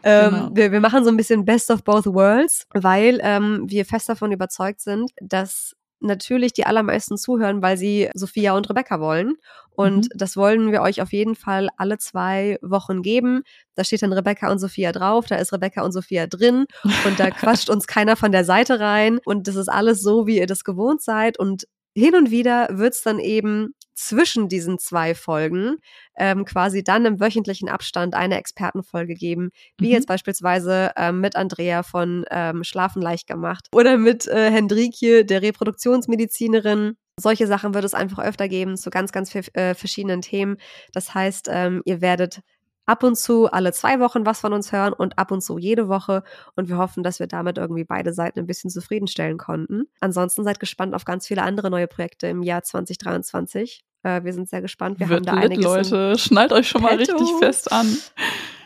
[0.03, 0.49] ähm, genau.
[0.53, 4.31] wir, wir machen so ein bisschen Best of Both Worlds, weil ähm, wir fest davon
[4.31, 9.35] überzeugt sind, dass natürlich die allermeisten zuhören, weil sie Sophia und Rebecca wollen.
[9.71, 10.09] Und mhm.
[10.17, 13.43] das wollen wir euch auf jeden Fall alle zwei Wochen geben.
[13.75, 16.65] Da steht dann Rebecca und Sophia drauf, da ist Rebecca und Sophia drin
[17.05, 19.19] und da quatscht uns keiner von der Seite rein.
[19.23, 21.37] Und das ist alles so, wie ihr das gewohnt seid.
[21.39, 21.67] Und
[21.97, 25.77] hin und wieder wird's dann eben zwischen diesen zwei Folgen
[26.15, 29.49] ähm, quasi dann im wöchentlichen Abstand eine Expertenfolge geben,
[29.79, 29.93] wie mhm.
[29.93, 35.41] jetzt beispielsweise ähm, mit Andrea von ähm, Schlafen leicht gemacht oder mit äh, Hendrikje, der
[35.41, 36.97] Reproduktionsmedizinerin.
[37.19, 40.57] Solche Sachen wird es einfach öfter geben zu ganz, ganz äh, verschiedenen Themen.
[40.93, 42.41] Das heißt, ähm, ihr werdet
[42.87, 45.87] ab und zu alle zwei Wochen was von uns hören und ab und zu jede
[45.87, 46.23] Woche.
[46.55, 49.83] Und wir hoffen, dass wir damit irgendwie beide Seiten ein bisschen zufriedenstellen konnten.
[49.99, 53.83] Ansonsten seid gespannt auf ganz viele andere neue Projekte im Jahr 2023.
[54.03, 54.99] Äh, wir sind sehr gespannt.
[54.99, 55.65] Wir Wird haben da lit, einiges.
[55.65, 57.97] Leute, schnallt euch schon mal richtig fest an.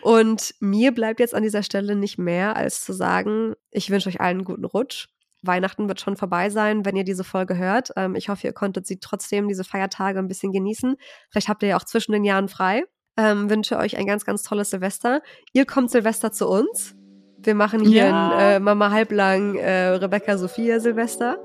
[0.01, 4.21] Und mir bleibt jetzt an dieser Stelle nicht mehr, als zu sagen, ich wünsche euch
[4.21, 5.07] allen einen guten Rutsch.
[5.43, 7.89] Weihnachten wird schon vorbei sein, wenn ihr diese Folge hört.
[7.95, 10.95] Ähm, ich hoffe, ihr konntet sie trotzdem diese Feiertage ein bisschen genießen.
[11.29, 12.83] Vielleicht habt ihr ja auch zwischen den Jahren frei.
[13.17, 15.21] Ähm, wünsche euch ein ganz, ganz tolles Silvester.
[15.53, 16.95] Ihr kommt Silvester zu uns.
[17.37, 18.29] Wir machen hier ja.
[18.29, 21.37] ein äh, Mama halblang äh, Rebecca Sophia Silvester.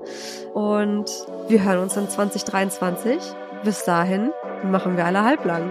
[0.53, 1.09] Und
[1.47, 3.17] wir hören uns in 2023.
[3.63, 4.31] Bis dahin
[4.63, 5.69] machen wir alle halblang.